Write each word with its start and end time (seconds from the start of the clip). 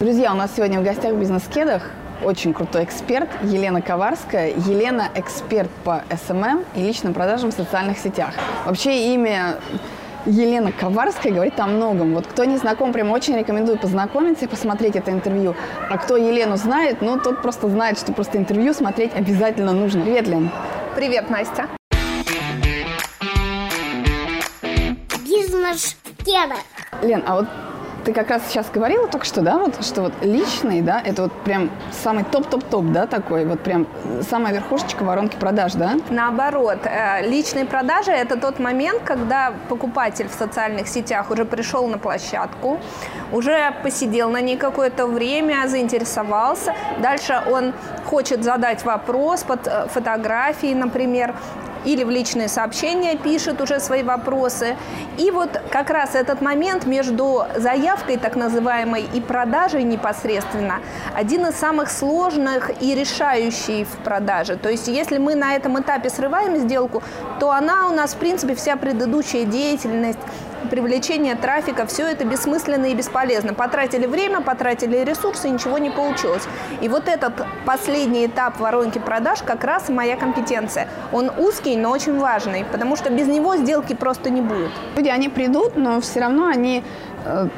Друзья, 0.00 0.32
у 0.32 0.36
нас 0.36 0.54
сегодня 0.54 0.78
в 0.78 0.84
гостях 0.84 1.12
в 1.12 1.18
«Бизнес-кедах» 1.18 1.90
очень 2.22 2.54
крутой 2.54 2.84
эксперт 2.84 3.28
Елена 3.42 3.82
Коварская. 3.82 4.50
Елена– 4.50 5.08
эксперт 5.16 5.68
по 5.82 6.04
SMM 6.08 6.64
и 6.76 6.82
личным 6.82 7.12
продажам 7.12 7.50
в 7.50 7.54
социальных 7.54 7.98
сетях. 7.98 8.32
Вообще 8.64 9.12
имя 9.12 9.56
Елена 10.24 10.70
Коварская 10.70 11.32
говорит 11.32 11.58
о 11.58 11.66
многом. 11.66 12.14
Вот 12.14 12.28
кто 12.28 12.44
не 12.44 12.58
знаком, 12.58 12.92
прям 12.92 13.10
очень 13.10 13.36
рекомендую 13.36 13.76
познакомиться 13.76 14.44
и 14.44 14.48
посмотреть 14.48 14.94
это 14.94 15.10
интервью. 15.10 15.56
А 15.90 15.98
кто 15.98 16.16
Елену 16.16 16.56
знает, 16.56 17.02
ну, 17.02 17.18
тот 17.18 17.42
просто 17.42 17.68
знает, 17.68 17.98
что 17.98 18.12
просто 18.12 18.38
интервью 18.38 18.74
смотреть 18.74 19.10
обязательно 19.16 19.72
нужно. 19.72 20.04
Привет, 20.04 20.28
Лен. 20.28 20.52
Привет, 20.94 21.28
Настя. 21.28 21.66
Бизнес-кедах. 25.24 26.60
Лен, 27.02 27.24
а 27.26 27.34
вот 27.34 27.46
ты 28.08 28.14
как 28.14 28.30
раз 28.30 28.42
сейчас 28.48 28.70
говорила 28.70 29.06
только 29.06 29.26
что, 29.26 29.42
да, 29.42 29.58
вот, 29.58 29.84
что 29.84 30.00
вот 30.00 30.14
личный, 30.22 30.80
да, 30.80 30.98
это 31.04 31.24
вот 31.24 31.32
прям 31.44 31.70
самый 31.90 32.24
топ-топ-топ, 32.24 32.86
да, 32.86 33.06
такой, 33.06 33.44
вот 33.44 33.60
прям 33.60 33.86
самая 34.22 34.54
верхушечка 34.54 35.02
воронки 35.02 35.36
продаж, 35.36 35.74
да? 35.74 35.96
Наоборот, 36.08 36.78
э, 36.84 37.28
личные 37.28 37.66
продажи– 37.66 38.10
это 38.12 38.40
тот 38.40 38.60
момент, 38.60 39.02
когда 39.04 39.52
покупатель 39.68 40.26
в 40.26 40.32
социальных 40.32 40.88
сетях 40.88 41.30
уже 41.30 41.44
пришел 41.44 41.86
на 41.86 41.98
площадку, 41.98 42.80
уже 43.30 43.74
посидел 43.82 44.30
на 44.30 44.40
ней 44.40 44.56
какое-то 44.56 45.06
время, 45.06 45.68
заинтересовался. 45.68 46.74
Дальше 47.02 47.42
он 47.46 47.74
хочет 48.06 48.42
задать 48.42 48.86
вопрос 48.86 49.42
под 49.42 49.66
э, 49.66 49.86
фотографией, 49.88 50.74
например, 50.74 51.34
или 51.84 52.04
в 52.04 52.10
личные 52.10 52.48
сообщения 52.48 53.16
пишет 53.16 53.60
уже 53.60 53.80
свои 53.80 54.02
вопросы. 54.02 54.76
И 55.16 55.30
вот 55.30 55.60
как 55.70 55.90
раз 55.90 56.14
этот 56.14 56.40
момент 56.40 56.86
между 56.86 57.44
заявкой 57.56 58.16
так 58.16 58.36
называемой 58.36 59.04
и 59.14 59.20
продажей 59.20 59.84
непосредственно 59.84 60.80
один 61.14 61.46
из 61.46 61.54
самых 61.56 61.90
сложных 61.90 62.70
и 62.82 62.94
решающий 62.94 63.84
в 63.84 64.04
продаже. 64.04 64.56
То 64.56 64.68
есть 64.68 64.88
если 64.88 65.18
мы 65.18 65.34
на 65.34 65.54
этом 65.54 65.80
этапе 65.80 66.10
срываем 66.10 66.56
сделку, 66.56 67.02
то 67.40 67.50
она 67.50 67.88
у 67.88 67.92
нас, 67.92 68.14
в 68.14 68.16
принципе, 68.16 68.54
вся 68.54 68.76
предыдущая 68.76 69.44
деятельность 69.44 70.18
привлечение 70.70 71.34
трафика, 71.34 71.86
все 71.86 72.06
это 72.06 72.24
бессмысленно 72.24 72.86
и 72.86 72.94
бесполезно. 72.94 73.54
Потратили 73.54 74.06
время, 74.06 74.40
потратили 74.40 74.98
ресурсы, 74.98 75.48
ничего 75.48 75.78
не 75.78 75.90
получилось. 75.90 76.42
И 76.80 76.88
вот 76.88 77.08
этот 77.08 77.32
последний 77.64 78.26
этап 78.26 78.58
воронки 78.60 78.98
продаж 78.98 79.42
как 79.42 79.64
раз 79.64 79.88
моя 79.88 80.16
компетенция. 80.16 80.88
Он 81.12 81.30
узкий, 81.36 81.76
но 81.76 81.90
очень 81.90 82.18
важный, 82.18 82.64
потому 82.64 82.96
что 82.96 83.10
без 83.10 83.26
него 83.26 83.56
сделки 83.56 83.94
просто 83.94 84.30
не 84.30 84.40
будет. 84.40 84.70
Люди, 84.96 85.08
они 85.08 85.28
придут, 85.28 85.76
но 85.76 86.00
все 86.00 86.20
равно 86.20 86.46
они 86.46 86.82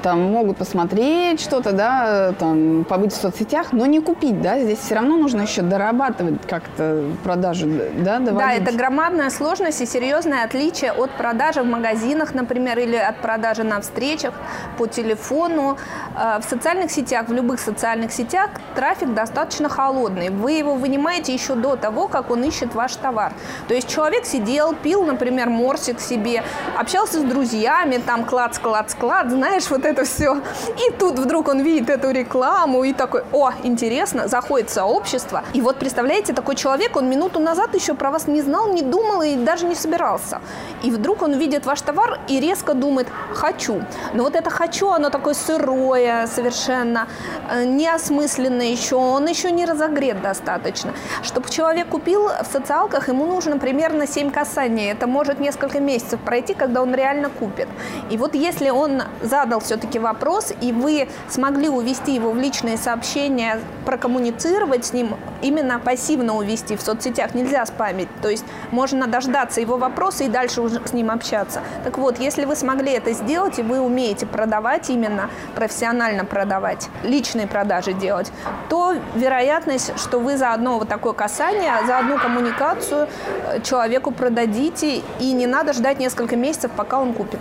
там 0.02 0.20
могут 0.32 0.56
посмотреть 0.56 1.40
что-то, 1.40 1.72
да, 1.72 2.32
там, 2.38 2.84
побыть 2.84 3.12
в 3.12 3.16
соцсетях, 3.16 3.68
но 3.72 3.86
не 3.86 4.00
купить, 4.00 4.40
да, 4.40 4.58
здесь 4.58 4.78
все 4.78 4.96
равно 4.96 5.16
нужно 5.16 5.42
еще 5.42 5.62
дорабатывать 5.62 6.46
как-то 6.46 7.04
продажу, 7.24 7.66
да, 7.98 8.18
доводить. 8.18 8.38
Да, 8.38 8.52
это 8.52 8.76
громадная 8.76 9.30
сложность 9.30 9.80
и 9.80 9.86
серьезное 9.86 10.44
отличие 10.44 10.92
от 10.92 11.10
продажи 11.12 11.62
в 11.62 11.66
магазинах, 11.66 12.34
например, 12.34 12.78
или 12.78 12.96
от 12.96 13.18
продажи 13.18 13.64
на 13.64 13.80
встречах 13.80 14.34
по 14.78 14.86
телефону. 14.86 15.76
Э, 16.16 16.38
в 16.40 16.44
социальных 16.48 16.90
сетях, 16.90 17.28
в 17.28 17.32
любых 17.32 17.60
социальных 17.60 18.12
сетях 18.12 18.50
трафик 18.74 19.14
достаточно 19.14 19.68
холодный. 19.68 20.30
Вы 20.30 20.52
его 20.52 20.74
вынимаете 20.74 21.32
еще 21.32 21.54
до 21.54 21.76
того, 21.76 22.08
как 22.08 22.30
он 22.30 22.42
ищет 22.44 22.74
ваш 22.74 22.96
товар. 22.96 23.32
То 23.68 23.74
есть 23.74 23.88
человек 23.88 24.24
сидел, 24.24 24.74
пил, 24.74 25.04
например, 25.04 25.48
морсик 25.48 26.00
себе, 26.00 26.42
общался 26.76 27.20
с 27.20 27.22
друзьями, 27.22 28.00
там 28.04 28.24
клац, 28.24 28.58
клац, 28.58 28.94
клац, 28.94 29.30
знаешь, 29.30 29.59
знаешь, 29.60 29.70
вот 29.70 29.84
это 29.84 30.04
все. 30.04 30.36
И 30.76 30.92
тут 30.98 31.18
вдруг 31.18 31.48
он 31.48 31.60
видит 31.60 31.90
эту 31.90 32.10
рекламу 32.10 32.84
и 32.84 32.92
такой, 32.92 33.22
о, 33.32 33.52
интересно, 33.62 34.28
заходит 34.28 34.70
в 34.70 34.72
сообщество. 34.72 35.42
И 35.54 35.60
вот 35.60 35.76
представляете, 35.76 36.32
такой 36.32 36.56
человек, 36.56 36.96
он 36.96 37.08
минуту 37.08 37.40
назад 37.40 37.74
еще 37.74 37.94
про 37.94 38.10
вас 38.10 38.28
не 38.28 38.42
знал, 38.42 38.72
не 38.72 38.82
думал 38.82 39.22
и 39.22 39.36
даже 39.36 39.66
не 39.66 39.74
собирался. 39.74 40.40
И 40.82 40.90
вдруг 40.90 41.22
он 41.22 41.38
видит 41.38 41.66
ваш 41.66 41.82
товар 41.82 42.18
и 42.28 42.40
резко 42.40 42.74
думает, 42.74 43.08
хочу. 43.34 43.82
Но 44.14 44.24
вот 44.24 44.34
это 44.34 44.50
хочу, 44.50 44.88
оно 44.88 45.10
такое 45.10 45.34
сырое 45.34 46.26
совершенно, 46.26 47.06
э, 47.50 47.64
неосмысленное 47.64 48.72
еще, 48.72 48.96
он 48.96 49.28
еще 49.28 49.50
не 49.50 49.66
разогрет 49.66 50.22
достаточно. 50.22 50.92
Чтобы 51.22 51.50
человек 51.50 51.88
купил 51.88 52.28
в 52.28 52.52
социалках, 52.52 53.08
ему 53.08 53.26
нужно 53.26 53.58
примерно 53.58 54.06
7 54.06 54.30
касаний. 54.30 54.90
Это 54.90 55.06
может 55.06 55.40
несколько 55.40 55.80
месяцев 55.80 56.20
пройти, 56.20 56.54
когда 56.54 56.82
он 56.82 56.94
реально 56.94 57.28
купит. 57.30 57.68
И 58.10 58.16
вот 58.16 58.34
если 58.34 58.70
он 58.70 59.02
задал 59.22 59.49
задал 59.50 59.60
все-таки 59.60 59.98
вопрос, 59.98 60.52
и 60.60 60.70
вы 60.70 61.08
смогли 61.28 61.68
увести 61.68 62.14
его 62.14 62.30
в 62.30 62.36
личные 62.36 62.76
сообщения, 62.76 63.58
прокоммуницировать 63.84 64.86
с 64.86 64.92
ним, 64.92 65.16
именно 65.42 65.80
пассивно 65.80 66.36
увести 66.36 66.76
в 66.76 66.80
соцсетях, 66.80 67.34
нельзя 67.34 67.66
спамить. 67.66 68.08
То 68.22 68.28
есть 68.28 68.44
можно 68.70 69.08
дождаться 69.08 69.60
его 69.60 69.76
вопроса 69.76 70.22
и 70.22 70.28
дальше 70.28 70.60
уже 70.60 70.80
с 70.86 70.92
ним 70.92 71.10
общаться. 71.10 71.62
Так 71.82 71.98
вот, 71.98 72.20
если 72.20 72.44
вы 72.44 72.54
смогли 72.54 72.92
это 72.92 73.12
сделать, 73.12 73.58
и 73.58 73.62
вы 73.62 73.80
умеете 73.80 74.24
продавать 74.24 74.88
именно, 74.88 75.28
профессионально 75.56 76.24
продавать, 76.24 76.88
личные 77.02 77.48
продажи 77.48 77.92
делать, 77.92 78.30
то 78.68 78.94
вероятность, 79.16 79.98
что 79.98 80.20
вы 80.20 80.36
за 80.36 80.52
одно 80.52 80.78
вот 80.78 80.88
такое 80.88 81.12
касание, 81.12 81.72
за 81.88 81.98
одну 81.98 82.18
коммуникацию 82.18 83.08
э, 83.48 83.60
человеку 83.62 84.12
продадите, 84.12 85.02
и 85.18 85.32
не 85.32 85.48
надо 85.48 85.72
ждать 85.72 85.98
несколько 85.98 86.36
месяцев, 86.36 86.70
пока 86.76 87.00
он 87.00 87.14
купит. 87.14 87.40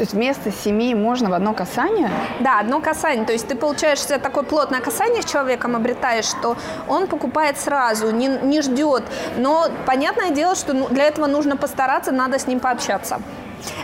То 0.00 0.04
есть 0.04 0.14
вместо 0.14 0.50
семи 0.50 0.94
можно 0.94 1.28
в 1.28 1.34
одно 1.34 1.52
касание? 1.52 2.08
Да, 2.40 2.58
одно 2.58 2.80
касание. 2.80 3.26
То 3.26 3.34
есть 3.34 3.46
ты 3.46 3.54
получаешь 3.54 4.00
такое 4.00 4.44
плотное 4.44 4.80
касание 4.80 5.20
с 5.20 5.26
человеком, 5.26 5.76
обретаешь, 5.76 6.24
что 6.24 6.56
он 6.88 7.06
покупает 7.06 7.60
сразу, 7.60 8.10
не, 8.10 8.28
не 8.28 8.62
ждет. 8.62 9.02
Но 9.36 9.66
понятное 9.84 10.30
дело, 10.30 10.54
что 10.54 10.72
ну, 10.72 10.88
для 10.88 11.04
этого 11.04 11.26
нужно 11.26 11.58
постараться, 11.58 12.12
надо 12.12 12.38
с 12.38 12.46
ним 12.46 12.60
пообщаться. 12.60 13.20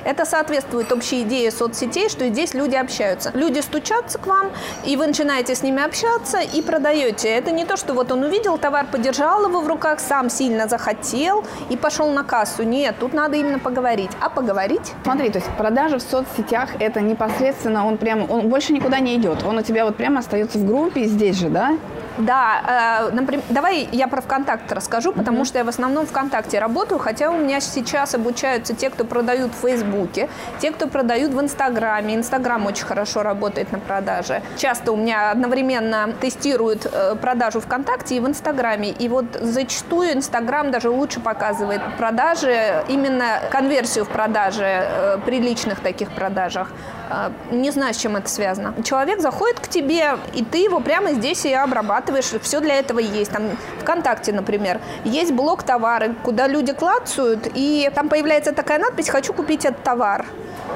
Это 0.05 0.25
соответствует 0.25 0.93
общей 0.93 1.23
идее 1.23 1.51
соцсетей, 1.51 2.09
что 2.09 2.29
здесь 2.29 2.55
люди 2.55 2.75
общаются. 2.75 3.31
Люди 3.35 3.61
стучатся 3.61 4.19
к 4.19 4.27
вам, 4.27 4.51
и 4.85 4.97
вы 4.97 5.07
начинаете 5.07 5.55
с 5.55 5.63
ними 5.63 5.83
общаться 5.83 6.39
и 6.39 6.63
продаете. 6.63 7.29
Это 7.29 7.51
не 7.51 7.65
то, 7.65 7.77
что 7.77 7.95
вот 7.95 8.13
он 8.13 8.25
увидел 8.25 8.59
товар, 8.59 8.87
подержал 8.91 9.47
его 9.47 9.61
в 9.61 9.67
руках, 9.67 10.01
сам 10.01 10.31
сильно 10.31 10.69
захотел 10.69 11.45
и 11.71 11.77
пошел 11.77 12.11
на 12.11 12.25
кассу. 12.25 12.63
Нет, 12.63 12.97
тут 12.99 13.13
надо 13.13 13.37
именно 13.37 13.59
поговорить. 13.59 14.11
А 14.21 14.29
поговорить? 14.29 14.93
Смотри, 15.05 15.31
то 15.31 15.39
есть 15.39 15.51
продажи 15.57 15.99
в 15.99 16.03
соцсетях 16.03 16.71
это 16.79 17.01
непосредственно, 17.01 17.87
он 17.87 17.99
прямо, 17.99 18.27
он 18.27 18.49
больше 18.49 18.73
никуда 18.73 18.99
не 19.01 19.17
идет. 19.17 19.45
Он 19.45 19.59
у 19.59 19.63
тебя 19.63 19.85
вот 19.85 19.97
прямо 19.97 20.21
остается 20.21 20.59
в 20.59 20.67
группе 20.67 21.05
здесь 21.05 21.39
же, 21.39 21.49
да? 21.49 21.77
Да, 22.19 23.09
э, 23.11 23.15
например, 23.15 23.45
давай 23.51 23.89
я 23.93 24.09
про 24.09 24.23
ВКонтакте 24.23 24.75
расскажу, 24.75 25.13
потому 25.13 25.43
mm-hmm. 25.43 25.45
что 25.45 25.59
я 25.59 25.65
в 25.65 25.69
основном 25.69 26.07
ВКонтакте 26.07 26.59
работаю, 26.59 26.99
хотя 26.99 27.31
у 27.31 27.37
меня 27.37 27.61
сейчас 27.61 28.15
обучаются 28.15 28.75
те, 28.75 28.89
кто 28.89 29.05
продают 29.05 29.53
в 29.53 29.66
Фейсбуке, 29.67 30.29
те, 30.61 30.71
кто 30.71 30.87
продают 30.87 31.33
в 31.33 31.41
Инстаграме. 31.41 32.15
Инстаграм 32.15 32.65
очень 32.67 32.87
хорошо 32.87 33.23
работает 33.23 33.73
на 33.73 33.79
продаже. 33.79 34.43
Часто 34.57 34.93
у 34.93 34.97
меня 34.97 35.31
одновременно 35.33 36.13
тестируют 36.21 36.87
э, 36.87 37.17
продажу 37.17 37.61
ВКонтакте 37.61 38.17
и 38.17 38.21
в 38.21 38.27
Инстаграме. 38.27 38.91
И 38.91 39.09
вот 39.09 39.25
зачастую 39.41 40.13
Инстаграм 40.13 40.71
даже 40.71 40.91
лучше 40.91 41.21
показывает 41.21 41.81
продажи, 41.99 42.85
именно 42.89 43.41
конверсию 43.51 44.05
в 44.05 44.09
продаже 44.09 44.65
э, 44.65 45.19
при 45.25 45.41
личных 45.41 45.81
таких 45.81 46.11
продажах. 46.13 46.71
Э, 47.09 47.31
не 47.51 47.71
знаю, 47.71 47.95
с 47.95 47.97
чем 47.97 48.17
это 48.17 48.29
связано. 48.29 48.75
Человек 48.83 49.21
заходит 49.21 49.61
к 49.61 49.69
тебе, 49.69 50.19
и 50.35 50.45
ты 50.45 50.59
его 50.59 50.81
прямо 50.81 51.13
здесь 51.13 51.45
и 51.45 51.53
обрабатываешь. 51.53 52.33
Все 52.43 52.61
для 52.61 52.75
этого 52.75 52.99
есть. 52.99 53.31
Там 53.31 53.57
ВКонтакте, 53.81 54.33
например, 54.33 54.81
есть 55.05 55.33
блок 55.33 55.63
товары, 55.63 56.15
куда 56.23 56.47
люди 56.47 56.73
клацают, 56.73 57.49
и 57.55 57.91
там 57.95 58.09
появляется 58.09 58.53
такая 58.53 58.79
надпись 58.79 59.09
«Хочу 59.09 59.33
купить 59.33 59.65
этот 59.65 59.83
товар» 59.83 60.27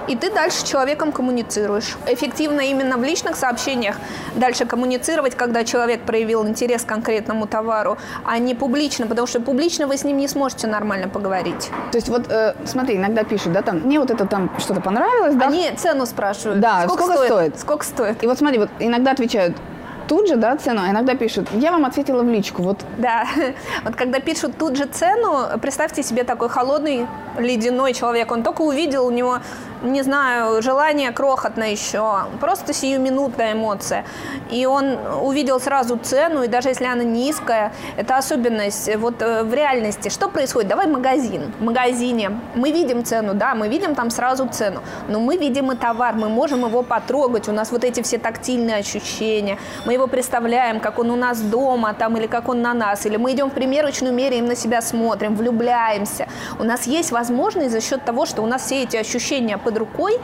и 0.08 0.16
ты 0.16 0.30
дальше 0.30 0.58
с 0.58 0.62
человеком 0.62 1.12
коммуницируешь. 1.12 1.96
Эффективно 2.06 2.60
именно 2.60 2.96
в 2.96 3.04
личных 3.04 3.36
сообщениях 3.36 3.96
дальше 4.36 4.64
коммуницировать, 4.64 5.34
когда 5.34 5.64
человек 5.64 6.02
проявил 6.02 6.46
интерес 6.46 6.82
к 6.82 6.86
конкретному 6.86 7.46
товару, 7.46 7.98
а 8.24 8.38
не 8.38 8.54
публично, 8.54 9.06
потому 9.06 9.26
что 9.26 9.40
публично 9.40 9.86
вы 9.86 9.96
с 9.96 10.04
ним 10.04 10.16
не 10.16 10.28
сможете 10.28 10.66
нормально 10.66 11.08
поговорить. 11.08 11.70
То 11.92 11.98
есть 11.98 12.08
вот 12.08 12.30
э, 12.30 12.54
смотри, 12.64 12.96
иногда 12.96 13.24
пишут, 13.24 13.52
да, 13.52 13.62
там, 13.62 13.80
мне 13.80 13.98
вот 13.98 14.10
это 14.10 14.26
там 14.26 14.50
что-то 14.58 14.80
понравилось, 14.80 15.34
да? 15.34 15.46
Они 15.46 15.70
цену 15.76 16.06
спрашивают. 16.06 16.60
Да, 16.60 16.82
сколько, 16.84 17.04
сколько 17.04 17.14
стоит? 17.14 17.30
стоит? 17.30 17.60
Сколько 17.60 17.84
стоит? 17.84 18.22
И 18.24 18.26
вот 18.26 18.38
смотри, 18.38 18.58
вот 18.58 18.70
иногда 18.78 19.12
отвечают, 19.12 19.56
тут 20.10 20.26
же, 20.26 20.34
да, 20.34 20.56
цену, 20.56 20.80
а 20.82 20.90
иногда 20.90 21.14
пишут, 21.14 21.48
я 21.52 21.70
вам 21.70 21.84
ответила 21.84 22.22
в 22.22 22.28
личку, 22.28 22.62
вот. 22.62 22.80
Да, 22.98 23.26
вот 23.84 23.94
когда 23.94 24.18
пишут 24.18 24.58
тут 24.58 24.76
же 24.76 24.86
цену, 24.86 25.46
представьте 25.62 26.02
себе 26.02 26.24
такой 26.24 26.48
холодный, 26.48 27.06
ледяной 27.38 27.92
человек, 27.92 28.32
он 28.32 28.42
только 28.42 28.62
увидел, 28.62 29.06
у 29.06 29.12
него 29.12 29.38
не 29.82 30.02
знаю, 30.02 30.62
желание 30.62 31.12
крохотное 31.12 31.70
еще, 31.70 32.24
просто 32.40 32.72
сиюминутная 32.72 33.52
эмоция. 33.52 34.04
И 34.50 34.66
он 34.66 34.98
увидел 35.22 35.60
сразу 35.60 35.96
цену, 35.96 36.42
и 36.42 36.48
даже 36.48 36.68
если 36.68 36.84
она 36.84 37.04
низкая, 37.04 37.72
это 37.96 38.16
особенность 38.16 38.94
вот 38.96 39.22
э, 39.22 39.42
в 39.42 39.54
реальности. 39.54 40.08
Что 40.08 40.28
происходит? 40.28 40.68
Давай 40.68 40.86
магазин. 40.86 41.52
В 41.58 41.64
магазине 41.64 42.40
мы 42.54 42.70
видим 42.70 43.04
цену, 43.04 43.34
да, 43.34 43.54
мы 43.54 43.68
видим 43.68 43.94
там 43.94 44.10
сразу 44.10 44.48
цену, 44.48 44.80
но 45.08 45.20
мы 45.20 45.36
видим 45.36 45.72
и 45.72 45.76
товар, 45.76 46.14
мы 46.14 46.28
можем 46.28 46.66
его 46.66 46.82
потрогать, 46.82 47.48
у 47.48 47.52
нас 47.52 47.70
вот 47.72 47.84
эти 47.84 48.02
все 48.02 48.18
тактильные 48.18 48.76
ощущения, 48.76 49.58
мы 49.86 49.92
его 49.94 50.06
представляем, 50.06 50.80
как 50.80 50.98
он 50.98 51.10
у 51.10 51.16
нас 51.16 51.40
дома 51.40 51.94
там 51.94 52.16
или 52.16 52.26
как 52.26 52.48
он 52.48 52.62
на 52.62 52.74
нас, 52.74 53.06
или 53.06 53.16
мы 53.16 53.32
идем 53.32 53.50
в 53.50 53.54
примерочную, 53.54 54.12
меряем 54.12 54.46
на 54.46 54.56
себя, 54.56 54.82
смотрим, 54.82 55.36
влюбляемся. 55.36 56.26
У 56.58 56.64
нас 56.64 56.86
есть 56.86 57.12
возможность 57.12 57.72
за 57.72 57.80
счет 57.80 58.04
того, 58.04 58.26
что 58.26 58.42
у 58.42 58.46
нас 58.46 58.62
все 58.62 58.82
эти 58.82 58.96
ощущения 58.96 59.58
под 59.70 59.78
рукой, 59.78 60.18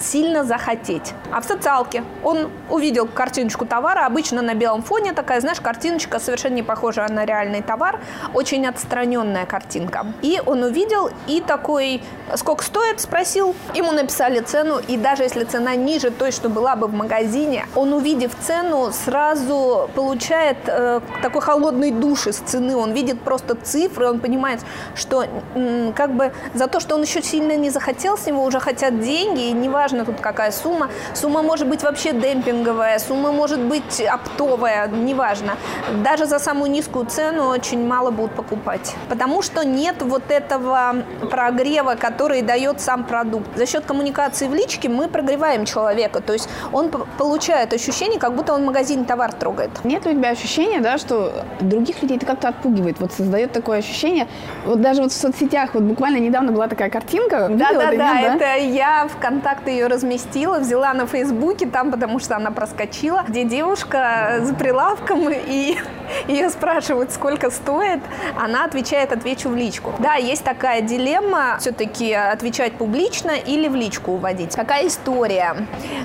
сильно 0.00 0.44
захотеть. 0.44 1.14
А 1.32 1.40
в 1.40 1.44
социалке 1.44 2.02
он 2.24 2.50
увидел 2.68 3.06
картиночку 3.06 3.64
товара, 3.66 4.06
обычно 4.06 4.42
на 4.42 4.54
белом 4.54 4.82
фоне 4.82 5.12
такая, 5.12 5.40
знаешь, 5.40 5.60
картиночка 5.60 6.18
совершенно 6.18 6.54
не 6.54 6.62
похожая 6.62 7.08
на 7.08 7.24
реальный 7.24 7.62
товар, 7.62 8.00
очень 8.34 8.66
отстраненная 8.66 9.46
картинка. 9.46 10.06
И 10.22 10.40
он 10.44 10.62
увидел 10.64 11.10
и 11.28 11.40
такой, 11.40 12.02
сколько 12.34 12.64
стоит, 12.64 13.00
спросил, 13.00 13.54
ему 13.74 13.92
написали 13.92 14.40
цену, 14.40 14.80
и 14.88 14.96
даже 14.96 15.22
если 15.22 15.44
цена 15.44 15.76
ниже 15.76 16.10
той, 16.10 16.32
что 16.32 16.48
была 16.48 16.74
бы 16.74 16.88
в 16.88 16.94
магазине, 16.94 17.66
он, 17.76 17.92
увидев 17.92 18.32
цену, 18.40 18.90
сразу 18.92 19.88
получает 19.94 20.56
э, 20.66 21.00
такой 21.22 21.42
холодный 21.42 21.92
душ 21.92 22.26
из 22.26 22.38
цены, 22.38 22.74
он 22.76 22.92
видит 22.92 23.20
просто 23.20 23.54
цифры, 23.54 24.08
он 24.08 24.18
понимает, 24.20 24.60
что 24.94 25.24
м, 25.54 25.92
как 25.92 26.14
бы 26.14 26.32
за 26.54 26.66
то, 26.66 26.80
что 26.80 26.96
он 26.96 27.02
еще 27.02 27.22
сильно 27.22 27.56
не 27.56 27.70
захотел, 27.70 28.16
с 28.16 28.26
него 28.26 28.42
уже 28.42 28.58
хотят 28.58 28.79
деньги, 28.88 29.48
и 29.48 29.52
неважно 29.52 30.06
тут 30.06 30.20
какая 30.20 30.50
сумма, 30.50 30.88
сумма 31.12 31.42
может 31.42 31.68
быть 31.68 31.82
вообще 31.82 32.12
демпинговая, 32.12 32.98
сумма 32.98 33.32
может 33.32 33.60
быть 33.60 34.00
оптовая, 34.00 34.88
неважно. 34.88 35.56
Даже 36.02 36.24
за 36.24 36.38
самую 36.38 36.70
низкую 36.70 37.04
цену 37.06 37.48
очень 37.48 37.86
мало 37.86 38.10
будут 38.10 38.32
покупать, 38.32 38.94
потому 39.10 39.42
что 39.42 39.64
нет 39.64 39.96
вот 40.00 40.30
этого 40.30 40.96
прогрева, 41.30 41.96
который 41.96 42.42
дает 42.42 42.80
сам 42.80 43.04
продукт. 43.04 43.56
За 43.56 43.66
счет 43.66 43.84
коммуникации 43.84 44.48
в 44.48 44.54
личке 44.54 44.88
мы 44.88 45.08
прогреваем 45.08 45.66
человека, 45.66 46.20
то 46.20 46.32
есть 46.32 46.48
он 46.72 46.90
получает 47.18 47.74
ощущение, 47.74 48.18
как 48.18 48.34
будто 48.34 48.54
он 48.54 48.62
в 48.62 48.66
магазине 48.66 49.04
товар 49.04 49.32
трогает. 49.32 49.70
Нет 49.84 50.06
у 50.06 50.10
тебя 50.10 50.30
ощущения, 50.30 50.80
да, 50.80 50.96
что 50.96 51.32
других 51.60 52.00
людей 52.02 52.16
это 52.16 52.26
как-то 52.26 52.48
отпугивает, 52.48 53.00
вот 53.00 53.12
создает 53.12 53.52
такое 53.52 53.78
ощущение, 53.78 54.28
вот 54.64 54.80
даже 54.80 55.02
вот 55.02 55.12
в 55.12 55.16
соцсетях, 55.16 55.74
вот 55.74 55.82
буквально 55.82 56.18
недавно 56.18 56.52
была 56.52 56.68
такая 56.68 56.90
картинка. 56.90 57.48
Да-да-да, 57.50 57.96
да, 57.96 58.20
это 58.20 58.58
я 58.70 59.08
ВКонтакте 59.08 59.72
ее 59.72 59.86
разместила, 59.86 60.58
взяла 60.58 60.94
на 60.94 61.06
Фейсбуке, 61.06 61.66
там, 61.66 61.90
потому 61.90 62.18
что 62.18 62.36
она 62.36 62.50
проскочила, 62.50 63.24
где 63.26 63.44
девушка 63.44 64.40
за 64.42 64.54
прилавком, 64.54 65.28
и 65.30 65.76
ее 66.28 66.50
спрашивают, 66.50 67.12
сколько 67.12 67.50
стоит, 67.50 68.00
она 68.40 68.64
отвечает, 68.64 69.12
отвечу 69.12 69.48
в 69.48 69.56
личку. 69.56 69.92
Да, 69.98 70.14
есть 70.14 70.44
такая 70.44 70.80
дилемма, 70.82 71.56
все-таки 71.60 72.12
отвечать 72.12 72.74
публично 72.74 73.30
или 73.30 73.68
в 73.68 73.74
личку 73.74 74.12
уводить. 74.12 74.54
Какая 74.54 74.86
история? 74.86 75.56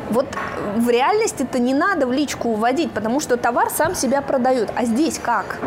Вот 0.10 0.28
в 0.76 0.90
реальности-то 0.90 1.60
не 1.60 1.74
надо 1.74 2.08
в 2.08 2.12
личку 2.12 2.50
уводить, 2.50 2.92
потому 2.92 3.20
что 3.20 3.38
товар 3.38 3.70
сам 3.70 3.96
себя 3.96 4.22
продает. 4.22 4.70
А 4.76 4.86
здесь 4.86 5.20
как? 5.20 5.60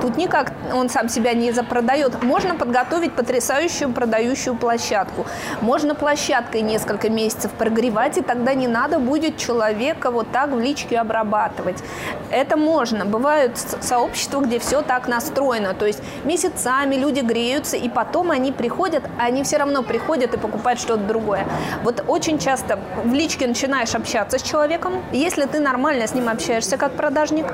Тут 0.00 0.16
никак 0.16 0.52
он 0.72 0.88
сам 0.88 1.08
себя 1.08 1.34
не 1.34 1.52
запродает. 1.52 2.22
Можно 2.22 2.54
подготовить 2.54 3.12
потрясающую 3.12 3.92
продающую 3.92 4.56
площадку. 4.56 5.26
Можно 5.60 5.94
площадкой 5.94 6.62
несколько 6.62 7.10
месяцев 7.10 7.50
прогревать, 7.52 8.18
и 8.18 8.22
тогда 8.22 8.54
не 8.54 8.68
надо 8.68 8.98
будет 8.98 9.36
человека 9.36 10.10
вот 10.10 10.30
так 10.32 10.50
в 10.50 10.58
личке 10.58 10.98
обрабатывать. 10.98 11.82
Это 12.30 12.56
можно. 12.56 13.04
Бывают 13.04 13.58
сообщества, 13.80 14.40
где 14.40 14.58
все 14.58 14.82
так 14.82 15.08
настроено. 15.08 15.74
То 15.74 15.86
есть 15.86 16.02
месяцами 16.24 16.96
люди 16.96 17.20
греются, 17.20 17.76
и 17.76 17.88
потом 17.88 18.30
они 18.30 18.52
приходят, 18.52 19.04
а 19.18 19.26
они 19.26 19.42
все 19.42 19.58
равно 19.58 19.82
приходят 19.82 20.34
и 20.34 20.38
покупают 20.38 20.80
что-то 20.80 21.02
другое. 21.02 21.46
Вот 21.82 22.04
очень 22.06 22.38
часто 22.38 22.78
в 23.04 23.12
личке 23.12 23.46
начинаешь 23.46 23.94
общаться 23.94 24.38
с 24.38 24.42
человеком. 24.42 25.02
Если 25.12 25.44
ты 25.46 25.60
нормально 25.60 26.06
с 26.06 26.14
ним 26.14 26.28
общаешься 26.28 26.76
как 26.76 26.92
продажник, 26.92 27.46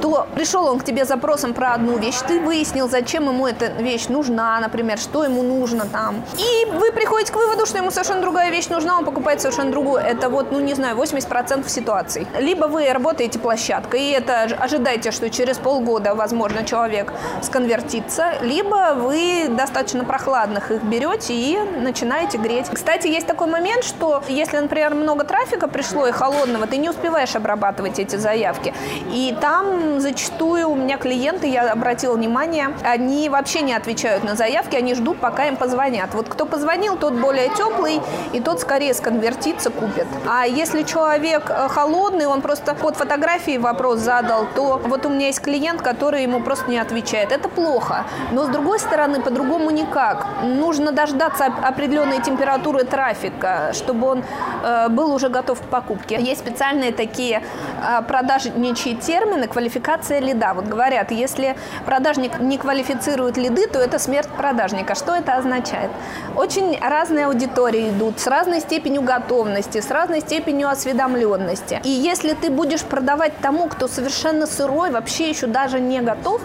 то 0.00 0.26
пришел 0.34 0.66
он 0.66 0.78
к 0.78 0.84
тебе 0.84 1.04
запросом 1.04 1.54
про 1.54 1.74
одну 1.74 1.98
вещь, 1.98 2.16
ты 2.26 2.40
выяснил, 2.40 2.88
зачем 2.88 3.28
ему 3.28 3.46
эта 3.46 3.66
вещь 3.66 4.08
нужна, 4.08 4.58
например, 4.60 4.98
что 4.98 5.24
ему 5.24 5.42
нужно 5.42 5.86
там. 5.86 6.22
И 6.38 6.70
вы 6.70 6.92
приходите 6.92 7.32
к 7.32 7.36
выводу, 7.36 7.66
что 7.66 7.78
ему 7.78 7.90
совершенно 7.90 8.20
другая 8.20 8.50
вещь 8.50 8.68
нужна, 8.68 8.98
он 8.98 9.04
покупает 9.04 9.40
совершенно 9.40 9.70
другую. 9.70 10.00
Это 10.00 10.28
вот, 10.28 10.52
ну 10.52 10.60
не 10.60 10.74
знаю, 10.74 10.96
80% 10.96 11.68
ситуаций. 11.68 12.26
Либо 12.38 12.66
вы 12.66 12.92
работаете 12.92 13.38
площадкой, 13.38 14.00
и 14.00 14.10
это 14.10 14.42
ожидаете, 14.58 15.10
что 15.10 15.30
через 15.30 15.58
полгода, 15.58 16.14
возможно, 16.14 16.64
человек 16.64 17.12
сконвертится, 17.42 18.34
либо 18.42 18.94
вы 18.94 19.46
достаточно 19.48 20.04
прохладных 20.04 20.70
их 20.70 20.82
берете 20.82 21.34
и 21.34 21.58
начинаете 21.80 22.38
греть. 22.38 22.66
Кстати, 22.72 23.06
есть 23.06 23.26
такой 23.26 23.46
момент, 23.46 23.84
что 23.84 24.22
если, 24.28 24.58
например, 24.58 24.94
много 24.94 25.24
трафика 25.24 25.68
пришло 25.68 26.06
и 26.06 26.12
холодного, 26.12 26.66
ты 26.66 26.76
не 26.76 26.90
успеваешь 26.90 27.34
обрабатывать 27.36 27.98
эти 27.98 28.16
заявки. 28.16 28.74
И 29.12 29.36
там 29.40 29.85
зачастую 30.00 30.68
у 30.68 30.74
меня 30.74 30.98
клиенты, 30.98 31.46
я 31.46 31.72
обратила 31.72 32.14
внимание, 32.14 32.68
они 32.82 33.28
вообще 33.28 33.62
не 33.62 33.72
отвечают 33.72 34.24
на 34.24 34.34
заявки, 34.34 34.76
они 34.76 34.94
ждут, 34.94 35.18
пока 35.18 35.46
им 35.46 35.56
позвонят. 35.56 36.14
Вот 36.14 36.28
кто 36.28 36.46
позвонил, 36.46 36.96
тот 36.96 37.14
более 37.14 37.48
теплый, 37.48 38.00
и 38.32 38.40
тот 38.40 38.60
скорее 38.60 38.94
сконвертится, 38.94 39.70
купит. 39.70 40.06
А 40.26 40.46
если 40.46 40.82
человек 40.82 41.50
э, 41.50 41.68
холодный, 41.68 42.26
он 42.26 42.42
просто 42.42 42.74
под 42.74 42.96
фотографией 42.96 43.58
вопрос 43.58 44.00
задал, 44.00 44.46
то 44.54 44.80
вот 44.84 45.06
у 45.06 45.08
меня 45.08 45.26
есть 45.26 45.40
клиент, 45.40 45.82
который 45.82 46.22
ему 46.22 46.40
просто 46.40 46.70
не 46.70 46.78
отвечает. 46.78 47.32
Это 47.32 47.48
плохо. 47.48 48.04
Но 48.32 48.44
с 48.44 48.48
другой 48.48 48.78
стороны, 48.78 49.20
по-другому 49.20 49.70
никак. 49.70 50.26
Нужно 50.42 50.92
дождаться 50.92 51.46
определенной 51.46 52.20
температуры 52.20 52.84
трафика, 52.84 53.72
чтобы 53.72 54.06
он 54.08 54.24
э, 54.62 54.88
был 54.88 55.14
уже 55.14 55.28
готов 55.28 55.60
к 55.60 55.64
покупке. 55.64 56.18
Есть 56.20 56.40
специальные 56.40 56.92
такие 56.92 57.42
э, 57.82 58.02
продажничьи 58.02 58.96
термины, 58.96 59.46
квалификации 59.46 59.75
квалификация 59.76 60.20
лида. 60.20 60.52
Вот 60.54 60.64
говорят, 60.64 61.10
если 61.10 61.56
продажник 61.84 62.40
не 62.40 62.58
квалифицирует 62.58 63.36
лиды, 63.36 63.66
то 63.66 63.78
это 63.78 63.98
смерть 63.98 64.28
продажника. 64.28 64.94
Что 64.94 65.14
это 65.14 65.36
означает? 65.36 65.90
Очень 66.34 66.78
разные 66.80 67.26
аудитории 67.26 67.90
идут, 67.90 68.18
с 68.20 68.26
разной 68.26 68.60
степенью 68.60 69.02
готовности, 69.02 69.80
с 69.80 69.90
разной 69.90 70.20
степенью 70.20 70.68
осведомленности. 70.68 71.80
И 71.84 71.90
если 71.90 72.34
ты 72.34 72.50
будешь 72.50 72.82
продавать 72.82 73.32
тому, 73.42 73.68
кто 73.68 73.88
совершенно 73.88 74.46
сырой, 74.46 74.90
вообще 74.90 75.28
еще 75.28 75.46
даже 75.46 75.80
не 75.80 76.00
готов, 76.00 76.40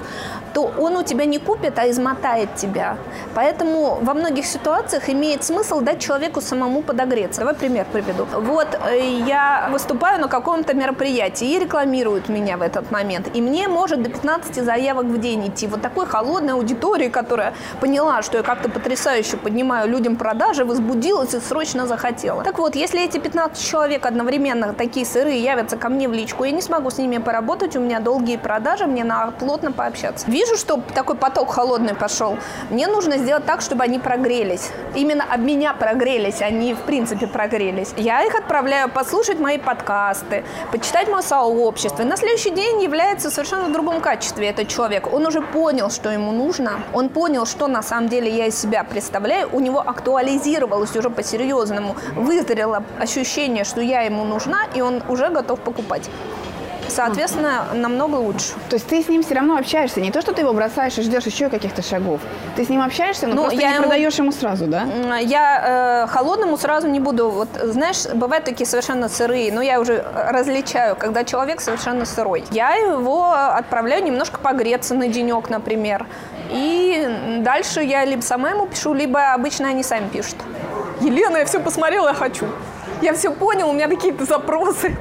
то 0.54 0.72
он 0.80 0.96
у 0.96 1.04
тебя 1.04 1.26
не 1.26 1.40
купит, 1.40 1.78
а 1.80 1.90
измотает 1.90 2.56
тебя. 2.56 2.98
Поэтому 3.36 4.00
во 4.02 4.14
многих 4.14 4.46
ситуациях 4.46 5.10
имеет 5.10 5.44
смысл 5.44 5.82
дать 5.82 6.00
человеку 6.00 6.42
самому 6.42 6.82
подогреться. 6.82 7.42
Давай 7.42 7.56
пример 7.56 7.86
приведу. 7.92 8.26
Вот 8.26 8.68
э, 8.90 9.22
я 9.28 9.70
выступаю 9.72 10.22
на 10.22 10.28
каком-то 10.28 10.74
мероприятии 10.74 11.52
и 11.52 11.60
рекламируют 11.60 12.30
меня 12.30 12.58
в 12.58 12.62
этот 12.62 12.92
момент 12.92 13.02
момент. 13.02 13.36
И 13.36 13.42
мне 13.42 13.68
может 13.68 14.02
до 14.04 14.10
15 14.10 14.64
заявок 14.64 15.06
в 15.06 15.20
день 15.20 15.48
идти. 15.48 15.68
Вот 15.68 15.82
такой 15.82 16.06
холодной 16.06 16.54
аудитории, 16.54 17.10
которая 17.10 17.54
поняла, 17.80 18.22
что 18.22 18.38
я 18.38 18.44
как-то 18.44 18.70
потрясающе 18.70 19.38
поднимаю 19.38 19.90
людям 19.90 20.16
продажи, 20.16 20.66
возбудилась 20.66 21.34
и 21.34 21.40
срочно 21.40 21.88
захотела. 21.88 22.44
Так 22.44 22.60
вот, 22.60 22.76
если 22.76 23.04
эти 23.04 23.18
15 23.18 23.66
человек 23.66 24.06
одновременно 24.06 24.74
такие 24.74 25.06
сырые 25.06 25.44
явятся 25.44 25.78
ко 25.78 25.90
мне 25.90 26.08
в 26.08 26.14
личку, 26.14 26.44
я 26.44 26.52
не 26.52 26.62
смогу 26.62 26.90
с 26.90 26.98
ними 26.98 27.18
поработать, 27.18 27.76
у 27.76 27.80
меня 27.80 28.00
долгие 28.00 28.38
продажи, 28.38 28.86
мне 28.86 29.04
надо 29.04 29.32
плотно 29.32 29.72
пообщаться. 29.72 30.26
Вижу, 30.42 30.58
что 30.58 30.82
такой 30.96 31.16
поток 31.16 31.54
холодный 31.54 31.94
пошел. 31.94 32.36
Мне 32.72 32.88
нужно 32.88 33.18
сделать 33.20 33.46
так, 33.46 33.62
чтобы 33.62 33.84
они 33.84 34.00
прогрелись. 34.00 34.72
Именно 34.96 35.24
об 35.32 35.42
меня 35.42 35.76
прогрелись, 35.76 36.42
они 36.42 36.74
в 36.74 36.80
принципе 36.80 37.28
прогрелись. 37.28 37.94
Я 37.96 38.24
их 38.24 38.34
отправляю 38.34 38.90
послушать 38.90 39.40
мои 39.40 39.60
подкасты, 39.60 40.44
почитать 40.72 41.08
мое 41.10 41.22
сообщество. 41.22 42.02
И 42.02 42.06
на 42.06 42.18
следующий 42.18 42.50
день 42.50 42.82
является 42.82 43.30
совершенно 43.30 43.66
в 43.66 43.72
другом 43.72 44.02
качестве 44.02 44.48
этот 44.48 44.68
человек. 44.68 45.14
Он 45.14 45.28
уже 45.28 45.42
понял, 45.42 45.92
что 45.92 46.10
ему 46.10 46.32
нужно, 46.32 46.80
он 46.92 47.10
понял, 47.10 47.46
что 47.46 47.68
на 47.68 47.84
самом 47.84 48.10
деле 48.10 48.36
я 48.36 48.48
из 48.48 48.60
себя 48.60 48.84
представляю, 48.84 49.48
у 49.54 49.60
него 49.60 49.80
актуализировалось 49.80 50.96
уже 50.96 51.12
по-серьезному, 51.12 51.96
вызрело 52.16 52.84
ощущение, 53.00 53.64
что 53.64 53.80
я 53.80 54.02
ему 54.02 54.24
нужна, 54.24 54.62
и 54.74 54.82
он 54.82 55.04
уже 55.08 55.30
готов 55.30 55.60
покупать 55.60 56.10
соответственно, 56.92 57.68
намного 57.74 58.16
лучше. 58.16 58.54
То 58.70 58.76
есть 58.76 58.88
ты 58.88 59.02
с 59.02 59.08
ним 59.08 59.24
все 59.24 59.36
равно 59.36 59.58
общаешься, 59.58 60.02
не 60.02 60.12
то, 60.12 60.22
что 60.22 60.34
ты 60.34 60.42
его 60.42 60.54
бросаешь 60.54 60.98
и 60.98 61.02
ждешь 61.02 61.26
еще 61.26 61.50
каких-то 61.50 61.82
шагов. 61.82 62.22
Ты 62.56 62.66
с 62.66 62.70
ним 62.70 62.82
общаешься, 62.82 63.28
но 63.28 63.36
ну, 63.36 63.42
просто 63.44 63.60
я 63.60 63.70
не 63.70 63.76
ему... 63.76 63.84
продаешь 63.84 64.16
ему 64.16 64.32
сразу, 64.32 64.68
да? 64.68 65.18
Я 65.18 66.06
э, 66.06 66.12
холодному 66.12 66.58
сразу 66.58 66.88
не 66.88 67.00
буду. 67.00 67.30
Вот, 67.30 67.50
знаешь, 67.64 68.06
бывают 68.14 68.46
такие 68.46 68.68
совершенно 68.68 69.10
сырые, 69.10 69.52
но 69.52 69.62
я 69.62 69.80
уже 69.80 70.06
различаю, 70.14 70.96
когда 70.96 71.24
человек 71.24 71.62
совершенно 71.62 72.06
сырой. 72.06 72.44
Я 72.52 72.76
его 72.76 73.32
отправляю 73.32 74.04
немножко 74.04 74.40
погреться 74.40 74.94
на 74.94 75.08
денек, 75.08 75.50
например. 75.50 76.06
И 76.52 77.40
дальше 77.40 77.82
я 77.82 78.06
либо 78.06 78.22
сама 78.22 78.52
ему 78.52 78.68
пишу, 78.68 78.94
либо 78.94 79.34
обычно 79.34 79.70
они 79.70 79.84
сами 79.84 80.08
пишут. 80.10 80.36
Елена, 81.00 81.38
я 81.38 81.46
все 81.46 81.60
посмотрела, 81.60 82.10
я 82.10 82.14
хочу. 82.14 82.46
Я 83.02 83.14
все 83.14 83.32
понял, 83.32 83.70
у 83.70 83.74
меня 83.74 83.88
какие-то 83.88 84.26
запросы 84.26 84.96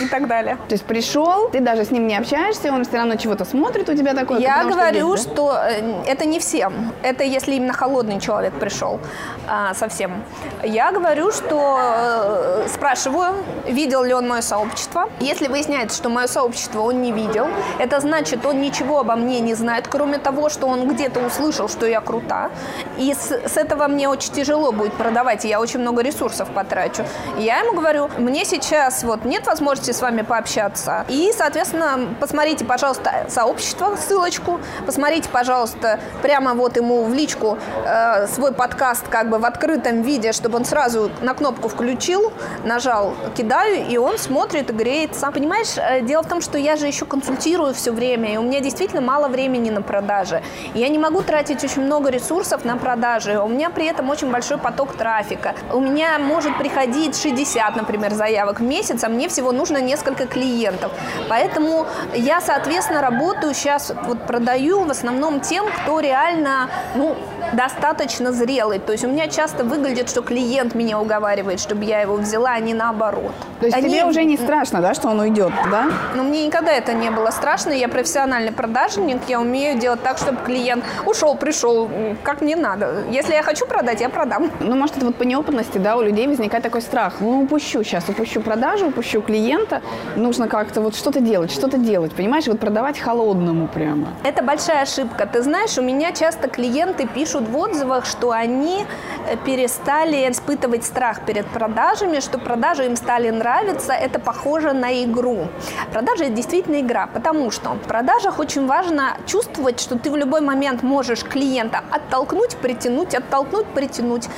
и 0.00 0.06
так 0.06 0.26
далее. 0.26 0.56
То 0.68 0.74
есть 0.74 0.84
пришел, 0.84 1.48
ты 1.50 1.60
даже 1.60 1.84
с 1.84 1.90
ним 1.90 2.06
не 2.06 2.16
общаешься, 2.16 2.72
он 2.72 2.84
все 2.84 2.98
равно 2.98 3.16
чего-то 3.16 3.44
смотрит 3.44 3.88
у 3.88 3.94
тебя 3.94 4.14
такое. 4.14 4.38
Я 4.38 4.64
говорю, 4.64 5.16
что, 5.16 5.16
есть, 5.16 5.28
да? 5.28 5.32
что 5.32 5.58
э, 5.62 6.02
это 6.06 6.24
не 6.26 6.38
всем. 6.38 6.92
Это 7.02 7.24
если 7.24 7.54
именно 7.54 7.72
холодный 7.72 8.20
человек 8.20 8.54
пришел 8.54 9.00
а, 9.48 9.74
совсем. 9.74 10.22
Я 10.62 10.92
говорю, 10.92 11.32
что 11.32 11.78
э, 11.78 12.68
спрашиваю, 12.68 13.34
видел 13.66 14.02
ли 14.02 14.14
он 14.14 14.28
мое 14.28 14.42
сообщество. 14.42 15.08
Если 15.20 15.48
выясняется, 15.48 15.96
что 15.96 16.08
мое 16.08 16.26
сообщество 16.26 16.82
он 16.82 17.02
не 17.02 17.12
видел, 17.12 17.48
это 17.78 18.00
значит, 18.00 18.44
он 18.44 18.60
ничего 18.60 19.00
обо 19.00 19.16
мне 19.16 19.40
не 19.40 19.54
знает, 19.54 19.88
кроме 19.88 20.18
того, 20.18 20.48
что 20.48 20.66
он 20.66 20.88
где-то 20.88 21.20
услышал, 21.20 21.68
что 21.68 21.86
я 21.86 22.00
крута. 22.00 22.50
И 22.98 23.14
с, 23.14 23.30
с 23.30 23.56
этого 23.56 23.86
мне 23.88 24.08
очень 24.08 24.32
тяжело 24.32 24.72
будет 24.72 24.92
продавать, 24.94 25.44
и 25.44 25.48
я 25.48 25.60
очень 25.60 25.80
много 25.80 26.02
ресурсов 26.02 26.48
потрачу. 26.50 27.04
Я 27.38 27.60
ему 27.60 27.74
говорю, 27.74 28.10
мне 28.18 28.44
сейчас 28.44 29.04
вот 29.04 29.24
нет 29.24 29.46
возможности 29.46 29.85
возможности 29.86 29.92
с 29.92 30.00
вами 30.00 30.22
пообщаться. 30.22 31.04
И, 31.08 31.32
соответственно, 31.36 32.16
посмотрите, 32.20 32.64
пожалуйста, 32.64 33.26
сообщество, 33.28 33.96
ссылочку, 33.96 34.60
посмотрите, 34.86 35.28
пожалуйста, 35.32 35.98
прямо 36.22 36.54
вот 36.54 36.76
ему 36.76 37.04
в 37.04 37.14
личку 37.14 37.58
э, 37.84 38.26
свой 38.28 38.52
подкаст 38.52 39.08
как 39.08 39.28
бы 39.28 39.38
в 39.38 39.44
открытом 39.44 40.02
виде, 40.02 40.32
чтобы 40.32 40.56
он 40.56 40.64
сразу 40.64 41.10
на 41.22 41.34
кнопку 41.34 41.68
включил, 41.68 42.32
нажал 42.64 43.14
«кидаю», 43.36 43.86
и 43.88 43.98
он 43.98 44.18
смотрит 44.18 44.70
и 44.70 44.72
греется. 44.72 45.30
Понимаешь, 45.32 45.76
э, 45.76 46.02
дело 46.02 46.22
в 46.22 46.28
том, 46.28 46.40
что 46.40 46.58
я 46.58 46.76
же 46.76 46.86
еще 46.86 47.06
консультирую 47.06 47.74
все 47.74 47.92
время, 47.92 48.34
и 48.34 48.36
у 48.36 48.42
меня 48.42 48.60
действительно 48.60 49.02
мало 49.02 49.28
времени 49.28 49.70
на 49.70 49.82
продажи. 49.82 50.42
Я 50.74 50.88
не 50.88 50.98
могу 50.98 51.22
тратить 51.22 51.64
очень 51.64 51.82
много 51.82 52.10
ресурсов 52.10 52.64
на 52.64 52.76
продажи, 52.76 53.38
у 53.38 53.48
меня 53.48 53.70
при 53.70 53.86
этом 53.86 54.10
очень 54.10 54.30
большой 54.30 54.58
поток 54.58 54.94
трафика. 54.96 55.54
У 55.72 55.80
меня 55.80 56.18
может 56.18 56.58
приходить 56.58 57.16
60, 57.20 57.76
например, 57.76 58.12
заявок 58.14 58.60
в 58.60 58.62
месяц, 58.62 59.04
а 59.04 59.08
мне 59.08 59.28
всего 59.28 59.52
нужно 59.52 59.75
нужно 59.76 59.86
несколько 59.86 60.26
клиентов. 60.26 60.92
Поэтому 61.28 61.86
я, 62.14 62.40
соответственно, 62.40 63.00
работаю 63.00 63.54
сейчас, 63.54 63.92
вот 64.04 64.26
продаю 64.26 64.84
в 64.84 64.90
основном 64.90 65.40
тем, 65.40 65.66
кто 65.82 66.00
реально, 66.00 66.68
ну, 66.94 67.16
достаточно 67.52 68.32
зрелый. 68.32 68.78
То 68.78 68.92
есть 68.92 69.04
у 69.04 69.08
меня 69.08 69.28
часто 69.28 69.64
выглядит, 69.64 70.08
что 70.08 70.22
клиент 70.22 70.74
меня 70.74 71.00
уговаривает, 71.00 71.60
чтобы 71.60 71.84
я 71.84 72.00
его 72.00 72.16
взяла, 72.16 72.50
а 72.50 72.60
не 72.60 72.74
наоборот. 72.74 73.32
То 73.60 73.66
есть 73.66 73.76
Они... 73.76 73.88
тебе 73.88 74.04
уже 74.04 74.24
не 74.24 74.36
страшно, 74.36 74.80
да, 74.80 74.94
что 74.94 75.08
он 75.08 75.20
уйдет, 75.20 75.52
да? 75.70 75.86
Ну, 76.14 76.24
мне 76.24 76.46
никогда 76.46 76.72
это 76.72 76.92
не 76.92 77.10
было 77.10 77.30
страшно. 77.30 77.70
Я 77.70 77.88
профессиональный 77.88 78.52
продажник, 78.52 79.20
я 79.28 79.40
умею 79.40 79.78
делать 79.78 80.02
так, 80.02 80.18
чтобы 80.18 80.38
клиент 80.44 80.84
ушел, 81.06 81.36
пришел, 81.36 81.90
как 82.22 82.40
мне 82.40 82.56
надо. 82.56 83.04
Если 83.10 83.34
я 83.34 83.42
хочу 83.42 83.66
продать, 83.66 84.00
я 84.00 84.08
продам. 84.08 84.50
Ну, 84.60 84.76
может, 84.76 84.96
это 84.96 85.06
вот 85.06 85.16
по 85.16 85.22
неопытности, 85.22 85.78
да, 85.78 85.96
у 85.96 86.02
людей 86.02 86.26
возникает 86.26 86.62
такой 86.62 86.82
страх. 86.82 87.14
Ну, 87.20 87.42
упущу 87.42 87.82
сейчас, 87.82 88.08
упущу 88.08 88.40
продажу, 88.40 88.88
упущу 88.88 89.22
клиента. 89.22 89.82
Нужно 90.16 90.48
как-то 90.48 90.80
вот 90.80 90.96
что-то 90.96 91.20
делать, 91.20 91.50
что-то 91.50 91.78
делать, 91.78 92.12
понимаешь? 92.12 92.46
Вот 92.46 92.60
продавать 92.60 92.98
холодному 92.98 93.68
прямо. 93.68 94.08
Это 94.24 94.42
большая 94.42 94.82
ошибка. 94.82 95.26
Ты 95.26 95.42
знаешь, 95.42 95.78
у 95.78 95.82
меня 95.82 96.12
часто 96.12 96.48
клиенты 96.48 97.06
пишут 97.06 97.35
в 97.44 97.56
отзывах, 97.56 98.06
что 98.06 98.30
они 98.30 98.86
э, 99.28 99.36
перестали 99.44 100.30
испытывать 100.30 100.84
страх 100.84 101.24
перед 101.24 101.46
продажами, 101.46 102.20
что 102.20 102.38
продажи 102.38 102.86
им 102.86 102.96
стали 102.96 103.30
нравиться 103.30 103.92
это 103.92 104.18
похоже 104.18 104.72
на 104.72 105.04
игру. 105.04 105.48
Продажа– 105.92 106.24
это 106.26 106.32
действительно 106.32 106.80
игра, 106.80 107.06
потому 107.06 107.50
что 107.50 107.70
в 107.70 107.80
продажах 107.80 108.38
очень 108.38 108.66
важно 108.66 109.16
чувствовать, 109.26 109.80
что 109.80 109.98
ты 109.98 110.10
в 110.10 110.16
любой 110.16 110.40
момент 110.40 110.82
можешь 110.82 111.24
клиента 111.24 111.80
оттолкнуть, 111.90 112.56
притянуть, 112.56 113.14
оттолкнуть, 113.14 113.66
притянуть. 113.66 114.28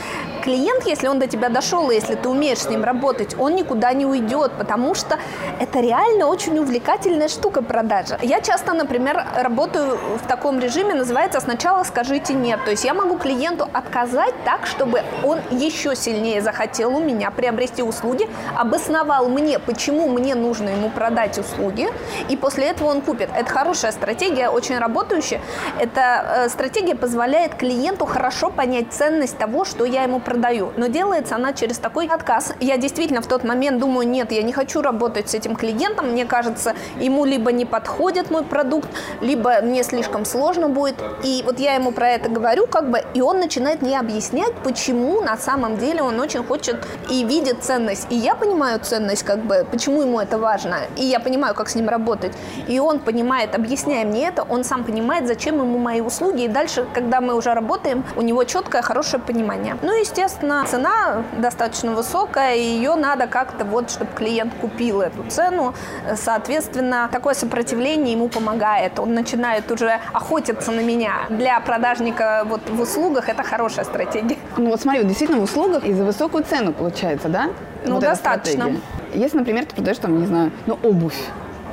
Клиент, 0.42 0.86
если 0.86 1.08
он 1.08 1.18
до 1.18 1.26
тебя 1.26 1.48
дошел, 1.48 1.90
и 1.90 1.94
если 1.94 2.14
ты 2.14 2.28
умеешь 2.28 2.58
с 2.58 2.68
ним 2.68 2.84
работать, 2.84 3.36
он 3.38 3.54
никуда 3.54 3.92
не 3.92 4.06
уйдет, 4.06 4.52
потому 4.58 4.94
что 4.94 5.18
это 5.60 5.80
реально 5.80 6.26
очень 6.26 6.58
увлекательная 6.58 7.28
штука 7.28 7.62
продажа. 7.62 8.18
Я 8.22 8.40
часто, 8.40 8.72
например, 8.72 9.24
работаю 9.36 9.98
в 10.22 10.26
таком 10.26 10.58
режиме, 10.60 10.94
называется 10.94 11.40
«сначала 11.40 11.84
скажите 11.84 12.34
нет». 12.34 12.64
То 12.64 12.70
есть 12.70 12.84
я 12.88 12.94
могу 12.94 13.18
клиенту 13.18 13.68
отказать 13.74 14.32
так, 14.46 14.66
чтобы 14.66 15.02
он 15.22 15.40
еще 15.50 15.94
сильнее 15.94 16.40
захотел 16.40 16.96
у 16.96 17.00
меня 17.00 17.30
приобрести 17.30 17.82
услуги, 17.82 18.26
обосновал 18.56 19.28
мне, 19.28 19.58
почему 19.58 20.08
мне 20.08 20.34
нужно 20.34 20.70
ему 20.70 20.88
продать 20.88 21.36
услуги, 21.36 21.88
и 22.30 22.36
после 22.38 22.68
этого 22.68 22.88
он 22.88 23.02
купит. 23.02 23.28
Это 23.36 23.52
хорошая 23.52 23.92
стратегия, 23.92 24.48
очень 24.48 24.78
работающая. 24.78 25.42
Эта 25.78 26.46
э, 26.46 26.48
стратегия 26.48 26.94
позволяет 26.94 27.56
клиенту 27.56 28.06
хорошо 28.06 28.48
понять 28.48 28.86
ценность 28.90 29.36
того, 29.36 29.66
что 29.66 29.84
я 29.84 30.04
ему 30.04 30.18
продаю. 30.18 30.72
Но 30.78 30.86
делается 30.86 31.34
она 31.34 31.52
через 31.52 31.76
такой 31.76 32.06
отказ. 32.06 32.54
Я 32.58 32.78
действительно 32.78 33.20
в 33.20 33.26
тот 33.26 33.44
момент 33.44 33.80
думаю, 33.80 34.08
нет, 34.08 34.32
я 34.32 34.42
не 34.42 34.54
хочу 34.54 34.80
работать 34.80 35.28
с 35.28 35.34
этим 35.34 35.56
клиентом, 35.56 36.12
мне 36.12 36.24
кажется, 36.24 36.72
ему 36.98 37.26
либо 37.26 37.52
не 37.52 37.66
подходит 37.66 38.30
мой 38.30 38.44
продукт, 38.44 38.88
либо 39.20 39.60
мне 39.60 39.82
слишком 39.82 40.24
сложно 40.24 40.70
будет. 40.70 40.96
И 41.22 41.42
вот 41.44 41.58
я 41.58 41.74
ему 41.74 41.92
про 41.92 42.08
это 42.08 42.30
говорю, 42.30 42.66
как 42.78 42.90
бы, 42.90 43.02
и 43.12 43.20
он 43.20 43.40
начинает 43.40 43.82
мне 43.82 43.98
объяснять, 43.98 44.54
почему 44.62 45.20
на 45.20 45.36
самом 45.36 45.78
деле 45.78 46.00
он 46.00 46.20
очень 46.20 46.44
хочет 46.44 46.76
и 47.10 47.24
видит 47.24 47.64
ценность. 47.64 48.06
И 48.08 48.14
я 48.14 48.36
понимаю 48.36 48.78
ценность, 48.78 49.24
как 49.24 49.40
бы, 49.40 49.66
почему 49.68 50.02
ему 50.02 50.20
это 50.20 50.38
важно. 50.38 50.76
И 50.96 51.04
я 51.04 51.18
понимаю, 51.18 51.56
как 51.56 51.68
с 51.68 51.74
ним 51.74 51.88
работать. 51.88 52.32
И 52.68 52.78
он 52.78 53.00
понимает, 53.00 53.56
объясняя 53.56 54.04
мне 54.04 54.28
это, 54.28 54.44
он 54.44 54.62
сам 54.62 54.84
понимает, 54.84 55.26
зачем 55.26 55.56
ему 55.56 55.78
мои 55.78 56.00
услуги. 56.00 56.44
И 56.44 56.48
дальше, 56.48 56.86
когда 56.94 57.20
мы 57.20 57.34
уже 57.34 57.52
работаем, 57.52 58.04
у 58.14 58.22
него 58.22 58.44
четкое, 58.44 58.82
хорошее 58.82 59.20
понимание. 59.20 59.76
Ну, 59.82 59.92
естественно, 59.98 60.64
цена 60.68 61.24
достаточно 61.36 61.90
высокая, 61.90 62.54
и 62.54 62.62
ее 62.62 62.94
надо 62.94 63.26
как-то 63.26 63.64
вот, 63.64 63.90
чтобы 63.90 64.12
клиент 64.14 64.54
купил 64.60 65.00
эту 65.00 65.24
цену. 65.28 65.74
Соответственно, 66.14 67.08
такое 67.10 67.34
сопротивление 67.34 68.12
ему 68.12 68.28
помогает. 68.28 69.00
Он 69.00 69.14
начинает 69.14 69.68
уже 69.72 69.98
охотиться 70.12 70.70
на 70.70 70.80
меня. 70.80 71.14
Для 71.28 71.58
продажника 71.58 72.44
вот 72.44 72.67
в 72.68 72.80
услугах 72.80 73.28
это 73.28 73.42
хорошая 73.42 73.84
стратегия. 73.84 74.36
Ну 74.56 74.70
вот 74.70 74.80
смотри, 74.80 75.00
вот 75.00 75.08
действительно 75.08 75.40
в 75.40 75.44
услугах 75.44 75.84
и 75.84 75.92
за 75.92 76.04
высокую 76.04 76.44
цену 76.44 76.72
получается, 76.72 77.28
да? 77.28 77.50
Ну, 77.84 77.94
вот 77.94 78.02
достаточно. 78.02 78.72
Если, 79.14 79.38
например, 79.38 79.64
ты 79.66 79.74
продаешь 79.74 79.98
там, 79.98 80.18
не 80.18 80.26
знаю, 80.26 80.52
ну, 80.66 80.78
обувь. 80.82 81.18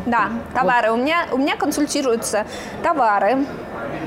Да, 0.05 0.29
товары. 0.53 0.91
Вот. 0.91 0.99
У, 0.99 1.03
меня, 1.03 1.27
у 1.31 1.37
меня 1.37 1.55
консультируются 1.55 2.45
товары, 2.83 3.45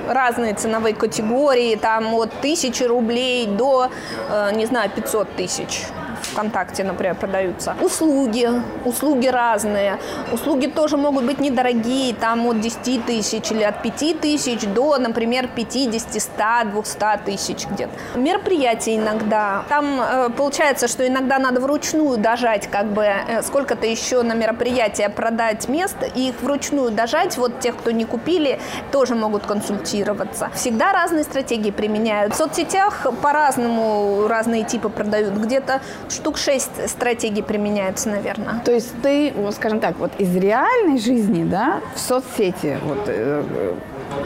разные 0.09 0.55
ценовые 0.55 0.95
категории, 0.95 1.77
там 1.77 2.15
от 2.15 2.33
тысячи 2.41 2.85
рублей 2.85 3.47
до, 3.47 3.91
э, 4.31 4.51
не 4.55 4.67
знаю, 4.67 4.91
500 4.91 5.37
тысяч. 5.37 5.87
ВКонтакте, 6.33 6.85
например, 6.85 7.15
продаются. 7.15 7.75
Услуги, 7.81 8.49
услуги 8.85 9.29
разные. 9.29 9.99
Услуги 10.33 10.67
тоже 10.67 10.97
могут 10.97 11.25
быть 11.25 11.41
недорогие, 11.41 12.15
там 12.15 12.47
от 12.47 12.61
10 12.61 13.05
тысяч 13.05 13.51
или 13.51 13.63
от 13.63 13.83
5 13.83 14.21
тысяч 14.21 14.63
до, 14.67 14.99
например, 14.99 15.49
50, 15.55 16.21
100, 16.21 16.71
200 16.73 16.99
тысяч 17.25 17.67
где-то. 17.67 17.93
Мероприятия 18.19 18.97
иногда. 18.97 19.65
Там 19.69 20.01
э, 20.01 20.31
получается, 20.31 20.89
что 20.89 21.07
иногда 21.07 21.39
надо 21.39 21.61
вручную 21.61 22.19
дожать, 22.19 22.69
как 22.69 22.87
бы 22.87 23.03
э, 23.05 23.43
сколько-то 23.43 23.87
еще 23.87 24.23
на 24.23 24.35
мероприятие 24.35 25.09
продать 25.09 25.69
мест, 25.69 25.97
и 26.15 26.29
их 26.29 26.43
вручную 26.43 26.91
дожать. 26.91 27.37
Вот 27.39 27.61
тех, 27.61 27.77
кто 27.77 27.91
не 27.91 28.05
купили, 28.05 28.61
тоже 28.93 29.15
могут 29.15 29.47
консультироваться. 29.47 30.51
Всегда 30.55 30.93
разные 30.93 31.25
стратегии 31.25 31.71
применяют. 31.71 32.35
В 32.35 32.37
соцсетях 32.37 33.07
по-разному 33.23 34.27
разные 34.29 34.65
типы 34.65 34.89
продают. 34.89 35.35
Где-то 35.35 35.81
штук 36.19 36.37
шесть 36.37 36.91
стратегий 36.91 37.43
применяются, 37.43 38.09
наверное. 38.09 38.61
То 38.65 38.73
есть 38.73 38.93
ты, 39.03 39.33
скажем 39.53 39.79
так, 39.79 39.99
вот 39.99 40.11
из 40.19 40.35
реальной 40.35 40.99
жизни, 40.99 41.45
да, 41.45 41.81
в 41.95 42.01
соцсети, 42.01 42.77
вот 42.85 43.05
э, 43.07 43.75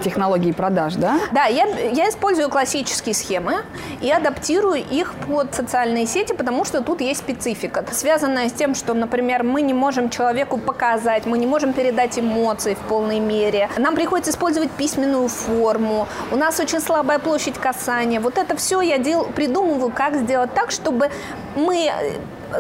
технологии 0.03 0.53
продаж, 0.53 0.95
да? 0.95 1.19
Да, 1.33 1.47
я, 1.47 1.67
я 1.67 2.09
использую 2.09 2.49
классические 2.49 3.15
схемы 3.15 3.63
и 4.01 4.11
адаптирую 4.11 4.83
их 4.83 5.15
под 5.27 5.55
социальные 5.55 6.07
сети, 6.07 6.33
потому 6.33 6.65
что 6.65 6.83
тут 6.83 7.01
есть 7.01 7.21
специфика, 7.21 7.85
связанная 7.93 8.49
с 8.49 8.53
тем, 8.53 8.75
что, 8.75 8.95
например, 8.95 9.43
мы 9.43 9.63
не 9.63 9.75
можем 9.75 10.11
человеку 10.11 10.59
показать, 10.59 11.27
мы 11.27 11.39
не 11.39 11.47
можем 11.47 11.73
передать 11.73 12.19
эмоции 12.19 12.75
в 12.75 12.89
полной 12.89 13.21
мере. 13.21 13.69
Нам 13.79 13.95
приходится 13.95 14.31
использовать 14.31 14.71
письменную 14.71 15.29
форму, 15.29 16.09
у 16.31 16.37
нас 16.37 16.59
очень 16.61 16.81
слабая 16.81 17.19
площадь 17.19 17.55
касания. 17.55 18.21
Вот 18.21 18.39
это 18.39 18.57
все 18.57 18.81
я 18.81 18.99
дел, 18.99 19.25
придумываю, 19.25 19.91
как 19.91 20.17
сделать 20.17 20.53
так, 20.55 20.71
чтобы 20.71 21.11
мы 21.55 21.93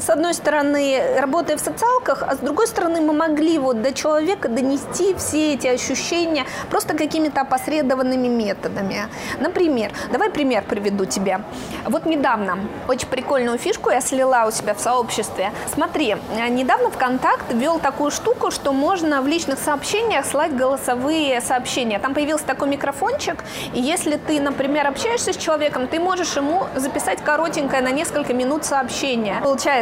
с 0.00 0.08
одной 0.10 0.34
стороны, 0.34 1.18
работая 1.18 1.56
в 1.56 1.60
социалках, 1.60 2.22
а 2.22 2.34
с 2.34 2.38
другой 2.38 2.66
стороны, 2.66 3.00
мы 3.00 3.12
могли 3.12 3.58
вот 3.58 3.82
до 3.82 3.92
человека 3.92 4.48
донести 4.48 5.14
все 5.14 5.54
эти 5.54 5.66
ощущения 5.66 6.44
просто 6.70 6.96
какими-то 6.96 7.42
опосредованными 7.42 8.28
методами. 8.28 9.08
Например, 9.40 9.92
давай 10.10 10.30
пример 10.30 10.64
приведу 10.68 11.04
тебе. 11.04 11.40
Вот 11.84 12.06
недавно 12.06 12.58
очень 12.88 13.08
прикольную 13.08 13.58
фишку 13.58 13.90
я 13.90 14.00
слила 14.00 14.46
у 14.46 14.50
себя 14.50 14.74
в 14.74 14.80
сообществе. 14.80 15.52
Смотри, 15.72 16.16
недавно 16.48 16.90
ВКонтакт 16.90 17.52
ввел 17.52 17.78
такую 17.78 18.10
штуку, 18.10 18.50
что 18.50 18.72
можно 18.72 19.22
в 19.22 19.26
личных 19.26 19.58
сообщениях 19.58 20.24
слать 20.24 20.56
голосовые 20.56 21.40
сообщения. 21.40 21.98
Там 21.98 22.14
появился 22.14 22.46
такой 22.46 22.68
микрофончик, 22.68 23.44
и 23.72 23.80
если 23.80 24.16
ты, 24.16 24.40
например, 24.40 24.86
общаешься 24.86 25.32
с 25.32 25.36
человеком, 25.36 25.88
ты 25.88 25.98
можешь 25.98 26.36
ему 26.36 26.66
записать 26.76 27.22
коротенькое 27.22 27.82
на 27.82 27.90
несколько 27.90 28.32
минут 28.34 28.64
сообщение. 28.64 29.40
Получается, 29.42 29.81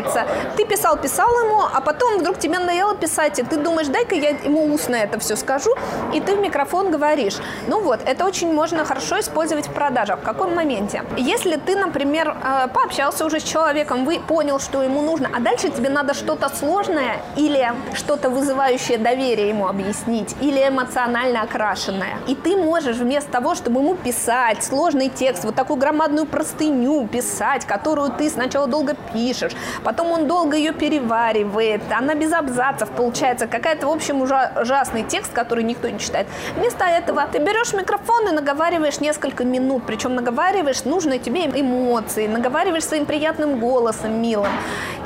ты 0.56 0.64
писал-писал 0.64 1.28
ему, 1.44 1.62
а 1.72 1.80
потом 1.80 2.18
вдруг 2.18 2.38
тебе 2.38 2.58
надоело 2.58 2.94
писать, 2.94 3.38
и 3.38 3.42
ты 3.42 3.56
думаешь, 3.56 3.88
дай-ка 3.88 4.14
я 4.14 4.30
ему 4.30 4.72
устно 4.72 4.96
это 4.96 5.18
все 5.18 5.36
скажу, 5.36 5.70
и 6.12 6.20
ты 6.20 6.36
в 6.36 6.40
микрофон 6.40 6.90
говоришь. 6.90 7.36
Ну 7.66 7.80
вот, 7.80 8.00
это 8.04 8.24
очень 8.24 8.52
можно 8.52 8.84
хорошо 8.84 9.20
использовать 9.20 9.66
в 9.66 9.72
продажах. 9.72 10.20
В 10.20 10.22
каком 10.22 10.54
моменте? 10.54 11.02
Если 11.16 11.56
ты, 11.56 11.76
например, 11.76 12.36
э, 12.42 12.68
пообщался 12.68 13.24
уже 13.24 13.40
с 13.40 13.42
человеком, 13.42 14.04
вы 14.04 14.20
понял, 14.20 14.58
что 14.58 14.82
ему 14.82 15.02
нужно, 15.02 15.28
а 15.34 15.40
дальше 15.40 15.70
тебе 15.70 15.88
надо 15.88 16.14
что-то 16.14 16.48
сложное 16.48 17.16
или 17.36 17.72
что-то 17.94 18.30
вызывающее 18.30 18.98
доверие 18.98 19.48
ему 19.48 19.68
объяснить, 19.68 20.36
или 20.40 20.60
эмоционально 20.68 21.42
окрашенное. 21.42 22.18
И 22.26 22.34
ты 22.34 22.56
можешь 22.56 22.96
вместо 22.96 23.30
того, 23.30 23.54
чтобы 23.54 23.80
ему 23.80 23.94
писать 23.94 24.64
сложный 24.64 25.08
текст, 25.08 25.44
вот 25.44 25.54
такую 25.54 25.78
громадную 25.78 26.26
простыню 26.26 27.06
писать, 27.08 27.64
которую 27.64 28.10
ты 28.10 28.28
сначала 28.30 28.66
долго 28.66 28.94
пишешь, 29.12 29.52
потом 29.90 30.12
он 30.12 30.28
долго 30.28 30.56
ее 30.56 30.72
переваривает, 30.72 31.82
она 31.90 32.14
без 32.14 32.32
абзацев 32.32 32.88
получается, 32.90 33.48
какая-то, 33.48 33.88
в 33.88 33.90
общем, 33.90 34.22
ужасный 34.22 35.02
текст, 35.02 35.32
который 35.32 35.64
никто 35.64 35.88
не 35.88 35.98
читает. 35.98 36.28
Вместо 36.56 36.84
этого 36.84 37.26
ты 37.26 37.38
берешь 37.38 37.72
микрофон 37.72 38.28
и 38.28 38.30
наговариваешь 38.30 39.00
несколько 39.00 39.44
минут, 39.44 39.82
причем 39.86 40.14
наговариваешь 40.14 40.84
нужные 40.84 41.18
тебе 41.18 41.46
эмоции, 41.46 42.28
наговариваешь 42.28 42.84
своим 42.84 43.04
приятным 43.04 43.58
голосом, 43.58 44.22
милым. 44.22 44.52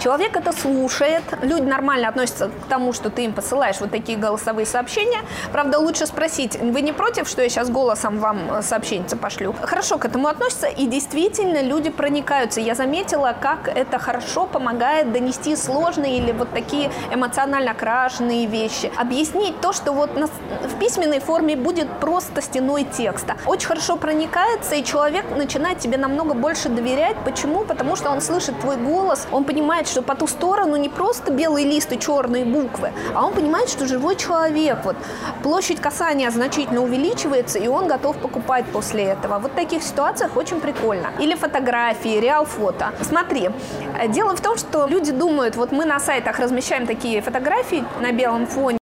Человек 0.02 0.36
это 0.36 0.52
слушает, 0.52 1.22
люди 1.40 1.62
нормально 1.62 2.08
относятся 2.08 2.48
к 2.48 2.68
тому, 2.68 2.92
что 2.92 3.08
ты 3.08 3.24
им 3.24 3.32
посылаешь 3.32 3.80
вот 3.80 3.90
такие 3.90 4.18
голосовые 4.18 4.66
сообщения. 4.66 5.20
Правда, 5.50 5.78
лучше 5.78 6.06
спросить, 6.06 6.60
вы 6.60 6.82
не 6.82 6.92
против, 6.92 7.26
что 7.26 7.40
я 7.40 7.48
сейчас 7.48 7.70
голосом 7.70 8.18
вам 8.18 8.62
сообщение 8.62 9.08
пошлю? 9.16 9.54
Хорошо 9.62 9.96
к 9.96 10.04
этому 10.04 10.28
относятся, 10.28 10.66
и 10.66 10.86
действительно 10.86 11.62
люди 11.62 11.88
проникаются. 11.88 12.60
Я 12.60 12.74
заметила, 12.74 13.34
как 13.40 13.68
это 13.68 13.98
хорошо 13.98 14.44
помогает 14.46 14.73
донести 14.78 15.56
сложные 15.56 16.18
или 16.18 16.32
вот 16.32 16.50
такие 16.52 16.90
эмоционально 17.12 17.72
окрашенные 17.72 18.46
вещи. 18.46 18.92
Объяснить 18.96 19.60
то, 19.60 19.72
что 19.72 19.92
вот 19.92 20.10
в 20.10 20.78
письменной 20.78 21.20
форме 21.20 21.56
будет 21.56 21.88
просто 22.00 22.42
стеной 22.42 22.84
текста. 22.84 23.36
Очень 23.46 23.68
хорошо 23.68 23.96
проникается, 23.96 24.74
и 24.74 24.84
человек 24.84 25.24
начинает 25.36 25.78
тебе 25.78 25.96
намного 25.98 26.34
больше 26.34 26.68
доверять. 26.68 27.16
Почему? 27.24 27.64
Потому 27.64 27.96
что 27.96 28.10
он 28.10 28.20
слышит 28.20 28.58
твой 28.60 28.76
голос, 28.76 29.26
он 29.32 29.44
понимает, 29.44 29.88
что 29.88 30.02
по 30.02 30.14
ту 30.14 30.26
сторону 30.26 30.76
не 30.76 30.88
просто 30.88 31.32
белый 31.32 31.64
лист 31.64 31.92
и 31.92 31.98
черные 31.98 32.44
буквы, 32.44 32.92
а 33.14 33.26
он 33.26 33.32
понимает, 33.32 33.68
что 33.68 33.86
живой 33.86 34.16
человек. 34.16 34.78
Вот 34.84 34.96
площадь 35.42 35.80
касания 35.80 36.30
значительно 36.30 36.82
увеличивается, 36.82 37.58
и 37.58 37.68
он 37.68 37.86
готов 37.86 38.16
покупать 38.16 38.64
после 38.72 39.04
этого. 39.04 39.38
Вот 39.38 39.52
в 39.52 39.54
таких 39.54 39.82
ситуациях 39.82 40.36
очень 40.36 40.60
прикольно. 40.60 41.08
Или 41.18 41.34
фотографии, 41.34 42.20
реал-фото. 42.20 42.92
Смотри, 43.02 43.50
дело 44.08 44.36
в 44.36 44.40
том, 44.40 44.53
что 44.58 44.86
люди 44.86 45.12
думают, 45.12 45.56
вот 45.56 45.72
мы 45.72 45.84
на 45.84 46.00
сайтах 46.00 46.38
размещаем 46.38 46.86
такие 46.86 47.20
фотографии 47.20 47.84
на 48.00 48.12
белом 48.12 48.46
фоне, 48.46 48.78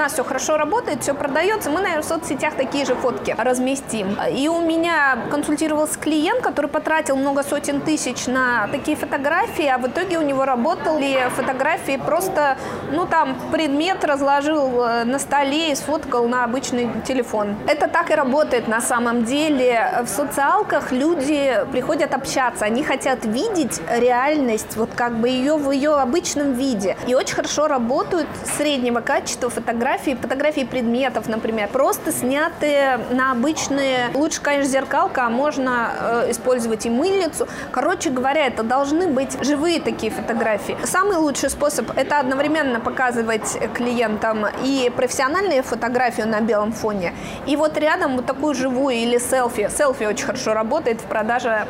нас 0.00 0.12
все 0.12 0.24
хорошо 0.24 0.56
работает, 0.56 1.02
все 1.02 1.14
продается, 1.14 1.68
мы, 1.70 1.80
наверное, 1.80 2.02
в 2.02 2.06
соцсетях 2.06 2.54
такие 2.54 2.84
же 2.84 2.94
фотки 2.94 3.34
разместим. 3.36 4.16
И 4.32 4.48
у 4.48 4.60
меня 4.60 5.18
консультировался 5.30 5.98
клиент, 5.98 6.40
который 6.40 6.68
потратил 6.68 7.16
много 7.16 7.42
сотен 7.42 7.80
тысяч 7.80 8.26
на 8.26 8.68
такие 8.68 8.96
фотографии, 8.96 9.66
а 9.66 9.78
в 9.78 9.86
итоге 9.86 10.18
у 10.18 10.22
него 10.22 10.44
работали 10.44 11.28
фотографии 11.36 12.00
просто, 12.04 12.56
ну 12.92 13.06
там, 13.06 13.36
предмет 13.52 14.04
разложил 14.04 14.82
э, 14.82 15.04
на 15.04 15.18
столе 15.18 15.72
и 15.72 15.74
сфоткал 15.74 16.26
на 16.28 16.44
обычный 16.44 16.88
телефон. 17.06 17.56
Это 17.66 17.88
так 17.88 18.10
и 18.10 18.14
работает 18.14 18.68
на 18.68 18.80
самом 18.80 19.24
деле. 19.24 20.02
В 20.04 20.08
социалках 20.08 20.92
люди 20.92 21.58
приходят 21.72 22.14
общаться, 22.14 22.64
они 22.64 22.82
хотят 22.82 23.24
видеть 23.24 23.80
реальность, 23.90 24.76
вот 24.76 24.90
как 24.94 25.16
бы 25.16 25.28
ее 25.28 25.56
в 25.56 25.70
ее 25.70 25.96
обычном 25.96 26.54
виде. 26.54 26.96
И 27.06 27.14
очень 27.14 27.34
хорошо 27.34 27.68
работают 27.68 28.28
среднего 28.56 29.00
качества 29.00 29.40
количество 29.40 29.50
фотографий, 29.90 30.14
фотографий 30.14 30.64
предметов, 30.64 31.28
например, 31.28 31.68
просто 31.68 32.12
снятые 32.12 33.00
на 33.10 33.32
обычные, 33.32 34.10
лучше, 34.14 34.40
конечно, 34.40 34.70
зеркалка, 34.70 35.26
а 35.26 35.30
можно 35.30 35.90
э, 35.98 36.30
использовать 36.30 36.86
и 36.86 36.90
мыльницу. 36.90 37.48
Короче 37.72 38.10
говоря, 38.10 38.46
это 38.46 38.62
должны 38.62 39.08
быть 39.08 39.36
живые 39.44 39.80
такие 39.80 40.12
фотографии. 40.12 40.76
Самый 40.84 41.16
лучший 41.16 41.50
способ– 41.50 41.90
это 41.96 42.20
одновременно 42.20 42.78
показывать 42.78 43.58
клиентам 43.74 44.46
и 44.64 44.92
профессиональные 44.94 45.62
фотографии 45.62 46.22
на 46.22 46.40
белом 46.40 46.72
фоне, 46.72 47.12
и 47.46 47.56
вот 47.56 47.76
рядом 47.76 48.16
вот 48.16 48.26
такую 48.26 48.54
живую 48.54 48.94
или 48.94 49.18
селфи. 49.18 49.68
Селфи 49.76 50.04
очень 50.04 50.26
хорошо 50.26 50.54
работает 50.54 51.00
в 51.00 51.04
продаже 51.04 51.66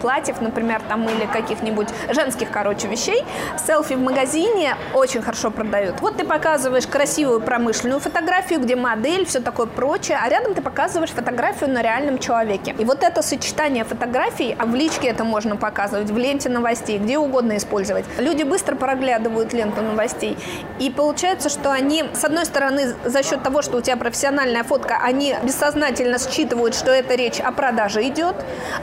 платьев, 0.00 0.40
например, 0.40 0.80
там 0.88 1.08
или 1.08 1.26
каких-нибудь 1.26 1.88
женских, 2.10 2.50
короче, 2.50 2.86
вещей. 2.86 3.24
Селфи 3.66 3.94
в 3.94 4.00
магазине 4.00 4.76
очень 4.94 5.22
хорошо 5.22 5.50
продают. 5.50 6.00
Вот 6.00 6.16
ты 6.16 6.24
показываешь 6.24 6.86
красивую 6.86 7.40
промышленную 7.56 8.00
фотографию, 8.00 8.60
где 8.60 8.76
модель, 8.76 9.24
все 9.24 9.40
такое 9.40 9.66
прочее, 9.66 10.18
а 10.22 10.28
рядом 10.28 10.52
ты 10.52 10.60
показываешь 10.60 11.10
фотографию 11.10 11.70
на 11.70 11.80
реальном 11.80 12.18
человеке. 12.18 12.74
И 12.78 12.84
вот 12.84 13.02
это 13.02 13.22
сочетание 13.22 13.84
фотографий, 13.84 14.54
а 14.58 14.66
в 14.66 14.74
личке 14.74 15.08
это 15.08 15.24
можно 15.24 15.56
показывать, 15.56 16.10
в 16.10 16.18
ленте 16.18 16.50
новостей, 16.50 16.98
где 16.98 17.16
угодно 17.16 17.56
использовать. 17.56 18.04
Люди 18.18 18.42
быстро 18.42 18.76
проглядывают 18.76 19.54
ленту 19.54 19.80
новостей. 19.80 20.36
И 20.78 20.90
получается, 20.90 21.48
что 21.48 21.72
они, 21.72 22.04
с 22.12 22.24
одной 22.24 22.44
стороны, 22.44 22.94
за 23.06 23.22
счет 23.22 23.42
того, 23.42 23.62
что 23.62 23.78
у 23.78 23.80
тебя 23.80 23.96
профессиональная 23.96 24.62
фотка, 24.62 24.98
они 25.02 25.34
бессознательно 25.42 26.18
считывают, 26.18 26.74
что 26.74 26.90
эта 26.90 27.14
речь 27.14 27.40
о 27.40 27.52
продаже 27.52 28.06
идет, 28.06 28.36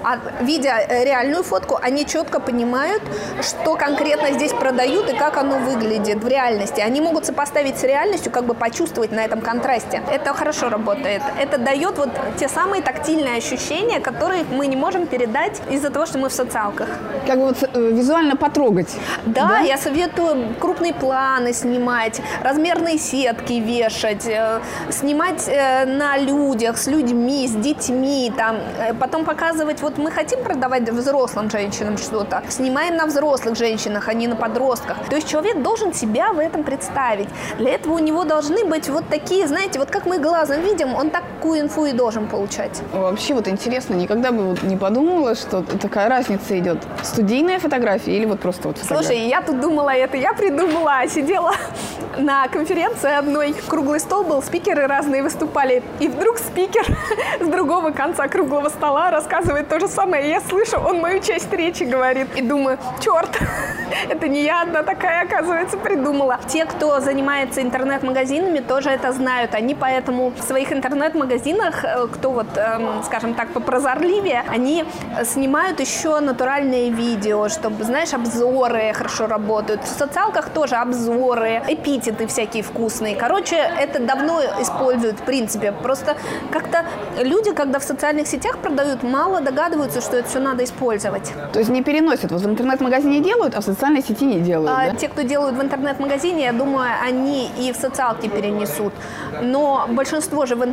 а 0.04 0.18
видя 0.42 0.80
э, 0.80 1.06
реальную 1.06 1.44
фотку, 1.44 1.78
они 1.80 2.08
четко 2.08 2.40
понимают, 2.40 3.04
что 3.44 3.76
конкретно 3.76 4.32
здесь 4.32 4.52
продают 4.52 5.12
и 5.12 5.16
как 5.16 5.38
оно 5.38 5.60
выглядит 5.60 6.24
в 6.24 6.28
реальности. 6.28 6.82
Они 6.82 7.02
могут 7.02 7.28
сопоставить 7.28 7.78
с 7.78 7.84
реальностью 7.84 8.32
как 8.32 8.46
бы 8.46 8.56
почувствовать 8.64 9.12
на 9.12 9.26
этом 9.26 9.42
контрасте. 9.42 10.02
Это 10.10 10.34
хорошо 10.34 10.70
работает. 10.70 11.22
Это 11.38 11.58
дает 11.58 11.98
вот 11.98 12.10
те 12.40 12.48
самые 12.48 12.82
тактильные 12.82 13.36
ощущения, 13.36 14.00
которые 14.00 14.46
мы 14.58 14.68
не 14.68 14.78
можем 14.78 15.06
передать 15.06 15.62
из-за 15.70 15.90
того, 15.90 16.06
что 16.06 16.18
мы 16.18 16.30
в 16.30 16.34
социалках. 16.34 16.88
Как 17.28 17.38
бы 17.40 17.48
вот 17.48 17.58
э, 17.62 17.92
визуально 17.92 18.38
потрогать. 18.38 18.96
Да, 19.26 19.48
да, 19.48 19.60
я 19.60 19.78
советую 19.78 20.56
крупные 20.62 20.94
планы 20.94 21.52
снимать, 21.54 22.22
размерные 22.42 22.98
сетки 22.98 23.54
вешать, 23.54 24.26
э, 24.28 24.62
снимать 24.92 25.44
э, 25.50 25.86
на 25.86 26.18
людях, 26.18 26.78
с 26.78 26.88
людьми, 26.88 27.46
с 27.48 27.52
детьми, 27.52 28.32
там, 28.38 28.56
потом 28.98 29.26
показывать, 29.26 29.82
вот 29.82 29.98
мы 29.98 30.10
хотим 30.10 30.42
продавать 30.44 30.90
взрослым 30.90 31.50
женщинам 31.50 31.98
что-то, 31.98 32.42
снимаем 32.50 32.96
на 32.96 33.08
взрослых 33.08 33.58
женщинах, 33.58 34.08
а 34.08 34.14
не 34.14 34.28
на 34.28 34.38
подростках. 34.38 34.98
То 35.10 35.16
есть 35.18 35.28
человек 35.28 35.62
должен 35.62 35.94
себя 35.94 36.32
в 36.32 36.40
этом 36.40 36.64
представить. 36.64 37.28
Для 37.58 37.72
этого 37.72 37.96
у 37.96 38.00
него 38.00 38.24
должны 38.24 38.53
быть 38.62 38.90
вот 38.90 39.10
такие, 39.10 39.48
знаете, 39.48 39.80
вот 39.80 39.90
как 39.90 40.06
мы 40.06 40.20
глазом 40.20 40.62
видим, 40.62 40.94
он 40.94 41.10
такую 41.44 41.60
инфу 41.60 41.86
и 41.86 41.92
должен 41.92 42.28
получать. 42.28 42.82
Вообще 42.94 43.34
вот 43.34 43.50
интересно, 43.50 43.96
никогда 43.96 44.32
бы 44.32 44.44
вот 44.44 44.64
не 44.64 44.78
подумала, 44.78 45.36
что 45.36 45.62
такая 45.62 46.08
разница 46.08 46.58
идет. 46.58 46.78
Студийная 47.02 47.60
фотография 47.60 48.16
или 48.16 48.26
вот 48.26 48.40
просто 48.40 48.70
вот 48.70 48.78
фотография? 48.78 49.08
Слушай, 49.08 49.28
я 49.28 49.42
тут 49.42 49.60
думала, 49.60 49.90
это 49.90 50.16
я 50.16 50.32
придумала, 50.32 51.00
а 51.00 51.08
сидела 51.08 51.52
на 52.18 52.48
конференции 52.48 53.12
одной, 53.12 53.54
круглый 53.68 54.00
стол 54.00 54.24
был, 54.24 54.42
спикеры 54.42 54.88
разные 54.88 55.22
выступали, 55.22 55.84
и 56.00 56.08
вдруг 56.08 56.38
спикер 56.38 56.86
с 57.42 57.46
другого 57.46 57.92
конца 57.92 58.30
круглого 58.30 58.70
стола 58.70 59.12
рассказывает 59.12 59.68
то 59.68 59.82
же 59.82 59.90
самое, 59.90 60.26
и 60.26 60.30
я 60.30 60.40
слышу, 60.40 60.80
он 60.80 61.02
мою 61.02 61.20
часть 61.20 61.52
речи 61.52 61.84
говорит, 61.84 62.28
и 62.38 62.42
думаю, 62.42 62.78
черт, 63.02 63.38
это 64.10 64.30
не 64.30 64.44
я 64.44 64.62
одна 64.62 64.84
такая, 64.84 65.24
оказывается, 65.26 65.76
придумала. 65.76 66.40
Те, 66.48 66.64
кто 66.64 67.02
занимается 67.02 67.62
интернет 67.62 67.84
интернет-магазинами 67.84 68.60
тоже 68.60 68.90
это 68.92 69.12
знают. 69.12 69.56
Они 69.56 69.76
поэтому 69.76 70.32
в 70.32 70.42
своих 70.42 70.72
интернет-магазинах 70.72 71.33
интернет-магазинах, 71.34 71.84
э, 71.84 72.08
кто 72.12 72.32
вот, 72.32 72.48
эм, 72.56 73.04
скажем 73.04 73.34
так, 73.34 73.50
попрозорливее, 73.50 74.44
они 74.50 74.86
снимают 75.24 75.80
еще 75.80 76.20
натуральные 76.20 76.90
видео, 76.90 77.50
чтобы, 77.50 77.84
знаешь, 77.84 78.14
обзоры 78.14 78.94
хорошо 78.94 79.28
работают. 79.28 79.84
В 79.84 79.88
социалках 79.88 80.50
тоже 80.50 80.76
обзоры, 80.76 81.62
эпитеты 81.68 82.28
всякие 82.28 82.64
вкусные. 82.64 83.16
Короче, 83.16 83.56
это 83.56 84.00
давно 84.00 84.42
используют, 84.62 85.20
в 85.20 85.24
принципе. 85.24 85.72
Просто 85.72 86.16
как-то 86.52 86.86
люди, 87.22 87.52
когда 87.54 87.80
в 87.80 87.84
социальных 87.84 88.28
сетях 88.28 88.58
продают, 88.58 89.04
мало 89.04 89.42
догадываются, 89.42 90.02
что 90.02 90.18
это 90.18 90.30
все 90.30 90.40
надо 90.40 90.64
использовать. 90.64 91.32
То 91.54 91.60
есть 91.60 91.72
не 91.72 91.84
переносят. 91.84 92.32
Вот 92.32 92.42
в 92.42 92.50
интернет-магазине 92.50 93.20
делают, 93.20 93.56
а 93.56 93.60
в 93.62 93.64
социальной 93.64 94.04
сети 94.04 94.26
не 94.26 94.40
делают, 94.40 94.72
А 94.78 94.92
да? 94.92 94.96
те, 94.96 95.08
кто 95.08 95.22
делают 95.24 95.56
в 95.56 95.62
интернет-магазине, 95.62 96.46
я 96.46 96.54
думаю, 96.54 96.90
они 97.08 97.50
и 97.60 97.72
в 97.72 97.76
социалке 97.76 98.30
перенесут. 98.30 98.94
Но 99.42 99.86
большинство 99.90 100.46
же 100.46 100.56
в 100.56 100.64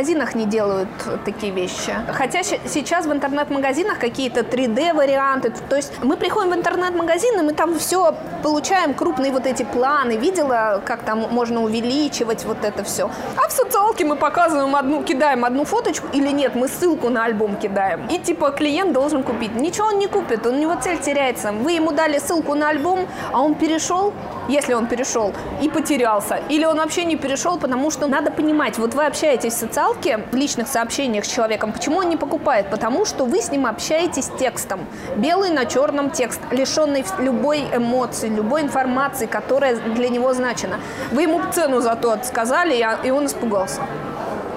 интернет-магазинах 0.00 0.34
не 0.34 0.46
делают 0.46 0.88
такие 1.24 1.52
вещи. 1.52 1.94
Хотя 2.12 2.42
сейчас 2.42 3.06
в 3.06 3.12
интернет-магазинах 3.12 3.98
какие-то 3.98 4.40
3D-варианты. 4.40 5.52
То 5.68 5.76
есть 5.76 5.92
мы 6.02 6.16
приходим 6.16 6.50
в 6.50 6.54
интернет-магазин, 6.54 7.40
и 7.40 7.42
мы 7.42 7.52
там 7.52 7.78
все 7.78 8.14
получаем, 8.42 8.94
крупные 8.94 9.32
вот 9.32 9.46
эти 9.46 9.62
планы. 9.62 10.16
Видела, 10.16 10.80
как 10.84 11.02
там 11.02 11.26
можно 11.30 11.62
увеличивать 11.62 12.44
вот 12.44 12.64
это 12.64 12.82
все. 12.82 13.10
А 13.36 13.48
в 13.48 13.52
социалке 13.52 14.04
мы 14.04 14.16
показываем 14.16 14.74
одну, 14.74 15.02
кидаем 15.02 15.44
одну 15.44 15.64
фоточку 15.64 16.06
или 16.12 16.32
нет, 16.32 16.54
мы 16.54 16.68
ссылку 16.68 17.10
на 17.10 17.24
альбом 17.24 17.56
кидаем. 17.56 18.06
И 18.10 18.18
типа 18.18 18.50
клиент 18.50 18.92
должен 18.92 19.22
купить. 19.22 19.54
Ничего 19.54 19.88
он 19.88 19.98
не 19.98 20.06
купит, 20.06 20.46
у 20.46 20.52
него 20.52 20.74
цель 20.82 20.98
теряется. 20.98 21.52
Вы 21.52 21.72
ему 21.72 21.92
дали 21.92 22.18
ссылку 22.18 22.54
на 22.54 22.70
альбом, 22.70 23.06
а 23.32 23.40
он 23.40 23.54
перешел, 23.54 24.12
если 24.48 24.74
он 24.74 24.86
перешел, 24.86 25.32
и 25.62 25.68
потерялся. 25.68 26.40
Или 26.48 26.64
он 26.64 26.76
вообще 26.76 27.04
не 27.04 27.16
перешел, 27.16 27.58
потому 27.58 27.90
что 27.90 28.06
надо 28.06 28.30
понимать, 28.30 28.78
вот 28.78 28.94
вы 28.94 29.06
общаетесь 29.06 29.54
в 29.54 29.58
социалке, 29.58 29.89
в 30.30 30.34
личных 30.34 30.68
сообщениях 30.68 31.24
с 31.24 31.28
человеком, 31.28 31.72
почему 31.72 31.98
он 31.98 32.08
не 32.08 32.16
покупает? 32.16 32.70
Потому 32.70 33.04
что 33.04 33.24
вы 33.24 33.40
с 33.40 33.50
ним 33.50 33.66
общаетесь 33.66 34.30
текстом. 34.38 34.86
Белый 35.16 35.50
на 35.50 35.66
черном 35.66 36.10
текст, 36.10 36.40
лишенный 36.50 37.04
любой 37.18 37.64
эмоции, 37.74 38.28
любой 38.28 38.62
информации, 38.62 39.26
которая 39.26 39.76
для 39.76 40.08
него 40.08 40.32
значена. 40.34 40.76
Вы 41.10 41.22
ему 41.22 41.40
цену 41.52 41.80
за 41.80 41.96
то 41.96 42.18
сказали, 42.24 42.84
и 43.04 43.10
он 43.10 43.26
испугался. 43.26 43.82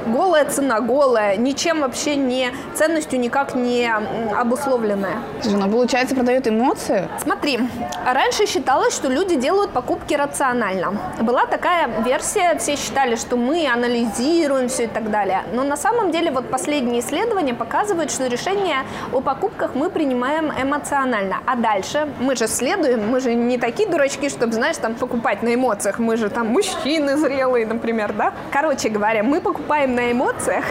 Голая 0.05 0.45
цена, 0.45 0.79
голая, 0.79 1.37
ничем 1.37 1.81
вообще 1.81 2.15
не, 2.15 2.51
ценностью 2.73 3.19
никак 3.19 3.55
не 3.55 3.89
обусловленная. 4.37 5.17
Слушай, 5.41 5.59
ну 5.59 5.69
получается 5.69 6.15
продают 6.15 6.47
эмоции. 6.47 7.07
Смотри, 7.21 7.59
раньше 8.05 8.45
считалось, 8.45 8.93
что 8.93 9.07
люди 9.07 9.35
делают 9.35 9.71
покупки 9.71 10.13
рационально. 10.13 10.93
Была 11.21 11.45
такая 11.45 11.89
версия, 12.03 12.57
все 12.57 12.75
считали, 12.75 13.15
что 13.15 13.37
мы 13.37 13.67
анализируем 13.67 14.67
все 14.67 14.85
и 14.85 14.87
так 14.87 15.09
далее. 15.09 15.43
Но 15.53 15.63
на 15.63 15.77
самом 15.77 16.11
деле 16.11 16.31
вот 16.31 16.49
последние 16.49 16.99
исследования 16.99 17.53
показывают, 17.53 18.11
что 18.11 18.27
решение 18.27 18.79
о 19.11 19.21
покупках 19.21 19.71
мы 19.75 19.89
принимаем 19.89 20.51
эмоционально. 20.51 21.37
А 21.45 21.55
дальше 21.55 22.07
мы 22.19 22.35
же 22.35 22.47
следуем, 22.47 23.09
мы 23.09 23.19
же 23.19 23.33
не 23.33 23.57
такие 23.57 23.87
дурачки, 23.87 24.29
чтобы, 24.29 24.53
знаешь, 24.53 24.77
там 24.77 24.95
покупать 24.95 25.43
на 25.43 25.53
эмоциях. 25.55 25.99
Мы 25.99 26.17
же 26.17 26.29
там 26.29 26.47
мужчины 26.47 27.17
зрелые, 27.17 27.65
например, 27.65 28.13
да? 28.13 28.33
Короче 28.51 28.89
говоря, 28.89 29.23
мы 29.23 29.39
покупаем 29.39 29.92
на 29.93 30.11
эмоциях 30.11 30.65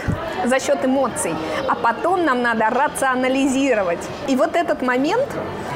за 0.45 0.59
счет 0.59 0.85
эмоций, 0.85 1.33
а 1.67 1.75
потом 1.75 2.25
нам 2.25 2.41
надо 2.41 2.69
рационализировать. 2.69 3.99
И 4.27 4.35
вот 4.35 4.55
этот 4.55 4.81
момент, 4.81 5.27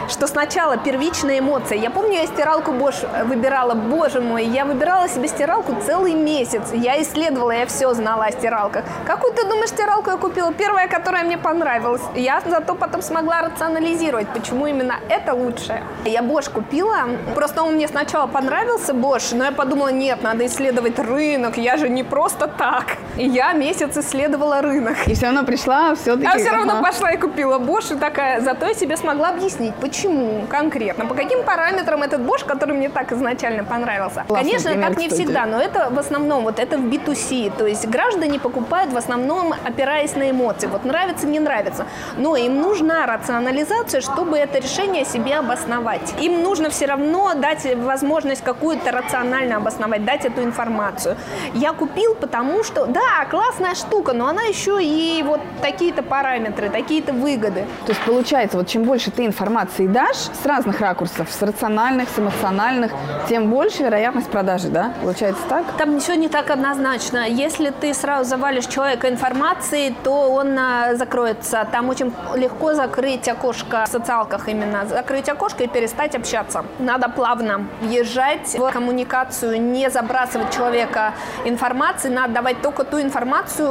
что 0.10 0.28
сначала 0.28 0.78
первичная 0.78 1.40
эмоция. 1.40 1.78
Я 1.78 1.90
помню, 1.90 2.14
я 2.14 2.28
стиралку 2.28 2.72
Bosch 2.72 3.26
выбирала, 3.26 3.74
боже 3.74 4.22
мой, 4.22 4.46
я 4.46 4.66
выбирала 4.66 5.08
себе 5.10 5.28
стиралку 5.28 5.76
целый 5.86 6.14
месяц. 6.14 6.72
Я 6.74 7.02
исследовала, 7.02 7.52
я 7.52 7.66
все 7.66 7.94
знала 7.94 8.26
о 8.26 8.32
стиралках. 8.32 8.86
Какую 9.06 9.34
ты 9.34 9.44
думаешь 9.44 9.70
стиралку 9.70 10.12
я 10.12 10.18
купила? 10.18 10.54
Первая, 10.54 10.88
которая 10.88 11.24
мне 11.24 11.38
понравилась. 11.38 12.02
Я 12.16 12.42
зато 12.46 12.76
потом 12.76 13.02
смогла 13.02 13.42
рационализировать, 13.42 14.28
почему 14.30 14.68
именно 14.68 14.96
это 15.10 15.34
лучшее. 15.34 15.84
Я 16.06 16.22
Bosch 16.22 16.52
купила, 16.52 17.10
просто 17.36 17.64
он 17.64 17.76
мне 17.76 17.88
сначала 17.88 18.28
понравился 18.28 18.94
Bosch, 18.94 19.36
но 19.36 19.46
я 19.46 19.52
подумала, 19.52 19.90
нет, 19.90 20.24
надо 20.24 20.46
исследовать 20.46 21.00
рынок, 21.00 21.58
я 21.58 21.78
же 21.78 21.90
не 21.90 22.04
просто 22.04 22.48
так. 22.48 22.98
И 23.18 23.28
я 23.38 23.54
месяц 23.54 23.96
исследовала 23.96 24.62
рынок. 24.62 24.96
И 25.08 25.14
все 25.14 25.26
равно 25.26 25.44
пришла 25.44 25.94
все-таки... 25.94 26.26
А 26.26 26.38
все 26.38 26.50
равно 26.50 26.82
пошла 26.82 27.12
и 27.12 27.18
купила 27.18 27.60
Bosch 27.60 27.96
и 27.96 28.00
такая, 28.00 28.42
зато 28.42 28.66
я 28.66 28.74
себе 28.74 28.98
смогла 28.98 29.30
объяснить, 29.30 29.76
почему 29.76 30.48
конкретно, 30.50 31.06
по 31.06 31.14
каким 31.14 31.44
параметрам 31.44 32.02
этот 32.02 32.22
Bosch, 32.22 32.46
который 32.48 32.76
мне 32.76 32.90
так 32.90 33.12
изначально 33.12 33.64
понравился. 33.64 34.24
Классный 34.28 34.50
Конечно, 34.50 34.72
пример, 34.72 34.90
так 34.90 34.98
не 34.98 35.08
кстати. 35.08 35.22
всегда, 35.22 35.46
но 35.46 35.62
это 35.62 35.90
в 35.92 36.00
основном, 36.00 36.44
вот 36.44 36.60
это 36.60 36.78
в 36.78 36.82
B2C, 36.82 37.52
то 37.56 37.68
есть 37.68 37.88
граждане 37.88 38.40
покупают 38.40 38.92
в 38.92 38.98
основном 38.98 39.54
опираясь 39.66 40.16
на 40.16 40.32
эмоции, 40.32 40.68
вот 40.68 40.84
нравится, 40.86 41.28
не 41.28 41.40
нравится, 41.40 41.86
но 42.18 42.36
им 42.36 42.60
нужна 42.62 43.06
рационализация, 43.06 44.02
чтобы 44.02 44.38
это 44.38 44.58
решение 44.58 45.06
себе 45.06 45.36
обосновать. 45.36 46.16
Им 46.20 46.42
нужно 46.42 46.70
все 46.70 46.88
равно 46.88 47.34
дать 47.36 47.68
возможность 47.76 48.44
какую-то 48.44 48.92
рационально 48.92 49.58
обосновать, 49.58 50.06
дать 50.06 50.26
эту 50.26 50.42
информацию. 50.42 51.16
Я 51.54 51.74
купил, 51.74 52.16
потому 52.16 52.64
что, 52.64 52.88
да, 52.88 53.27
классная 53.30 53.76
штука, 53.76 54.14
но 54.14 54.28
она 54.28 54.44
еще 54.44 54.84
и 54.84 55.24
вот 55.24 55.42
такие-то 55.62 56.04
параметры, 56.04 56.70
такие-то 56.70 57.14
выгоды. 57.14 57.66
То 57.86 57.92
есть 57.92 58.02
получается, 58.06 58.58
вот 58.58 58.68
чем 58.68 58.84
больше 58.84 59.12
ты 59.12 59.26
информации 59.26 59.88
дашь 59.88 60.18
с 60.18 60.46
разных 60.46 60.80
ракурсов, 60.80 61.30
с 61.32 61.42
рациональных, 61.42 62.10
с 62.10 62.20
эмоциональных, 62.20 62.92
тем 63.30 63.50
больше 63.50 63.84
вероятность 63.84 64.30
продажи, 64.30 64.70
да? 64.70 64.94
Получается 65.02 65.42
так? 65.50 65.66
Там 65.78 66.00
все 66.00 66.16
не 66.16 66.30
так 66.30 66.50
однозначно. 66.50 67.28
Если 67.28 67.70
ты 67.70 67.94
сразу 67.94 68.30
завалишь 68.30 68.66
человека 68.66 69.10
информацией, 69.10 69.96
то 70.04 70.32
он 70.32 70.58
а, 70.58 70.96
закроется. 70.96 71.68
Там 71.72 71.90
очень 71.90 72.14
легко 72.36 72.74
закрыть 72.74 73.28
окошко 73.28 73.86
в 73.86 73.90
социалках 73.90 74.48
именно. 74.48 74.86
Закрыть 74.86 75.30
окошко 75.30 75.64
и 75.64 75.68
перестать 75.68 76.16
общаться. 76.16 76.66
Надо 76.80 77.10
плавно 77.10 77.66
въезжать 77.82 78.56
в 78.58 78.72
коммуникацию, 78.72 79.62
не 79.62 79.90
забрасывать 79.90 80.54
человека 80.54 81.14
информацией. 81.46 82.14
Надо 82.14 82.34
давать 82.34 82.62
только 82.62 82.84
ту 82.84 83.00
информацию, 83.02 83.17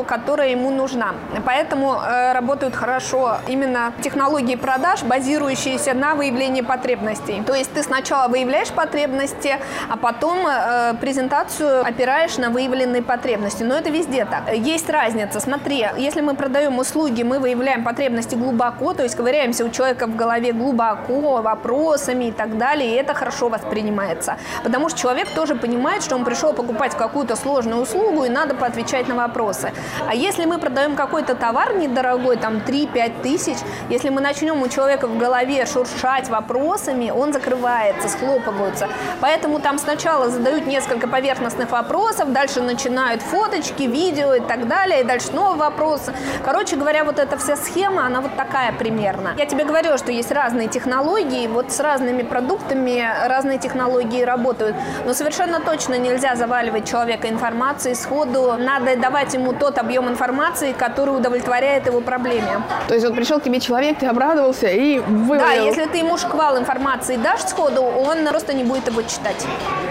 которая 0.05 0.51
ему 0.51 0.71
нужна. 0.71 1.15
Поэтому 1.45 1.95
э, 1.95 2.33
работают 2.33 2.75
хорошо 2.75 3.37
именно 3.49 3.93
технологии 4.03 4.57
продаж, 4.57 5.03
базирующиеся 5.05 5.95
на 5.95 6.15
выявлении 6.15 6.63
потребностей. 6.63 7.43
То 7.47 7.55
есть 7.55 7.73
ты 7.73 7.83
сначала 7.83 8.29
выявляешь 8.29 8.71
потребности, 8.71 9.59
а 9.89 9.97
потом 9.97 10.47
э, 10.47 10.95
презентацию 11.01 11.87
опираешь 11.87 12.39
на 12.39 12.51
выявленные 12.51 13.03
потребности. 13.03 13.63
Но 13.63 13.77
это 13.77 13.91
везде 13.91 14.25
так. 14.25 14.53
Есть 14.53 14.91
разница. 14.91 15.39
Смотри, 15.41 15.87
если 15.97 16.23
мы 16.23 16.35
продаем 16.35 16.79
услуги, 16.79 17.23
мы 17.23 17.39
выявляем 17.39 17.85
потребности 17.85 18.35
глубоко, 18.35 18.95
то 18.95 19.03
есть 19.03 19.15
ковыряемся 19.15 19.65
у 19.65 19.69
человека 19.69 20.07
в 20.07 20.17
голове 20.17 20.53
глубоко, 20.53 21.41
вопросами 21.43 22.25
и 22.27 22.33
так 22.33 22.59
далее, 22.59 22.91
и 22.91 22.95
это 22.95 23.15
хорошо 23.15 23.49
воспринимается. 23.49 24.37
Потому 24.65 24.89
что 24.89 24.99
человек 24.99 25.29
тоже 25.31 25.55
понимает, 25.55 26.03
что 26.03 26.17
он 26.17 26.25
пришел 26.25 26.53
покупать 26.53 26.97
какую-то 26.97 27.37
сложную 27.37 27.83
услугу, 27.83 28.25
и 28.25 28.29
надо 28.29 28.55
поотвечать 28.55 29.07
на 29.09 29.15
вопросы. 29.15 29.36
А 30.09 30.15
если 30.15 30.45
мы 30.45 30.59
продаем 30.59 30.97
какой-то 30.97 31.35
товар 31.35 31.77
недорогой, 31.77 32.37
там 32.37 32.57
3-5 32.57 33.23
тысяч, 33.23 33.57
если 33.89 34.09
мы 34.09 34.21
начнем 34.21 34.61
у 34.63 34.69
человека 34.69 35.07
в 35.07 35.19
голове 35.19 35.67
шуршать 35.67 36.29
вопросами, 36.29 37.11
он 37.11 37.33
закрывается, 37.33 38.09
схлопываются. 38.09 38.89
Поэтому 39.21 39.61
там 39.61 39.79
сначала 39.79 40.31
задают 40.31 40.67
несколько 40.67 41.07
поверхностных 41.09 41.71
вопросов, 41.71 42.33
дальше 42.33 42.61
начинают 42.61 43.23
фоточки, 43.23 43.83
видео 43.83 44.35
и 44.35 44.41
так 44.41 44.69
далее, 44.69 45.01
и 45.01 45.05
дальше 45.05 45.27
снова 45.27 45.57
вопросы. 45.57 46.13
Короче 46.45 46.77
говоря, 46.77 47.05
вот 47.05 47.19
эта 47.19 47.37
вся 47.37 47.57
схема, 47.57 48.07
она 48.07 48.21
вот 48.21 48.37
такая 48.37 48.73
примерно. 48.73 49.35
Я 49.37 49.47
тебе 49.47 49.65
говорю, 49.65 49.99
что 49.99 50.13
есть 50.13 50.33
разные 50.33 50.69
технологии, 50.69 51.47
вот 51.47 51.73
с 51.73 51.81
разными 51.81 52.23
продуктами 52.23 53.05
разные 53.27 53.59
технологии 53.59 54.23
работают, 54.23 54.77
но 55.05 55.15
совершенно 55.15 55.61
точно 55.61 55.99
нельзя 55.99 56.37
заваливать 56.37 56.89
человека 56.89 57.29
информацией 57.29 57.95
сходу, 57.95 58.55
надо 58.59 58.97
давать 58.97 59.26
ему 59.35 59.53
тот 59.53 59.79
объем 59.79 60.09
информации, 60.09 60.73
который 60.73 61.17
удовлетворяет 61.17 61.87
его 61.87 62.01
проблеме. 62.01 62.63
То 62.89 62.95
есть 62.95 63.07
вот 63.07 63.15
пришел 63.15 63.41
к 63.41 63.45
тебе 63.45 63.61
человек, 63.61 63.99
ты 63.99 64.07
обрадовался 64.07 64.69
и 64.69 64.99
вывалил. 64.99 65.45
Да, 65.45 65.53
если 65.53 65.87
ты 65.87 65.99
ему 65.99 66.17
шквал 66.19 66.59
информации 66.59 67.17
дашь 67.17 67.41
сходу, 67.43 67.83
он 67.83 68.27
просто 68.27 68.53
не 68.53 68.65
будет 68.65 68.89
его 68.89 69.03
читать. 69.03 69.47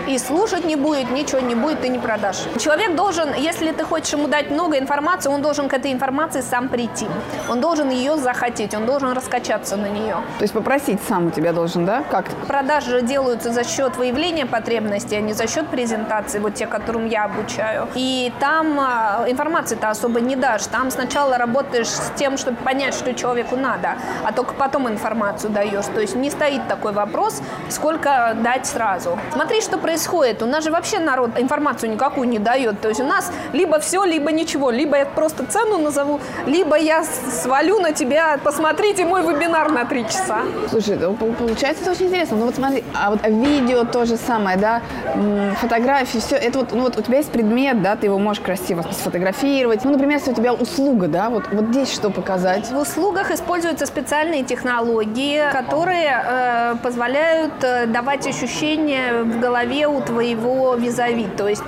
И 0.07 0.17
слушать 0.17 0.65
не 0.65 0.75
будет, 0.75 1.11
ничего 1.11 1.41
не 1.41 1.55
будет, 1.55 1.81
ты 1.81 1.87
не 1.87 1.99
продашь. 1.99 2.43
Человек 2.59 2.95
должен, 2.95 3.33
если 3.33 3.71
ты 3.71 3.83
хочешь 3.83 4.13
ему 4.13 4.27
дать 4.27 4.51
много 4.51 4.77
информации, 4.77 5.29
он 5.29 5.41
должен 5.41 5.67
к 5.67 5.73
этой 5.73 5.91
информации 5.91 6.41
сам 6.41 6.69
прийти. 6.69 7.07
Он 7.49 7.59
должен 7.61 7.89
ее 7.89 8.17
захотеть, 8.17 8.73
он 8.75 8.85
должен 8.85 9.13
раскачаться 9.13 9.77
на 9.77 9.87
нее. 9.87 10.17
То 10.37 10.43
есть 10.43 10.53
попросить 10.53 10.99
сам 11.07 11.27
у 11.27 11.29
тебя 11.31 11.53
должен, 11.53 11.85
да? 11.85 12.03
Как? 12.11 12.25
Продажи 12.47 13.01
делаются 13.01 13.51
за 13.51 13.63
счет 13.63 13.97
выявления 13.97 14.45
потребностей, 14.45 15.15
а 15.15 15.21
не 15.21 15.33
за 15.33 15.47
счет 15.47 15.67
презентации, 15.67 16.39
вот 16.39 16.53
те, 16.53 16.67
которым 16.67 17.07
я 17.07 17.25
обучаю. 17.25 17.87
И 17.95 18.31
там 18.39 18.79
а, 18.79 19.24
информации-то 19.27 19.89
особо 19.89 20.19
не 20.19 20.35
дашь. 20.35 20.65
Там 20.65 20.91
сначала 20.91 21.37
работаешь 21.37 21.89
с 21.89 22.11
тем, 22.15 22.37
чтобы 22.37 22.57
понять, 22.57 22.93
что 22.93 23.13
человеку 23.13 23.55
надо, 23.55 23.95
а 24.23 24.31
только 24.31 24.53
потом 24.53 24.87
информацию 24.89 25.51
даешь. 25.51 25.85
То 25.93 26.01
есть 26.01 26.15
не 26.15 26.29
стоит 26.29 26.67
такой 26.67 26.91
вопрос, 26.91 27.41
сколько 27.69 28.35
дать 28.41 28.65
сразу. 28.65 29.17
Смотри, 29.31 29.61
что 29.61 29.77
происходит. 29.77 30.41
У 30.41 30.45
нас 30.45 30.63
же 30.63 30.71
вообще 30.71 30.99
народ 30.99 31.31
информацию 31.37 31.91
никакую 31.91 32.27
не 32.27 32.39
дает. 32.39 32.81
То 32.81 32.89
есть 32.89 33.01
у 33.01 33.05
нас 33.05 33.31
либо 33.53 33.79
все, 33.79 34.03
либо 34.03 34.31
ничего. 34.31 34.71
Либо 34.71 34.97
я 34.97 35.05
просто 35.05 35.45
цену 35.45 35.77
назову, 35.77 36.19
либо 36.45 36.77
я 36.77 37.03
свалю 37.03 37.79
на 37.79 37.91
тебя, 37.91 38.37
посмотрите 38.43 39.05
мой 39.05 39.21
вебинар 39.21 39.71
на 39.71 39.85
три 39.85 40.05
часа. 40.05 40.41
Слушай, 40.69 40.97
получается 41.37 41.83
это 41.83 41.91
очень 41.91 42.07
интересно. 42.07 42.37
Ну 42.37 42.45
вот 42.45 42.55
смотри, 42.55 42.83
а 42.93 43.11
вот 43.11 43.19
видео 43.25 43.85
то 43.85 44.05
же 44.05 44.17
самое, 44.17 44.57
да, 44.57 44.81
фотографии, 45.59 46.19
все, 46.19 46.35
это 46.35 46.59
вот, 46.59 46.71
ну 46.71 46.81
вот 46.81 46.97
у 46.97 47.01
тебя 47.01 47.17
есть 47.17 47.31
предмет, 47.31 47.81
да, 47.81 47.95
ты 47.95 48.07
его 48.07 48.19
можешь 48.19 48.43
красиво 48.43 48.81
сфотографировать. 48.81 49.14
Ну, 49.85 49.91
например, 49.91 50.17
если 50.17 50.31
у 50.31 50.35
тебя 50.35 50.53
услуга, 50.53 51.07
да, 51.07 51.29
вот, 51.29 51.43
вот 51.51 51.65
здесь 51.65 51.93
что 51.93 52.09
показать? 52.09 52.71
В 52.71 52.77
услугах 52.77 53.31
используются 53.31 53.85
специальные 53.85 54.43
технологии, 54.43 55.41
которые 55.51 56.23
э, 56.25 56.75
позволяют 56.83 57.63
э, 57.63 57.85
давать 57.87 58.27
ощущение 58.27 59.23
в 59.23 59.39
голове 59.39 59.87
у 59.87 60.01
твоего 60.01 60.75
визави. 60.75 61.27
То 61.37 61.47
есть 61.47 61.63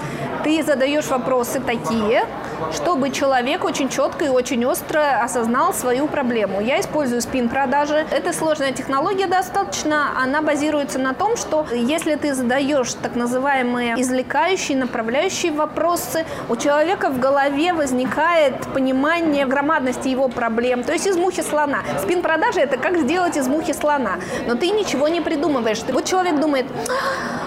ты 0.47 0.63
задаешь 0.63 1.07
вопросы 1.07 1.59
такие, 1.59 2.23
чтобы 2.71 3.09
человек 3.09 3.65
очень 3.65 3.89
четко 3.89 4.23
и 4.23 4.29
очень 4.29 4.65
остро 4.65 5.21
осознал 5.21 5.73
свою 5.73 6.07
проблему. 6.07 6.61
Я 6.61 6.79
использую 6.79 7.21
спин-продажи. 7.21 8.05
Это 8.11 8.31
сложная 8.31 8.71
технология 8.71 9.27
достаточно. 9.27 10.11
Она 10.17 10.41
базируется 10.41 10.99
на 10.99 11.13
том, 11.13 11.35
что 11.35 11.65
если 11.73 12.15
ты 12.15 12.33
задаешь 12.33 12.93
так 12.93 13.15
называемые 13.15 13.95
извлекающие, 14.01 14.77
направляющие 14.77 15.51
вопросы, 15.51 16.25
у 16.47 16.55
человека 16.55 17.09
в 17.09 17.19
голове 17.19 17.73
возникает 17.73 18.55
понимание 18.73 19.45
громадности 19.45 20.07
его 20.07 20.29
проблем. 20.29 20.85
То 20.85 20.93
есть 20.93 21.07
из 21.07 21.17
мухи 21.17 21.41
слона. 21.41 21.79
Спин-продажи– 22.01 22.59
это 22.61 22.77
как 22.77 22.97
сделать 22.99 23.35
из 23.35 23.49
мухи 23.49 23.73
слона. 23.73 24.11
Но 24.47 24.55
ты 24.55 24.69
ничего 24.69 25.09
не 25.09 25.19
придумываешь. 25.19 25.79
Вот 25.89 26.05
человек 26.05 26.39
думает, 26.39 26.67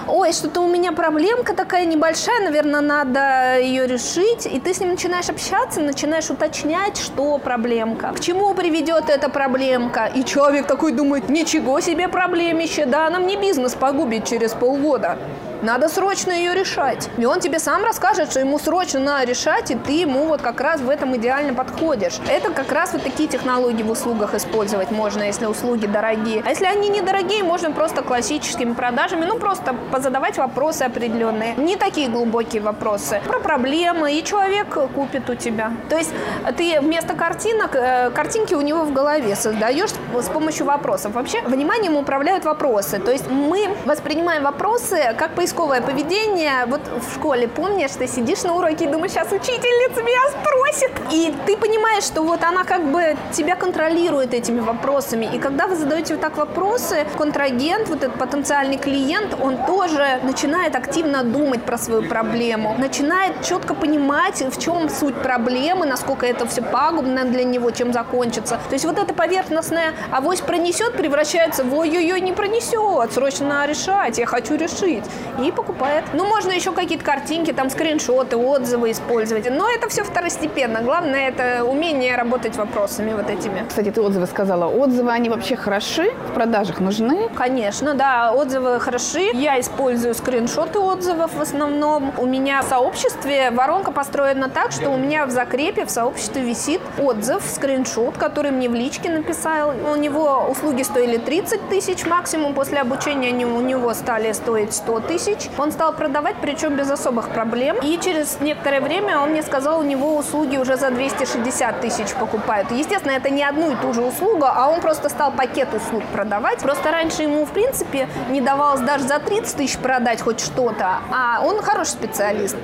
ой, 0.07 0.33
что-то 0.33 0.61
у 0.61 0.67
меня 0.67 0.91
проблемка 0.91 1.55
такая 1.55 1.85
небольшая, 1.85 2.41
наверное, 2.41 2.90
надо 2.91 3.59
ее 3.59 3.87
решить. 3.87 4.45
И 4.45 4.59
ты 4.59 4.73
с 4.73 4.79
ним 4.79 4.89
начинаешь 4.91 5.29
общаться, 5.29 5.81
начинаешь 5.81 6.29
уточнять, 6.29 6.97
что 6.97 7.37
проблемка, 7.37 8.11
к 8.13 8.19
чему 8.19 8.53
приведет 8.53 9.09
эта 9.09 9.29
проблемка. 9.29 10.11
И 10.13 10.23
человек 10.25 10.67
такой 10.67 10.91
думает, 10.91 11.29
ничего 11.29 11.79
себе 11.79 12.07
проблемище, 12.07 12.85
да, 12.85 13.07
она 13.07 13.19
мне 13.19 13.37
бизнес 13.37 13.73
погубит 13.75 14.25
через 14.25 14.51
полгода. 14.53 15.17
Надо 15.61 15.89
срочно 15.89 16.31
ее 16.31 16.55
решать. 16.55 17.07
И 17.19 17.25
он 17.25 17.39
тебе 17.39 17.59
сам 17.59 17.83
расскажет, 17.83 18.31
что 18.31 18.39
ему 18.39 18.57
срочно 18.57 18.99
надо 18.99 19.25
решать, 19.25 19.69
и 19.69 19.75
ты 19.75 19.91
ему 19.91 20.25
вот 20.25 20.41
как 20.41 20.59
раз 20.59 20.81
в 20.81 20.89
этом 20.89 21.15
идеально 21.17 21.53
подходишь. 21.53 22.19
Это 22.27 22.51
как 22.51 22.71
раз 22.71 22.93
вот 22.93 23.03
такие 23.03 23.29
технологии 23.29 23.83
в 23.83 23.91
услугах 23.91 24.33
использовать 24.33 24.89
можно, 24.89 25.21
если 25.21 25.45
услуги 25.45 25.85
дорогие. 25.85 26.41
А 26.43 26.49
если 26.49 26.65
они 26.65 26.89
недорогие, 26.89 27.43
можно 27.43 27.71
просто 27.71 28.01
классическими 28.01 28.73
продажами, 28.73 29.25
ну 29.25 29.37
просто 29.37 29.75
позадавать 29.91 30.39
вопросы 30.39 30.81
определенные. 30.81 31.53
Не 31.57 31.75
такие 31.75 32.09
глубокие 32.09 32.63
вопросы. 32.63 33.21
Про 33.27 33.39
проблемы, 33.39 34.13
и 34.13 34.23
человек 34.23 34.75
купит 34.95 35.29
у 35.29 35.35
тебя. 35.35 35.73
То 35.89 35.97
есть 35.97 36.11
ты 36.57 36.81
вместо 36.81 37.13
картинок, 37.13 37.75
э, 37.75 38.09
картинки 38.09 38.55
у 38.55 38.61
него 38.61 38.83
в 38.83 38.93
голове 38.93 39.35
создаешь 39.35 39.91
с 39.91 40.29
помощью 40.29 40.65
вопросов. 40.65 41.13
Вообще, 41.13 41.41
вниманием 41.43 41.95
управляют 41.97 42.45
вопросы. 42.45 42.97
То 42.97 43.11
есть 43.11 43.29
мы 43.29 43.69
воспринимаем 43.85 44.43
вопросы 44.43 45.15
как 45.19 45.35
поиск 45.35 45.50
поисковое 45.51 45.81
поведение. 45.81 46.65
Вот 46.67 46.81
в 46.87 47.13
школе 47.13 47.47
помнишь, 47.47 47.91
ты 47.91 48.07
сидишь 48.07 48.43
на 48.43 48.55
уроке 48.55 48.85
и 48.85 48.87
думаешь, 48.87 49.11
сейчас 49.11 49.31
учительница 49.31 50.01
меня 50.01 50.19
спросит. 50.29 50.91
И 51.11 51.33
ты 51.45 51.57
понимаешь, 51.57 52.03
что 52.03 52.23
вот 52.23 52.43
она 52.43 52.63
как 52.63 52.83
бы 52.91 53.17
тебя 53.33 53.55
контролирует 53.55 54.33
этими 54.33 54.61
вопросами. 54.61 55.29
И 55.33 55.39
когда 55.39 55.67
вы 55.67 55.75
задаете 55.75 56.13
вот 56.13 56.21
так 56.21 56.37
вопросы, 56.37 57.05
контрагент, 57.17 57.89
вот 57.89 58.03
этот 58.03 58.17
потенциальный 58.17 58.77
клиент, 58.77 59.35
он 59.41 59.57
тоже 59.65 60.19
начинает 60.23 60.75
активно 60.75 61.23
думать 61.23 61.63
про 61.63 61.77
свою 61.77 62.03
проблему, 62.03 62.75
начинает 62.77 63.43
четко 63.43 63.73
понимать, 63.73 64.41
в 64.41 64.57
чем 64.57 64.89
суть 64.89 65.15
проблемы, 65.15 65.85
насколько 65.85 66.25
это 66.25 66.47
все 66.47 66.61
пагубно 66.61 67.25
для 67.25 67.43
него, 67.43 67.71
чем 67.71 67.91
закончится. 67.91 68.59
То 68.69 68.73
есть 68.73 68.85
вот 68.85 68.97
это 68.97 69.13
поверхностное 69.13 69.93
авось 70.11 70.39
пронесет, 70.39 70.93
превращается 70.93 71.63
в 71.63 71.73
ой-ой-ой, 71.73 72.21
не 72.21 72.31
пронесет, 72.31 73.13
срочно 73.13 73.65
решать, 73.67 74.17
я 74.17 74.25
хочу 74.25 74.55
решить 74.55 75.03
и 75.47 75.51
покупает. 75.51 76.05
Ну, 76.13 76.25
можно 76.25 76.51
еще 76.51 76.71
какие-то 76.71 77.03
картинки, 77.03 77.51
там 77.51 77.69
скриншоты, 77.69 78.37
отзывы 78.37 78.91
использовать. 78.91 79.49
Но 79.49 79.69
это 79.69 79.89
все 79.89 80.03
второстепенно. 80.03 80.81
Главное 80.81 81.29
это 81.29 81.63
умение 81.63 82.15
работать 82.15 82.55
вопросами 82.55 83.13
вот 83.13 83.29
этими. 83.29 83.65
Кстати, 83.67 83.91
ты 83.91 84.01
отзывы 84.01 84.27
сказала. 84.27 84.65
Отзывы, 84.65 85.11
они 85.11 85.29
вообще 85.29 85.55
хороши? 85.55 86.11
В 86.29 86.33
продажах 86.33 86.79
нужны? 86.79 87.29
Конечно, 87.35 87.93
да, 87.93 88.31
отзывы 88.31 88.79
хороши. 88.79 89.29
Я 89.33 89.59
использую 89.59 90.13
скриншоты 90.13 90.79
отзывов 90.79 91.33
в 91.33 91.41
основном. 91.41 92.13
У 92.17 92.25
меня 92.25 92.61
в 92.61 92.65
сообществе 92.65 93.51
воронка 93.51 93.91
построена 93.91 94.49
так, 94.49 94.71
что 94.71 94.89
у 94.89 94.97
меня 94.97 95.25
в 95.25 95.31
закрепе 95.31 95.85
в 95.85 95.91
сообществе 95.91 96.41
висит 96.41 96.81
отзыв, 96.97 97.43
скриншот, 97.43 98.17
который 98.17 98.51
мне 98.51 98.69
в 98.69 98.73
личке 98.73 99.09
написал. 99.09 99.73
У 99.91 99.95
него 99.95 100.47
услуги 100.49 100.83
стоили 100.83 101.17
30 101.17 101.69
тысяч 101.69 102.05
максимум. 102.05 102.53
После 102.53 102.79
обучения 102.79 103.29
они 103.29 103.45
у 103.45 103.61
него 103.61 103.93
стали 103.93 104.31
стоить 104.31 104.73
100 104.73 104.99
тысяч 105.01 105.30
тысяч. 105.35 105.49
Он 105.57 105.71
стал 105.71 105.93
продавать, 105.93 106.35
причем 106.41 106.75
без 106.75 106.89
особых 106.89 107.29
проблем. 107.29 107.77
И 107.81 107.99
через 108.01 108.39
некоторое 108.39 108.81
время 108.81 109.19
он 109.19 109.29
мне 109.29 109.43
сказал, 109.43 109.79
у 109.79 109.83
него 109.83 110.15
услуги 110.17 110.57
уже 110.57 110.77
за 110.77 110.91
260 110.91 111.81
тысяч 111.81 112.13
покупают. 112.19 112.71
Естественно, 112.71 113.11
это 113.11 113.29
не 113.29 113.43
одну 113.43 113.71
и 113.71 113.75
ту 113.75 113.93
же 113.93 114.01
услугу, 114.01 114.45
а 114.45 114.69
он 114.69 114.81
просто 114.81 115.09
стал 115.09 115.31
пакет 115.31 115.73
услуг 115.73 116.03
продавать. 116.13 116.59
Просто 116.59 116.91
раньше 116.91 117.23
ему, 117.23 117.45
в 117.45 117.51
принципе, 117.51 118.07
не 118.29 118.41
давалось 118.41 118.81
даже 118.81 119.05
за 119.05 119.19
30 119.19 119.55
тысяч 119.55 119.77
продать 119.77 120.21
хоть 120.21 120.39
что-то. 120.39 120.99
А 121.13 121.41
он 121.43 121.61
хороший 121.61 121.91
специалист. 121.91 122.55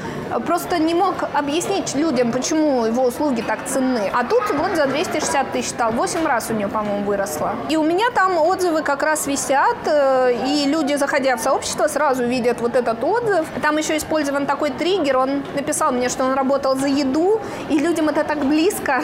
Просто 0.45 0.77
не 0.77 0.93
мог 0.93 1.15
объяснить 1.33 1.95
людям, 1.95 2.31
почему 2.31 2.85
его 2.85 3.03
услуги 3.03 3.41
так 3.41 3.59
ценны. 3.65 4.11
А 4.13 4.23
тут 4.23 4.43
вот 4.51 4.75
за 4.75 4.87
260 4.87 5.51
тысяч 5.51 5.69
стал. 5.69 5.91
8 5.91 6.25
раз 6.25 6.49
у 6.49 6.53
него, 6.53 6.69
по-моему, 6.69 7.05
выросло. 7.05 7.55
И 7.69 7.77
у 7.77 7.83
меня 7.83 8.09
там 8.13 8.37
отзывы 8.37 8.81
как 8.81 9.03
раз 9.03 9.27
висят, 9.27 9.77
э, 9.85 10.33
и 10.47 10.65
люди, 10.65 10.95
заходя 10.95 11.35
в 11.37 11.41
сообщество, 11.41 11.87
сразу 11.87 12.25
видят 12.25 12.56
вот 12.61 12.75
этот 12.75 13.03
отзыв. 13.03 13.47
Там 13.61 13.77
еще 13.77 13.97
использован 13.97 14.45
такой 14.45 14.71
триггер. 14.71 15.17
Он 15.17 15.43
написал 15.55 15.91
мне, 15.91 16.09
что 16.09 16.23
он 16.25 16.33
работал 16.33 16.75
за 16.75 16.87
еду, 16.87 17.39
и 17.69 17.79
людям 17.79 18.09
это 18.09 18.23
так 18.23 18.45
близко. 18.45 19.03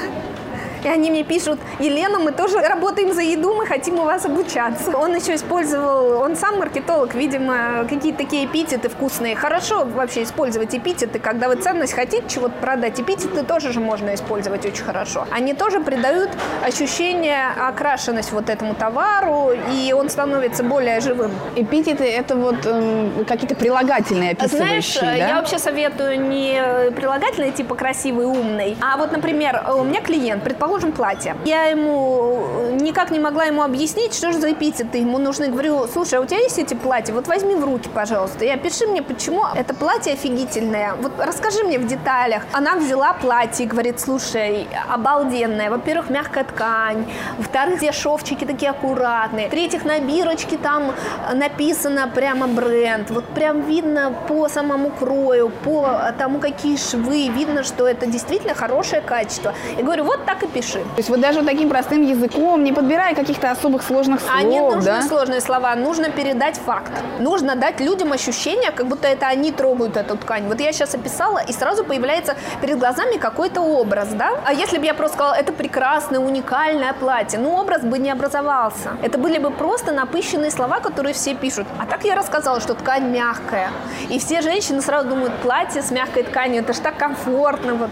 И 0.84 0.88
они 0.88 1.10
мне 1.12 1.24
пишут, 1.24 1.60
Елена, 1.80 2.20
мы 2.20 2.32
тоже 2.32 2.60
работаем 2.60 3.14
за 3.14 3.22
еду, 3.22 3.54
мы 3.54 3.66
хотим 3.66 4.00
у 4.00 4.04
вас 4.04 4.26
обучаться. 4.26 4.98
Он 4.98 5.16
еще 5.16 5.36
использовал, 5.36 6.22
он 6.22 6.36
сам 6.36 6.60
маркетолог, 6.60 7.16
видимо, 7.16 7.86
какие-то 7.90 8.18
такие 8.20 8.46
эпитеты 8.46 8.90
вкусные. 8.90 9.36
Хорошо 9.36 9.86
вообще 9.86 10.24
использовать 10.24 10.76
эпитеты, 10.76 11.20
когда 11.20 11.48
вы 11.48 11.56
ценность 11.56 11.94
хотите 11.94 12.24
чего-то 12.28 12.54
продать. 12.60 13.00
Эпитеты 13.00 13.44
тоже 13.44 13.72
же 13.72 13.80
можно 13.80 14.14
использовать 14.14 14.66
очень 14.66 14.84
хорошо. 14.84 15.26
Они 15.32 15.54
тоже 15.54 15.80
придают 15.80 16.32
ощущение 16.66 17.48
окрашенность 17.58 18.34
вот 18.34 18.50
этому 18.50 18.74
товару, 18.76 19.52
и 19.72 19.94
он 19.94 20.10
становится 20.10 20.64
более 20.64 21.00
живым. 21.00 21.32
Эпитеты– 21.56 22.04
это 22.04 22.36
вот 22.36 22.58
э, 22.66 23.24
какие-то 23.28 23.56
прилагательные 23.56 24.32
описывающие, 24.32 25.00
Знаешь, 25.00 25.20
да? 25.20 25.28
я 25.28 25.36
вообще 25.36 25.60
советую 25.60 26.20
не 26.28 26.62
прилагательные, 26.96 27.52
типа 27.52 27.76
красивый, 27.76 28.26
умный, 28.26 28.76
а 28.82 28.98
вот, 28.98 29.12
например, 29.12 29.64
у 29.78 29.84
меня 29.84 30.02
клиент, 30.02 30.44
предположим, 30.44 30.73
предположим, 30.74 30.92
платье. 30.92 31.36
Я 31.46 31.66
ему 31.66 32.74
никак 32.80 33.12
не 33.12 33.20
могла 33.20 33.46
ему 33.46 33.62
объяснить, 33.62 34.14
что 34.14 34.32
же 34.32 34.40
за 34.40 34.52
эпитеты 34.52 34.98
ему 34.98 35.18
нужны. 35.20 35.48
Говорю, 35.50 35.88
слушай, 35.88 36.16
а 36.16 36.22
у 36.22 36.26
тебя 36.26 36.40
есть 36.40 36.58
эти 36.58 36.74
платья? 36.74 37.14
Вот 37.14 37.28
возьми 37.28 37.56
в 37.56 37.64
руки, 37.64 37.90
пожалуйста, 37.94 38.46
и 38.46 38.50
опиши 38.50 38.88
мне, 38.88 39.02
почему 39.02 39.44
это 39.56 39.74
платье 39.74 40.14
офигительное. 40.14 40.96
Вот 41.02 41.12
расскажи 41.20 41.64
мне 41.64 41.78
в 41.78 41.86
деталях. 41.86 42.44
Она 42.54 42.76
взяла 42.76 43.14
платье 43.14 43.66
и 43.66 43.70
говорит, 43.70 44.00
слушай, 44.00 44.68
обалденное. 44.90 45.70
Во-первых, 45.70 46.10
мягкая 46.10 46.44
ткань. 46.44 47.06
Во-вторых, 47.38 47.80
все 47.80 47.92
шовчики 47.92 48.46
такие 48.46 48.72
аккуратные. 48.72 49.48
В-третьих, 49.48 49.86
на 49.86 50.00
бирочке 50.00 50.58
там 50.58 50.94
написано 51.34 52.10
прямо 52.14 52.48
бренд. 52.48 53.12
Вот 53.12 53.26
прям 53.26 53.62
видно 53.62 54.14
по 54.28 54.50
самому 54.50 54.90
крою, 54.90 55.52
по 55.64 56.14
тому, 56.18 56.40
какие 56.40 56.78
швы. 56.78 57.28
Видно, 57.28 57.64
что 57.64 57.88
это 57.88 58.08
действительно 58.08 58.56
хорошее 58.56 59.02
качество. 59.02 59.54
И 59.78 59.84
говорю, 59.84 60.06
вот 60.06 60.26
так 60.26 60.42
и 60.44 60.48
пиши 60.48 60.63
пиши. 60.64 60.80
То 60.80 60.98
есть 60.98 61.10
вот 61.10 61.20
даже 61.20 61.44
таким 61.44 61.70
простым 61.70 62.04
языком, 62.04 62.64
не 62.64 62.74
подбирая 62.74 63.16
каких-то 63.16 63.52
особых 63.52 63.84
сложных 63.84 64.22
слов, 64.22 64.34
А 64.36 64.44
не 64.44 64.60
нужны 64.60 64.82
да? 64.82 65.02
сложные 65.02 65.42
слова, 65.42 65.76
нужно 65.76 66.10
передать 66.10 66.58
факт. 66.58 66.92
Нужно 67.20 67.56
дать 67.56 67.80
людям 67.80 68.12
ощущение, 68.12 68.72
как 68.72 68.88
будто 68.88 69.08
это 69.08 69.28
они 69.28 69.52
трогают 69.52 69.98
эту 69.98 70.18
ткань. 70.18 70.48
Вот 70.48 70.60
я 70.60 70.72
сейчас 70.72 70.96
описала, 70.96 71.40
и 71.40 71.54
сразу 71.54 71.84
появляется 71.84 72.36
перед 72.62 72.80
глазами 72.80 73.18
какой-то 73.18 73.62
образ, 73.62 74.10
да? 74.10 74.32
А 74.46 74.54
если 74.54 74.78
бы 74.78 74.86
я 74.86 74.94
просто 74.94 75.18
сказала, 75.18 75.36
это 75.36 75.54
прекрасное, 75.54 76.20
уникальное 76.20 76.94
платье, 76.94 77.40
ну 77.40 77.54
образ 77.54 77.82
бы 77.82 78.00
не 78.00 78.12
образовался. 78.12 78.90
Это 79.02 79.18
были 79.18 79.38
бы 79.38 79.52
просто 79.52 79.92
напыщенные 79.92 80.52
слова, 80.52 80.80
которые 80.80 81.14
все 81.14 81.36
пишут. 81.36 81.68
А 81.80 81.86
так 81.86 82.04
я 82.06 82.16
рассказала, 82.16 82.60
что 82.60 82.74
ткань 82.74 83.10
мягкая. 83.10 83.70
И 84.10 84.20
все 84.20 84.42
женщины 84.42 84.82
сразу 84.82 85.10
думают, 85.10 85.34
платье 85.42 85.82
с 85.82 85.92
мягкой 85.92 86.24
тканью, 86.24 86.62
это 86.62 86.74
ж 86.74 86.78
так 86.78 86.98
комфортно. 86.98 87.74
Вот. 87.76 87.90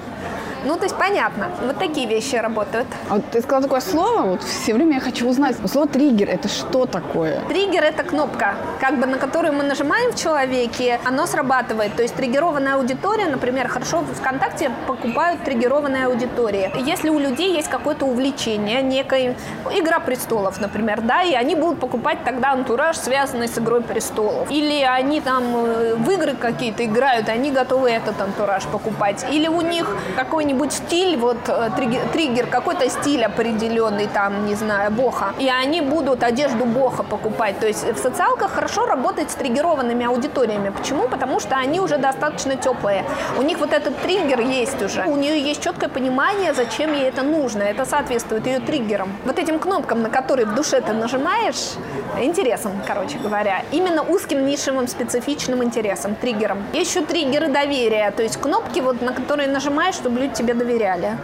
Ну, 0.63 0.77
то 0.77 0.83
есть 0.83 0.95
понятно. 0.95 1.49
Вот 1.65 1.79
такие 1.79 2.07
вещи 2.07 2.35
работают. 2.35 2.87
А 3.09 3.15
вот 3.15 3.23
ты 3.31 3.41
сказала 3.41 3.63
такое 3.63 3.81
слово, 3.81 4.21
вот 4.21 4.43
все 4.43 4.73
время 4.73 4.95
я 4.95 4.99
хочу 4.99 5.27
узнать. 5.27 5.55
Слово 5.65 5.87
триггер– 5.87 6.29
это 6.31 6.47
что 6.47 6.85
такое? 6.85 7.39
Триггер– 7.49 7.83
это 7.83 8.03
кнопка, 8.03 8.53
как 8.79 8.99
бы 8.99 9.07
на 9.07 9.17
которую 9.17 9.53
мы 9.53 9.63
нажимаем 9.63 10.11
в 10.11 10.15
человеке, 10.15 10.99
оно 11.03 11.25
срабатывает. 11.25 11.95
То 11.95 12.03
есть 12.03 12.15
триггерованная 12.15 12.75
аудитория, 12.75 13.27
например, 13.27 13.67
хорошо 13.67 13.99
в 13.99 14.13
ВКонтакте 14.13 14.71
покупают 14.87 15.43
триггерованные 15.43 16.05
аудитории. 16.05 16.71
Если 16.85 17.09
у 17.09 17.19
людей 17.19 17.55
есть 17.55 17.69
какое-то 17.69 18.05
увлечение, 18.05 18.81
некая 18.81 19.35
игра 19.71 19.99
престолов, 19.99 20.61
например, 20.61 21.01
да, 21.01 21.23
и 21.23 21.33
они 21.33 21.55
будут 21.55 21.79
покупать 21.79 22.19
тогда 22.23 22.51
антураж, 22.51 22.97
связанный 22.97 23.47
с 23.47 23.57
игрой 23.57 23.81
престолов. 23.81 24.51
Или 24.51 24.83
они 24.83 25.21
там 25.21 25.43
э, 25.55 25.95
в 25.95 26.09
игры 26.11 26.33
какие-то 26.33 26.85
играют, 26.85 27.29
и 27.29 27.31
они 27.31 27.51
готовы 27.51 27.89
этот 27.89 28.21
антураж 28.21 28.63
покупать. 28.65 29.25
Или 29.31 29.47
у 29.47 29.61
них 29.61 29.87
какой-нибудь 30.15 30.50
стиль, 30.71 31.17
вот 31.17 31.37
э, 31.47 31.69
триггер 32.13 32.47
какой-то 32.47 32.89
стиль 32.89 33.23
определенный, 33.23 34.07
там, 34.07 34.45
не 34.45 34.55
знаю, 34.55 34.91
боха. 34.91 35.33
И 35.39 35.49
они 35.49 35.81
будут 35.81 36.23
одежду 36.23 36.65
боха 36.65 37.03
покупать. 37.03 37.59
То 37.59 37.67
есть 37.67 37.83
в 37.83 37.97
социалках 37.97 38.51
хорошо 38.51 38.85
работать 38.85 39.31
с 39.31 39.35
триггерованными 39.35 40.05
аудиториями. 40.05 40.69
Почему? 40.69 41.07
Потому 41.07 41.39
что 41.39 41.55
они 41.55 41.79
уже 41.79 41.97
достаточно 41.97 42.55
теплые. 42.55 43.03
У 43.37 43.41
них 43.41 43.59
вот 43.59 43.73
этот 43.73 43.97
триггер 44.01 44.39
есть 44.39 44.81
уже. 44.81 45.03
У 45.05 45.15
нее 45.15 45.39
есть 45.39 45.61
четкое 45.63 45.89
понимание, 45.89 46.53
зачем 46.53 46.93
ей 46.93 47.09
это 47.09 47.23
нужно. 47.23 47.63
Это 47.63 47.85
соответствует 47.85 48.45
ее 48.47 48.59
триггерам. 48.59 49.09
Вот 49.25 49.39
этим 49.39 49.59
кнопкам, 49.59 50.01
на 50.01 50.09
которые 50.09 50.45
в 50.45 50.55
душе 50.55 50.81
ты 50.81 50.93
нажимаешь, 50.93 51.75
интересом, 52.19 52.71
короче 52.87 53.17
говоря. 53.17 53.63
Именно 53.71 54.03
узким 54.03 54.45
нишевым 54.45 54.87
специфичным 54.87 55.63
интересом, 55.63 56.15
триггером. 56.15 56.63
Есть 56.73 56.95
еще 56.95 57.05
триггеры 57.05 57.47
доверия, 57.47 58.11
то 58.11 58.23
есть 58.23 58.37
кнопки, 58.37 58.79
вот, 58.79 59.01
на 59.01 59.13
которые 59.13 59.47
нажимаешь, 59.47 59.95
чтобы 59.95 60.19
люди 60.19 60.35
тебе 60.41 60.53
доверяли 60.55 61.17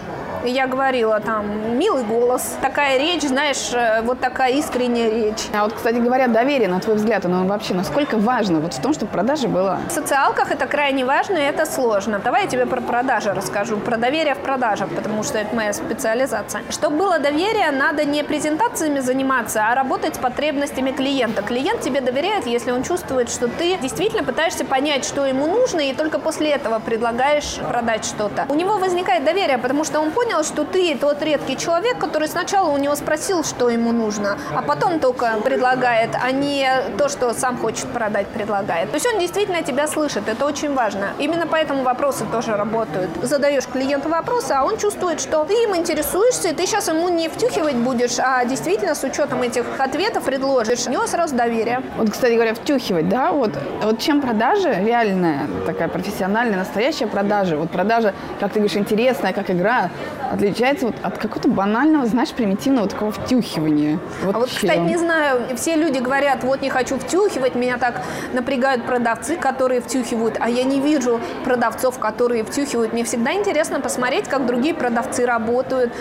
я 0.45 0.67
говорила 0.67 1.19
там, 1.19 1.77
милый 1.77 2.03
голос, 2.03 2.57
такая 2.61 2.97
речь, 2.97 3.23
знаешь, 3.23 3.71
э, 3.73 4.01
вот 4.03 4.19
такая 4.19 4.53
искренняя 4.53 5.09
речь. 5.09 5.45
А 5.53 5.63
вот, 5.63 5.73
кстати 5.73 5.95
говоря, 5.95 6.27
доверие, 6.27 6.67
на 6.67 6.79
твой 6.79 6.95
взгляд, 6.95 7.25
оно 7.25 7.45
вообще 7.45 7.73
насколько 7.73 8.17
важно 8.17 8.59
вот 8.59 8.73
в 8.73 8.81
том, 8.81 8.93
чтобы 8.93 9.11
продажа 9.11 9.47
была? 9.47 9.79
В 9.89 9.91
социалках 9.91 10.51
это 10.51 10.65
крайне 10.67 11.05
важно, 11.05 11.37
и 11.37 11.41
это 11.41 11.65
сложно. 11.65 12.19
Давай 12.19 12.43
я 12.43 12.47
тебе 12.49 12.65
про 12.65 12.81
продажи 12.81 13.33
расскажу, 13.33 13.77
про 13.77 13.97
доверие 13.97 14.35
в 14.35 14.39
продажах, 14.39 14.89
потому 14.89 15.23
что 15.23 15.37
это 15.37 15.55
моя 15.55 15.73
специализация. 15.73 16.61
Чтобы 16.69 16.97
было 16.97 17.19
доверие, 17.19 17.71
надо 17.71 18.03
не 18.05 18.23
презентациями 18.23 18.99
заниматься, 18.99 19.67
а 19.69 19.75
работать 19.75 20.15
с 20.15 20.17
потребностями 20.17 20.91
клиента. 20.91 21.41
Клиент 21.41 21.81
тебе 21.81 22.01
доверяет, 22.01 22.45
если 22.45 22.71
он 22.71 22.83
чувствует, 22.83 23.29
что 23.29 23.47
ты 23.47 23.77
действительно 23.77 24.23
пытаешься 24.23 24.65
понять, 24.65 25.05
что 25.05 25.25
ему 25.25 25.47
нужно, 25.47 25.81
и 25.81 25.93
только 25.93 26.19
после 26.19 26.51
этого 26.51 26.79
предлагаешь 26.79 27.57
продать 27.69 28.05
что-то. 28.05 28.45
У 28.49 28.55
него 28.55 28.77
возникает 28.77 29.23
доверие, 29.23 29.57
потому 29.57 29.83
что 29.83 29.99
он 29.99 30.11
понял, 30.11 30.26
понял, 30.27 30.43
что 30.43 30.65
ты 30.65 30.95
тот 30.95 31.21
редкий 31.21 31.55
человек, 31.55 31.99
который 31.99 32.27
сначала 32.27 32.69
у 32.69 32.77
него 32.77 32.95
спросил, 32.95 33.45
что 33.45 33.69
ему 33.69 33.93
нужно, 33.93 34.37
а 34.53 34.61
потом 34.61 34.99
только 34.99 35.37
предлагает, 35.43 36.09
а 36.21 36.31
не 36.31 36.67
то, 36.97 37.07
что 37.07 37.33
сам 37.33 37.57
хочет 37.57 37.85
продать, 37.87 38.27
предлагает. 38.27 38.89
То 38.89 38.95
есть 38.95 39.07
он 39.13 39.19
действительно 39.19 39.63
тебя 39.63 39.87
слышит, 39.87 40.27
это 40.27 40.45
очень 40.45 40.73
важно. 40.73 41.11
Именно 41.17 41.47
поэтому 41.47 41.83
вопросы 41.83 42.25
тоже 42.29 42.57
работают. 42.57 43.09
Задаешь 43.21 43.65
клиенту 43.67 44.09
вопросы, 44.09 44.51
а 44.51 44.65
он 44.65 44.77
чувствует, 44.77 45.21
что 45.21 45.45
ты 45.45 45.53
им 45.63 45.75
интересуешься, 45.77 46.49
и 46.49 46.53
ты 46.53 46.65
сейчас 46.65 46.89
ему 46.89 47.07
не 47.07 47.29
втюхивать 47.29 47.75
будешь, 47.75 48.19
а 48.19 48.43
действительно 48.43 48.95
с 48.95 49.03
учетом 49.03 49.41
этих 49.43 49.65
ответов 49.77 50.25
предложишь. 50.25 50.87
У 50.87 50.89
него 50.89 51.07
сразу 51.07 51.35
доверие. 51.35 51.81
Вот, 51.97 52.09
кстати 52.09 52.33
говоря, 52.33 52.53
втюхивать, 52.53 53.07
да, 53.07 53.31
вот, 53.31 53.51
вот 53.81 53.99
чем 53.99 54.21
продажа, 54.21 54.73
реальная, 54.73 55.47
такая 55.65 55.87
профессиональная, 55.87 56.57
настоящая 56.57 57.07
продажа, 57.07 57.55
вот 57.55 57.71
продажа, 57.71 58.13
как 58.41 58.51
ты 58.51 58.59
говоришь, 58.59 58.77
интересная, 58.77 59.31
как 59.31 59.49
игра, 59.49 59.89
отличается 60.31 60.87
вот 60.87 60.95
от 61.01 61.17
какого-то 61.17 61.47
банального, 61.47 62.05
знаешь, 62.05 62.31
примитивного 62.31 62.87
такого 62.87 63.11
втюхивания. 63.11 63.99
Вот 64.23 64.35
а 64.35 64.39
вот, 64.39 64.49
кстати, 64.49 64.79
не 64.79 64.97
знаю, 64.97 65.41
все 65.55 65.75
люди 65.75 65.99
говорят, 65.99 66.43
вот 66.43 66.61
не 66.61 66.69
хочу 66.69 66.97
втюхивать, 66.97 67.55
меня 67.55 67.77
так 67.77 68.01
напрягают 68.33 68.85
продавцы, 68.85 69.37
которые 69.37 69.81
втюхивают, 69.81 70.37
а 70.39 70.49
я 70.49 70.63
не 70.63 70.79
вижу 70.79 71.19
продавцов, 71.43 71.99
которые 71.99 72.43
втюхивают. 72.43 72.93
Мне 72.93 73.03
всегда 73.03 73.33
интересно 73.33 73.79
посмотреть, 73.79 74.27
как 74.27 74.45
другие 74.45 74.73
продавцы 74.73 75.25
работают. 75.25 75.93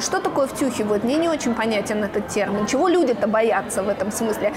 Что 0.00 0.20
такое 0.20 0.46
втюхивают? 0.46 1.04
Мне 1.04 1.16
не 1.16 1.28
очень 1.28 1.54
понятен 1.54 2.02
этот 2.04 2.28
термин. 2.28 2.66
Чего 2.66 2.88
люди-то 2.88 3.26
боятся 3.26 3.82
в 3.82 3.88
этом 3.88 4.10
смысле? 4.10 4.52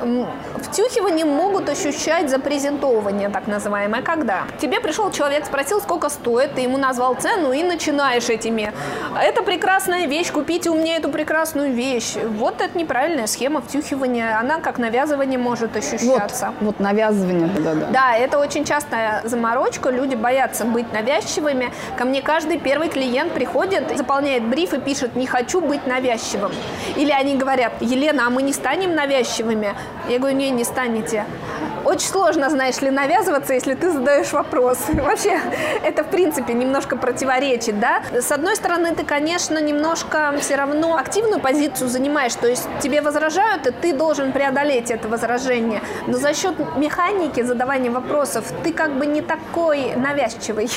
Втюхивание 0.00 1.24
могут 1.24 1.68
ощущать 1.68 2.30
запрезентовывание, 2.30 3.28
так 3.28 3.46
называемое, 3.46 4.02
когда 4.02 4.44
тебе 4.60 4.80
пришел 4.80 5.10
человек, 5.10 5.46
спросил, 5.46 5.80
сколько 5.80 6.08
стоит, 6.08 6.54
ты 6.54 6.62
ему 6.62 6.78
назвал 6.78 7.14
цену 7.14 7.52
и 7.52 7.62
начинаешь 7.62 8.28
этими. 8.28 8.72
Это 9.20 9.42
прекрасная 9.42 10.06
вещь, 10.06 10.30
купите 10.32 10.70
у 10.70 10.74
меня 10.74 10.96
эту 10.96 11.10
прекрасную 11.10 11.72
вещь. 11.72 12.14
Вот 12.38 12.60
это 12.60 12.76
неправильная 12.78 13.26
схема 13.26 13.60
втюхивания, 13.60 14.38
она 14.38 14.60
как 14.60 14.78
навязывание 14.78 15.38
может 15.38 15.76
ощущаться. 15.76 16.52
Вот, 16.60 16.78
вот 16.78 16.80
навязывание, 16.80 17.48
да-да. 17.48 17.86
Да, 17.90 18.16
это 18.16 18.38
очень 18.38 18.64
частая 18.64 19.22
заморочка, 19.24 19.90
люди 19.90 20.14
боятся 20.14 20.64
быть 20.64 20.92
навязчивыми. 20.92 21.72
Ко 21.96 22.04
мне 22.04 22.22
каждый 22.22 22.58
первый 22.58 22.88
клиент 22.88 23.32
приходит, 23.32 23.96
заполняет 23.96 24.44
бриф 24.44 24.72
и 24.74 24.80
пишет, 24.80 25.16
не 25.16 25.26
хочу 25.26 25.60
быть 25.60 25.86
навязчивым. 25.86 26.52
Или 26.96 27.10
они 27.10 27.36
говорят, 27.36 27.72
Елена, 27.80 28.26
а 28.26 28.30
мы 28.30 28.42
не 28.42 28.52
станем 28.52 28.94
навязчивыми? 28.94 29.74
Я 30.08 30.18
говорю, 30.18 30.36
не, 30.36 30.50
не 30.50 30.64
станете. 30.64 31.24
Очень 31.84 32.08
сложно, 32.08 32.50
знаешь 32.50 32.80
ли, 32.80 32.90
навязываться, 32.90 33.54
если 33.54 33.74
ты 33.74 33.90
задаешь 33.90 34.32
вопрос. 34.32 34.78
Вообще, 34.92 35.40
это, 35.82 36.04
в 36.04 36.08
принципе, 36.08 36.52
немножко 36.52 36.96
противоречит, 36.96 37.80
да? 37.80 38.02
С 38.12 38.30
одной 38.32 38.56
стороны, 38.56 38.94
ты, 38.94 39.04
конечно, 39.04 39.58
немножко 39.60 40.34
все 40.40 40.56
равно 40.56 40.96
активную 40.96 41.40
позицию 41.40 41.88
занимаешь, 41.88 42.34
то 42.34 42.46
есть 42.46 42.68
тебе 42.82 43.00
возражают, 43.00 43.66
и 43.66 43.70
ты 43.70 43.92
должен 43.92 44.32
преодолеть 44.32 44.90
это 44.90 45.08
возражение. 45.08 45.80
Но 46.06 46.18
за 46.18 46.34
счет 46.34 46.54
механики 46.76 47.42
задавания 47.42 47.90
вопросов 47.90 48.44
ты 48.62 48.72
как 48.72 48.92
бы 48.98 49.06
не 49.06 49.22
такой 49.22 49.94
навязчивый 49.96 50.70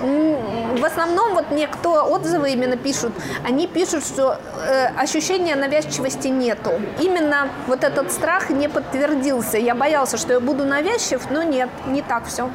в 0.00 0.84
основном 0.84 1.34
вот 1.34 1.50
мне 1.50 1.66
кто 1.66 2.04
отзывы 2.04 2.50
именно 2.50 2.76
пишут, 2.76 3.12
они 3.44 3.66
пишут, 3.66 4.04
что 4.04 4.38
э, 4.66 4.86
ощущения 4.96 5.56
навязчивости 5.56 6.28
нету. 6.28 6.72
Именно 7.00 7.48
вот 7.66 7.84
этот 7.84 8.12
страх 8.12 8.50
не 8.50 8.68
подтвердился. 8.68 9.58
Я 9.58 9.74
боялся, 9.74 10.16
что 10.16 10.34
я 10.34 10.40
буду 10.40 10.64
навязчив, 10.64 11.22
но 11.30 11.42
нет, 11.42 11.68
не 11.86 12.02
так 12.02 12.26
все. 12.26 12.50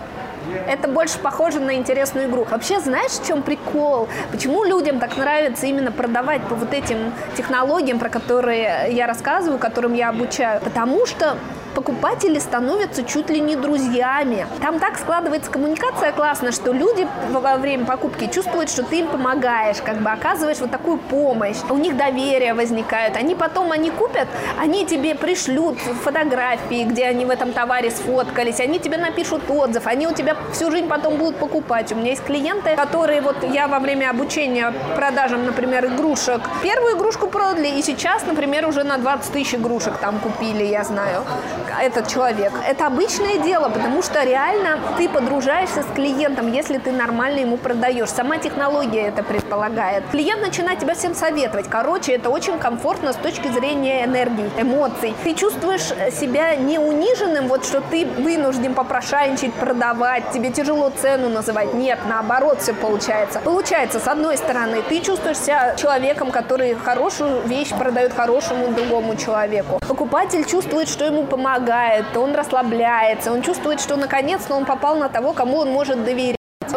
Это 0.67 0.87
больше 0.87 1.19
похоже 1.19 1.59
на 1.59 1.75
интересную 1.75 2.27
игру. 2.27 2.45
Вообще, 2.49 2.79
знаешь, 2.79 3.11
в 3.11 3.25
чем 3.25 3.43
прикол? 3.43 4.07
Почему 4.31 4.63
людям 4.63 4.99
так 4.99 5.17
нравится 5.17 5.65
именно 5.65 5.91
продавать 5.91 6.41
по 6.43 6.55
вот 6.55 6.73
этим 6.73 7.13
технологиям, 7.37 7.99
про 7.99 8.09
которые 8.09 8.89
я 8.91 9.07
рассказываю, 9.07 9.57
которым 9.57 9.93
я 9.93 10.09
обучаю? 10.09 10.59
Потому 10.61 11.05
что 11.05 11.37
покупатели 11.73 12.39
становятся 12.39 13.03
чуть 13.03 13.29
ли 13.29 13.39
не 13.39 13.55
друзьями. 13.55 14.45
Там 14.61 14.79
так 14.79 14.97
складывается 14.97 15.51
коммуникация 15.51 16.11
классно, 16.11 16.51
что 16.51 16.71
люди 16.71 17.07
во 17.29 17.57
время 17.57 17.85
покупки 17.85 18.27
чувствуют, 18.27 18.69
что 18.69 18.83
ты 18.83 18.99
им 18.99 19.07
помогаешь, 19.07 19.77
как 19.83 19.97
бы 19.97 20.09
оказываешь 20.09 20.59
вот 20.59 20.71
такую 20.71 20.97
помощь. 20.97 21.57
У 21.69 21.77
них 21.77 21.97
доверие 21.97 22.53
возникает. 22.53 23.17
Они 23.17 23.35
потом, 23.35 23.71
они 23.71 23.89
купят, 23.89 24.27
они 24.59 24.85
тебе 24.85 25.15
пришлют 25.15 25.77
фотографии, 25.79 26.83
где 26.83 27.05
они 27.05 27.25
в 27.25 27.29
этом 27.29 27.51
товаре 27.51 27.91
сфоткались, 27.91 28.59
они 28.59 28.79
тебе 28.79 28.97
напишут 28.97 29.49
отзыв, 29.49 29.87
они 29.87 30.07
у 30.07 30.13
тебя 30.13 30.35
всю 30.51 30.71
жизнь 30.71 30.87
потом 30.87 31.17
будут 31.17 31.37
покупать. 31.37 31.91
У 31.91 31.95
меня 31.95 32.11
есть 32.11 32.23
клиенты, 32.23 32.75
которые 32.75 33.21
вот 33.21 33.43
я 33.43 33.67
во 33.67 33.79
время 33.79 34.09
обучения 34.09 34.73
продажам, 34.95 35.45
например, 35.45 35.85
игрушек, 35.85 36.41
первую 36.61 36.97
игрушку 36.97 37.27
продали, 37.27 37.67
и 37.67 37.81
сейчас, 37.81 38.25
например, 38.25 38.67
уже 38.67 38.83
на 38.83 38.97
20 38.97 39.33
тысяч 39.33 39.55
игрушек 39.55 39.97
там 39.97 40.19
купили, 40.19 40.63
я 40.63 40.83
знаю 40.83 41.23
этот 41.81 42.07
человек. 42.07 42.51
Это 42.67 42.87
обычное 42.87 43.37
дело, 43.37 43.69
потому 43.69 44.01
что 44.01 44.23
реально 44.23 44.79
ты 44.97 45.09
подружаешься 45.09 45.83
с 45.83 45.95
клиентом, 45.95 46.51
если 46.51 46.77
ты 46.77 46.91
нормально 46.91 47.39
ему 47.39 47.57
продаешь. 47.57 48.09
Сама 48.09 48.37
технология 48.37 49.07
это 49.07 49.23
предполагает. 49.23 50.03
Клиент 50.11 50.41
начинает 50.41 50.79
тебя 50.79 50.95
всем 50.95 51.15
советовать. 51.15 51.67
Короче, 51.69 52.13
это 52.13 52.29
очень 52.29 52.59
комфортно 52.59 53.13
с 53.13 53.15
точки 53.15 53.47
зрения 53.47 54.03
энергии, 54.03 54.49
эмоций. 54.57 55.15
Ты 55.23 55.33
чувствуешь 55.33 55.87
себя 56.11 56.55
не 56.55 56.79
униженным, 56.79 57.47
вот 57.47 57.65
что 57.65 57.81
ты 57.81 58.05
вынужден 58.05 58.73
попрошайничать, 58.73 59.53
продавать, 59.53 60.31
тебе 60.33 60.49
тяжело 60.49 60.89
цену 60.89 61.29
называть. 61.29 61.73
Нет, 61.73 61.99
наоборот 62.07 62.61
все 62.61 62.73
получается. 62.73 63.39
Получается, 63.39 63.99
с 63.99 64.07
одной 64.07 64.37
стороны, 64.37 64.81
ты 64.87 64.99
чувствуешь 64.99 65.37
себя 65.37 65.75
человеком, 65.75 66.31
который 66.31 66.75
хорошую 66.75 67.41
вещь 67.41 67.69
продает 67.69 68.13
хорошему 68.13 68.67
другому 68.69 69.15
человеку. 69.15 69.79
Покупатель 69.87 70.45
чувствует, 70.45 70.87
что 70.89 71.05
ему 71.05 71.25
помогает, 71.63 72.05
он 72.17 72.35
расслабляется, 72.35 73.31
он 73.31 73.41
чувствует, 73.41 73.79
что 73.79 73.95
наконец-то 73.95 74.53
он 74.55 74.65
попал 74.65 74.95
на 74.97 75.09
того, 75.09 75.33
кому 75.33 75.59
он 75.59 75.69
может 75.69 76.03
доверять. 76.03 76.35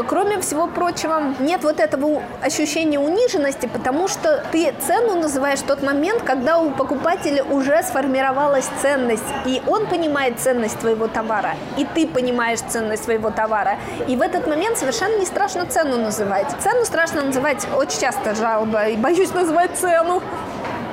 Кроме 0.09 0.41
всего 0.41 0.67
прочего, 0.67 1.23
нет 1.41 1.63
вот 1.63 1.81
этого 1.81 2.23
ощущения 2.43 2.99
униженности, 2.99 3.67
потому 3.67 4.09
что 4.09 4.45
ты 4.53 4.75
цену 4.87 5.15
называешь 5.15 5.61
в 5.61 5.67
тот 5.67 5.83
момент, 5.83 6.23
когда 6.23 6.59
у 6.59 6.71
покупателя 6.71 7.43
уже 7.45 7.83
сформировалась 7.83 8.69
ценность, 8.83 9.25
и 9.47 9.63
он 9.67 9.87
понимает 9.87 10.39
ценность 10.39 10.79
твоего 10.81 11.09
товара, 11.09 11.55
и 11.79 11.87
ты 11.95 12.07
понимаешь 12.07 12.59
ценность 12.69 13.05
своего 13.05 13.31
товара. 13.31 13.77
И 14.07 14.17
в 14.17 14.23
этот 14.23 14.47
момент 14.47 14.77
совершенно 14.77 15.19
не 15.19 15.25
страшно 15.25 15.65
цену 15.67 15.97
называть. 15.97 16.47
Цену 16.61 16.85
страшно 16.85 17.23
называть 17.23 17.67
очень 17.75 18.01
часто 18.01 18.35
жалоба, 18.35 18.89
и 18.89 18.97
боюсь 18.97 19.33
называть 19.33 19.71
цену 19.77 20.23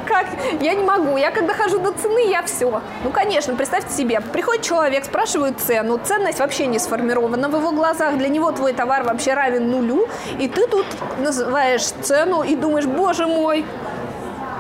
как? 0.05 0.27
Я 0.61 0.73
не 0.73 0.83
могу. 0.83 1.17
Я 1.17 1.31
когда 1.31 1.53
хожу 1.53 1.79
до 1.79 1.91
цены, 1.91 2.29
я 2.29 2.43
все. 2.43 2.81
Ну, 3.03 3.11
конечно, 3.11 3.55
представьте 3.55 3.93
себе, 3.93 4.21
приходит 4.21 4.63
человек, 4.63 5.05
спрашивает 5.05 5.59
цену, 5.59 5.99
ценность 6.03 6.39
вообще 6.39 6.67
не 6.67 6.79
сформирована 6.79 7.49
в 7.49 7.55
его 7.55 7.71
глазах, 7.71 8.17
для 8.17 8.27
него 8.27 8.51
твой 8.51 8.73
товар 8.73 9.03
вообще 9.03 9.33
равен 9.33 9.69
нулю, 9.69 10.07
и 10.39 10.47
ты 10.47 10.67
тут 10.67 10.85
называешь 11.19 11.83
цену 11.83 12.43
и 12.43 12.55
думаешь, 12.55 12.85
боже 12.85 13.27
мой, 13.27 13.65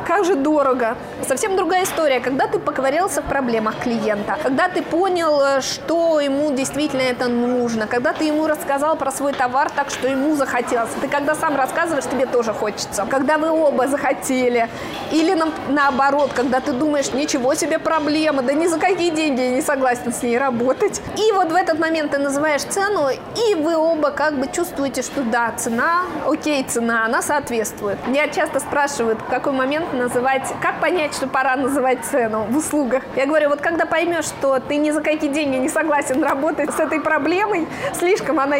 как 0.07 0.25
же 0.25 0.35
дорого. 0.35 0.97
Совсем 1.27 1.55
другая 1.55 1.83
история, 1.85 2.19
когда 2.19 2.47
ты 2.47 2.59
поковырялся 2.59 3.21
в 3.21 3.25
проблемах 3.25 3.79
клиента, 3.79 4.37
когда 4.43 4.67
ты 4.67 4.81
понял, 4.81 5.39
э, 5.41 5.61
что 5.61 6.19
ему 6.19 6.51
действительно 6.51 7.01
это 7.01 7.27
нужно, 7.29 7.87
когда 7.87 8.11
ты 8.11 8.25
ему 8.25 8.45
рассказал 8.45 8.97
про 8.97 9.09
свой 9.09 9.31
товар 9.31 9.69
так, 9.69 9.89
что 9.89 10.07
ему 10.07 10.35
захотелось. 10.35 10.89
Ты 10.99 11.07
когда 11.07 11.33
сам 11.35 11.55
рассказываешь, 11.55 12.03
тебе 12.05 12.25
тоже 12.25 12.51
хочется. 12.51 13.05
Когда 13.09 13.37
вы 13.37 13.51
оба 13.51 13.87
захотели. 13.87 14.67
Или 15.11 15.33
на, 15.33 15.47
наоборот, 15.69 16.31
когда 16.33 16.59
ты 16.59 16.73
думаешь, 16.73 17.13
ничего 17.13 17.53
себе 17.53 17.79
проблема, 17.79 18.41
да 18.41 18.53
ни 18.53 18.67
за 18.67 18.77
какие 18.77 19.09
деньги 19.09 19.41
я 19.41 19.49
не 19.51 19.61
согласен 19.61 20.11
с 20.11 20.23
ней 20.23 20.37
работать. 20.37 21.01
И 21.17 21.31
вот 21.31 21.51
в 21.51 21.55
этот 21.55 21.79
момент 21.79 22.11
ты 22.11 22.17
называешь 22.17 22.63
цену, 22.63 23.07
и 23.09 23.55
вы 23.55 23.77
оба 23.77 24.11
как 24.11 24.37
бы 24.37 24.47
чувствуете, 24.51 25.01
что 25.01 25.21
да, 25.21 25.53
цена, 25.55 26.03
окей, 26.27 26.63
цена, 26.63 27.05
она 27.05 27.21
соответствует. 27.21 27.97
Меня 28.07 28.27
часто 28.27 28.59
спрашивают, 28.59 29.21
в 29.21 29.29
какой 29.29 29.53
момент 29.53 29.93
называть, 29.93 30.53
как 30.61 30.81
понять, 30.81 31.12
что 31.13 31.27
пора 31.27 31.55
называть 31.55 32.03
цену 32.05 32.45
в 32.49 32.57
услугах. 32.57 33.03
Я 33.15 33.25
говорю, 33.25 33.49
вот 33.49 33.61
когда 33.61 33.85
поймешь, 33.85 34.25
что 34.25 34.59
ты 34.59 34.77
ни 34.77 34.91
за 34.91 35.01
какие 35.01 35.29
деньги 35.29 35.57
не 35.57 35.69
согласен 35.69 36.23
работать 36.23 36.71
с 36.73 36.79
этой 36.79 36.99
проблемой, 36.99 37.67
слишком 37.93 38.39
она 38.39 38.55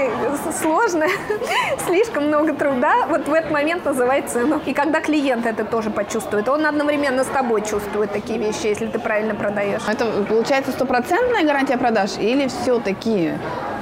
сложная, 0.62 1.10
слишком 1.88 2.28
много 2.28 2.54
труда, 2.54 3.08
вот 3.08 3.28
в 3.28 3.34
этот 3.34 3.51
момент 3.51 3.86
называй 3.86 4.22
цену. 4.22 4.62
И 4.66 4.74
когда 4.74 5.01
клиент 5.01 5.45
это 5.45 5.66
тоже 5.66 5.89
почувствует, 5.89 6.47
он 6.49 6.66
одновременно 6.66 7.24
с 7.24 7.28
тобой 7.28 7.62
чувствует 7.62 8.12
такие 8.12 8.39
вещи, 8.39 8.68
если 8.68 8.88
ты 8.88 8.99
правильно 8.99 9.36
продаешь. 9.36 9.82
Это 9.88 10.06
получается 10.24 10.72
стопроцентная 10.72 11.43
гарантия 11.43 11.78
продаж 11.78 12.12
или 12.18 12.47
все-таки, 12.47 13.34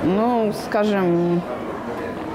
ну, 0.04 0.54
скажем, 0.68 1.42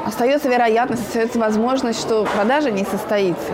остается 0.07 0.49
вероятность, 0.49 1.07
остается 1.09 1.39
возможность, 1.39 2.01
что 2.01 2.25
продажа 2.25 2.71
не 2.71 2.85
состоится? 2.85 3.53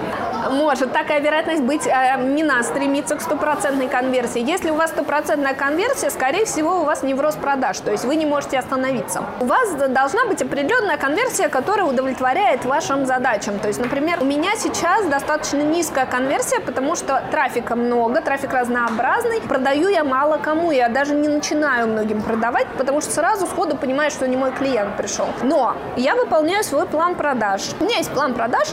может 0.51 0.93
такая 0.93 1.21
вероятность 1.21 1.63
быть, 1.63 1.87
э, 1.87 2.17
не 2.21 2.43
надо 2.43 2.65
стремиться 2.65 3.17
к 3.17 3.21
стопроцентной 3.21 3.89
конверсии. 3.89 4.41
Если 4.41 4.71
у 4.71 4.75
вас 4.75 4.91
стопроцентная 4.91 5.55
конверсия, 5.55 6.11
скорее 6.11 6.45
всего, 6.45 6.81
у 6.81 6.85
вас 6.85 7.03
невроз 7.03 7.37
продаж, 7.37 7.79
то 7.81 7.91
есть 7.91 8.05
вы 8.05 8.17
не 8.17 8.27
можете 8.27 8.59
остановиться. 8.59 9.25
У 9.41 9.47
вас 9.47 9.73
должна 9.75 10.27
быть 10.27 10.43
определенная 10.43 10.97
конверсия, 10.97 11.49
которая 11.49 11.87
удовлетворяет 11.87 12.65
вашим 12.65 13.07
задачам. 13.07 13.59
То 13.59 13.69
есть, 13.69 13.81
например, 13.81 14.19
у 14.21 14.25
меня 14.25 14.57
сейчас 14.57 15.07
достаточно 15.07 15.63
низкая 15.63 16.07
конверсия, 16.07 16.61
потому 16.61 16.97
что 16.97 17.23
трафика 17.31 17.75
много, 17.77 18.21
трафик 18.21 18.53
разнообразный, 18.53 19.41
продаю 19.41 19.89
я 19.89 20.05
мало 20.05 20.39
кому, 20.39 20.71
я 20.71 20.89
даже 20.89 21.15
не 21.15 21.29
начинаю 21.29 21.89
многим 21.89 22.23
продавать, 22.23 22.67
потому 22.79 23.01
что 23.01 23.11
сразу 23.13 23.47
сходу 23.47 23.77
понимаю, 23.77 24.11
что 24.11 24.29
не 24.29 24.37
мой 24.37 24.53
клиент 24.53 24.97
пришел. 24.97 25.27
Но 25.43 25.75
я 25.97 26.15
выполняю 26.15 26.42
свой 26.73 26.87
план 26.87 27.15
продаж. 27.15 27.63
У 27.81 27.85
меня 27.85 27.99
есть 27.99 28.11
план 28.11 28.35
продаж, 28.35 28.69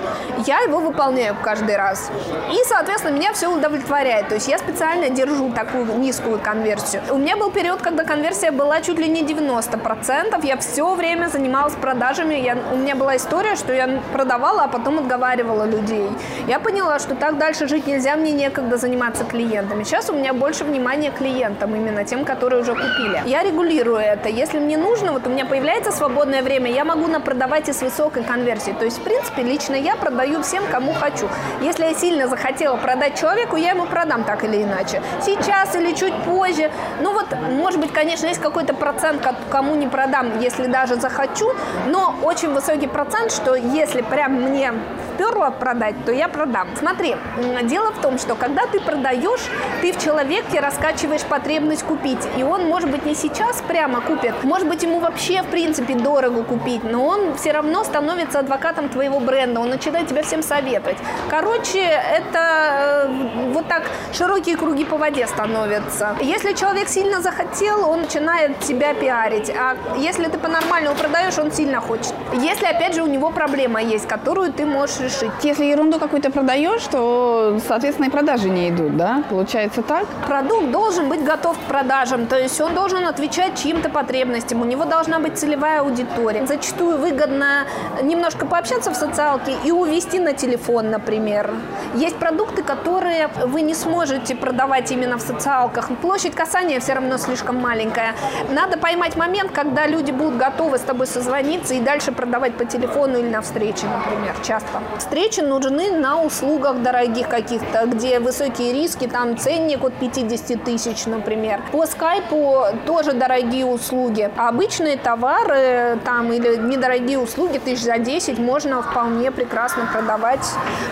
я 0.46 0.60
его 0.62 0.80
выполняю 0.80 1.36
каждый 1.44 1.76
раз. 1.76 2.10
И, 2.50 2.58
соответственно, 2.68 3.16
меня 3.16 3.34
все 3.34 3.48
удовлетворяет. 3.48 4.30
То 4.30 4.36
есть 4.36 4.48
я 4.48 4.58
специально 4.58 5.10
держу 5.10 5.52
такую 5.52 5.86
низкую 5.98 6.40
конверсию. 6.40 7.02
У 7.10 7.18
меня 7.18 7.36
был 7.36 7.52
период, 7.52 7.82
когда 7.82 8.04
конверсия 8.04 8.52
была 8.52 8.82
чуть 8.82 9.00
ли 9.00 9.08
не 9.10 9.24
90%. 9.24 10.46
Я 10.46 10.58
все 10.58 10.96
время 10.96 11.28
занималась 11.28 11.74
продажами. 11.74 12.36
Я, 12.36 12.58
у 12.72 12.78
меня 12.78 12.96
была 12.96 13.18
история, 13.18 13.56
что 13.56 13.74
я 13.74 14.02
продавала, 14.14 14.64
а 14.64 14.68
потом 14.68 15.00
отговаривала 15.00 15.66
людей. 15.66 16.10
Я 16.48 16.60
поняла, 16.60 17.00
что 17.00 17.16
так 17.16 17.38
дальше 17.38 17.68
жить 17.68 17.88
нельзя, 17.88 18.16
мне 18.16 18.32
некогда 18.32 18.78
заниматься 18.78 19.24
клиентами. 19.26 19.84
Сейчас 19.84 20.10
у 20.10 20.14
меня 20.14 20.34
больше 20.34 20.64
внимания 20.64 21.12
клиентам, 21.12 21.76
именно 21.76 22.06
тем, 22.06 22.24
которые 22.26 22.62
уже 22.62 22.74
купили. 22.74 23.22
Я 23.26 23.44
регулирую 23.44 24.00
это. 24.00 24.30
Если 24.30 24.60
мне 24.60 24.78
нужно, 24.78 25.12
вот 25.12 25.28
у 25.28 25.30
меня 25.30 25.46
появляется 25.46 25.92
свободное 25.92 26.42
время, 26.42 26.72
я 26.72 26.86
могу 26.86 27.08
напродавать 27.08 27.59
и 27.68 27.74
с 27.74 27.82
высокой 27.82 28.24
конверсией. 28.24 28.76
То 28.78 28.86
есть, 28.86 29.00
в 29.00 29.02
принципе, 29.02 29.44
лично 29.44 29.76
я 29.76 29.96
продаю 29.96 30.42
всем, 30.42 30.64
кому 30.72 30.94
хочу. 30.94 31.28
Если 31.62 31.84
я 31.84 31.94
сильно 31.94 32.28
захотела 32.28 32.78
продать 32.78 33.20
человеку, 33.20 33.58
я 33.58 33.72
ему 33.72 33.86
продам 33.86 34.24
так 34.24 34.44
или 34.44 34.64
иначе. 34.64 35.02
Сейчас 35.26 35.76
или 35.76 35.94
чуть 35.94 36.14
позже. 36.24 36.72
Ну 37.02 37.14
вот, 37.14 37.26
может 37.52 37.80
быть, 37.80 37.92
конечно, 37.92 38.28
есть 38.28 38.40
какой-то 38.42 38.74
процент, 38.74 39.28
кому 39.50 39.76
не 39.76 39.88
продам, 39.88 40.40
если 40.40 40.68
даже 40.68 40.96
захочу, 40.96 41.52
но 41.88 42.16
очень 42.24 42.54
высокий 42.54 42.88
процент, 42.88 43.32
что 43.32 43.56
если 43.56 44.02
прям 44.02 44.34
мне 44.34 44.74
вперло 45.20 45.50
продать, 45.50 45.96
то 46.06 46.12
я 46.14 46.30
продам. 46.30 46.70
Смотри, 46.78 47.16
дело 47.64 47.92
в 47.92 48.02
том, 48.02 48.18
что 48.18 48.36
когда 48.36 48.66
ты 48.68 48.80
продаешь, 48.80 49.42
ты 49.82 49.92
в 49.92 50.02
человеке 50.02 50.62
раскачиваешь 50.62 51.24
потребность 51.24 51.84
купить. 51.84 52.20
И 52.38 52.44
он, 52.44 52.66
может 52.68 52.90
быть, 52.90 53.06
не 53.06 53.16
сейчас 53.16 53.62
прямо 53.68 54.00
купит, 54.00 54.44
может 54.44 54.68
быть, 54.68 54.84
ему 54.84 55.00
вообще, 55.00 55.42
в 55.42 55.48
принципе, 55.48 55.96
дорого 55.96 56.44
купить, 56.44 56.84
но 56.84 57.06
он 57.06 57.36
все 57.36 57.52
равно 57.52 57.84
становится 57.84 58.40
адвокатом 58.40 58.88
твоего 58.88 59.20
бренда, 59.20 59.60
он 59.60 59.70
начинает 59.70 60.08
тебя 60.08 60.24
всем 60.24 60.42
советовать. 60.42 60.98
Короче, 61.30 61.82
это 61.82 63.08
э, 63.10 63.52
вот 63.52 63.68
так 63.68 63.84
широкие 64.14 64.56
круги 64.56 64.86
по 64.86 64.98
воде 64.98 65.28
становятся. 65.28 66.16
Если 66.22 66.54
человек 66.54 66.88
сильно 66.88 67.22
захотел, 67.22 67.90
он 67.90 68.02
начинает 68.02 68.60
тебя 68.60 68.94
пиарить. 68.94 69.50
А 69.50 69.76
если 69.98 70.26
ты 70.26 70.38
по-нормальному 70.38 70.96
продаешь, 70.96 71.38
он 71.38 71.52
сильно 71.52 71.82
хочет. 71.82 72.14
Если, 72.34 72.66
опять 72.66 72.96
же, 72.96 73.04
у 73.04 73.08
него 73.08 73.32
проблема 73.32 73.82
есть, 73.82 74.08
которую 74.08 74.54
ты 74.54 74.66
можешь 74.66 75.09
решить. 75.10 75.32
Если 75.44 75.66
ерунду 75.66 76.00
какую-то 76.00 76.32
продаешь, 76.32 76.84
то, 76.84 77.60
соответственно, 77.68 78.08
и 78.08 78.10
продажи 78.10 78.50
не 78.50 78.70
идут, 78.70 78.98
да? 78.98 79.24
Получается 79.30 79.82
так? 79.82 80.06
Продукт 80.28 80.72
должен 80.72 81.10
быть 81.10 81.24
готов 81.24 81.58
к 81.58 81.62
продажам, 81.62 82.28
то 82.28 82.38
есть 82.38 82.60
он 82.62 82.74
должен 82.74 83.06
отвечать 83.06 83.62
чьим-то 83.62 83.90
потребностям, 83.90 84.62
у 84.62 84.66
него 84.66 84.86
должна 84.86 85.20
быть 85.20 85.38
целевая 85.38 85.82
аудитория. 85.82 86.46
Зачастую 86.46 86.98
выгодно 86.98 87.66
немножко 88.04 88.46
пообщаться 88.46 88.92
в 88.92 88.96
социалке 88.96 89.54
и 89.64 89.72
увести 89.72 90.20
на 90.20 90.34
телефон, 90.34 90.92
например. 90.92 91.54
Есть 91.96 92.18
продукты, 92.18 92.64
которые 92.64 93.30
вы 93.46 93.62
не 93.62 93.74
сможете 93.74 94.36
продавать 94.36 94.92
именно 94.92 95.18
в 95.18 95.22
социалках. 95.22 95.90
Площадь 96.02 96.36
касания 96.36 96.80
все 96.80 96.94
равно 96.94 97.18
слишком 97.18 97.56
маленькая. 97.56 98.16
Надо 98.52 98.78
поймать 98.78 99.16
момент, 99.16 99.52
когда 99.52 99.88
люди 99.88 100.12
будут 100.12 100.38
готовы 100.38 100.78
с 100.78 100.82
тобой 100.82 101.08
созвониться 101.08 101.74
и 101.74 101.80
дальше 101.80 102.12
продавать 102.12 102.56
по 102.56 102.66
телефону 102.66 103.20
или 103.20 103.30
на 103.30 103.42
встрече, 103.42 103.86
например, 103.88 104.36
часто. 104.44 104.82
Встречи 105.00 105.40
нужны 105.40 105.92
на 105.92 106.22
услугах 106.22 106.82
дорогих 106.82 107.30
каких-то, 107.30 107.86
где 107.86 108.20
высокие 108.20 108.74
риски, 108.74 109.08
там 109.08 109.38
ценник 109.38 109.82
от 109.84 109.94
50 109.94 110.64
тысяч, 110.64 111.06
например. 111.06 111.62
По 111.72 111.86
скайпу 111.86 112.66
тоже 112.86 113.14
дорогие 113.14 113.66
услуги. 113.66 114.30
А 114.38 114.50
обычные 114.50 114.98
товары 114.98 115.98
там 116.04 116.34
или 116.34 116.58
недорогие 116.58 117.18
услуги 117.18 117.60
тысяч 117.60 117.84
за 117.84 117.98
10 117.98 118.40
можно 118.40 118.82
вполне 118.82 119.32
прекрасно 119.32 119.88
продавать. 119.92 120.46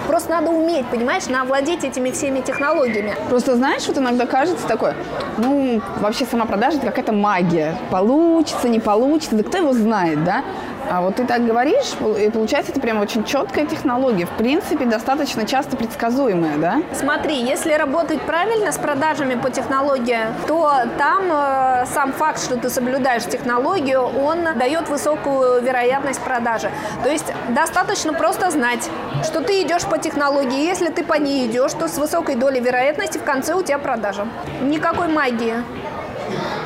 Просто 0.07 0.31
надо 0.31 0.51
уметь, 0.51 0.87
понимаешь, 0.87 1.27
навладеть 1.27 1.83
этими 1.83 2.11
всеми 2.11 2.39
технологиями. 2.39 3.13
Просто 3.29 3.55
знаешь, 3.55 3.85
вот 3.87 3.97
иногда 3.97 4.25
кажется 4.25 4.65
такое, 4.67 4.95
ну, 5.37 5.81
вообще 5.99 6.25
сама 6.25 6.45
продажа– 6.45 6.77
это 6.77 6.87
какая-то 6.87 7.11
магия. 7.11 7.77
Получится, 7.91 8.69
не 8.69 8.79
получится, 8.79 9.35
да 9.35 9.43
кто 9.43 9.57
его 9.57 9.73
знает, 9.73 10.23
да? 10.23 10.43
А 10.89 11.01
вот 11.01 11.15
ты 11.15 11.25
так 11.25 11.45
говоришь, 11.45 11.93
и 12.19 12.29
получается 12.29 12.71
это 12.71 12.79
прям 12.79 12.99
очень 12.99 13.23
четкая 13.23 13.65
технология, 13.65 14.25
в 14.25 14.31
принципе, 14.31 14.85
достаточно 14.85 15.45
часто 15.45 15.75
предсказуемая, 15.75 16.57
да? 16.57 16.81
Смотри, 16.93 17.35
если 17.35 17.73
работать 17.73 18.21
правильно 18.21 18.71
с 18.71 18.77
продажами 18.77 19.35
по 19.35 19.49
технологии, 19.49 20.19
то 20.47 20.71
там 20.97 21.23
э, 21.29 21.85
сам 21.93 22.13
факт, 22.13 22.41
что 22.41 22.57
ты 22.57 22.69
соблюдаешь 22.69 23.23
технологию, 23.25 24.01
он 24.01 24.57
дает 24.57 24.87
высокую 24.87 25.61
вероятность 25.61 26.21
продажи. 26.21 26.71
То 27.03 27.09
есть 27.09 27.25
достаточно 27.49 28.13
просто 28.13 28.49
знать, 28.51 28.89
что 29.23 29.41
ты 29.41 29.61
идешь 29.61 29.85
по 29.85 29.97
технологии. 29.97 30.65
Если 30.65 30.87
ты 30.89 31.03
по 31.03 31.15
ней 31.15 31.47
идешь, 31.47 31.73
то 31.73 31.87
с 31.87 31.97
высокой 31.97 32.35
долей 32.35 32.61
вероятности 32.61 33.17
в 33.17 33.23
конце 33.23 33.53
у 33.53 33.61
тебя 33.61 33.77
продажа. 33.77 34.27
Никакой 34.61 35.07
магии. 35.07 35.55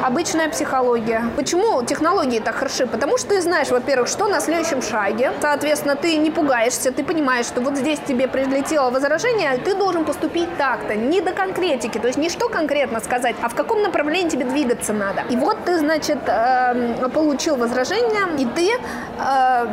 Обычная 0.03 0.49
психология. 0.49 1.23
Почему 1.35 1.83
технологии 1.83 2.39
так 2.39 2.55
хороши? 2.55 2.87
Потому 2.87 3.19
что 3.19 3.29
ты 3.29 3.41
знаешь, 3.41 3.69
во-первых, 3.69 4.07
что 4.07 4.27
на 4.27 4.39
следующем 4.39 4.81
шаге. 4.81 5.31
Соответственно, 5.41 5.95
ты 5.95 6.17
не 6.17 6.31
пугаешься, 6.31 6.91
ты 6.91 7.03
понимаешь, 7.03 7.45
что 7.45 7.61
вот 7.61 7.77
здесь 7.77 7.99
тебе 8.07 8.27
прилетело 8.27 8.89
возражение, 8.89 9.57
ты 9.57 9.75
должен 9.75 10.03
поступить 10.03 10.57
так-то, 10.57 10.95
не 10.95 11.21
до 11.21 11.33
конкретики. 11.33 11.99
То 11.99 12.07
есть 12.07 12.17
не 12.17 12.29
что 12.29 12.49
конкретно 12.49 12.99
сказать, 12.99 13.35
а 13.43 13.49
в 13.49 13.53
каком 13.53 13.83
направлении 13.83 14.29
тебе 14.29 14.45
двигаться 14.45 14.91
надо. 14.91 15.21
И 15.29 15.35
вот 15.35 15.57
ты, 15.65 15.77
значит, 15.77 16.17
э, 16.25 17.07
получил 17.13 17.55
возражение, 17.55 18.23
и 18.39 18.45
ты 18.45 18.71
э, 18.71 19.67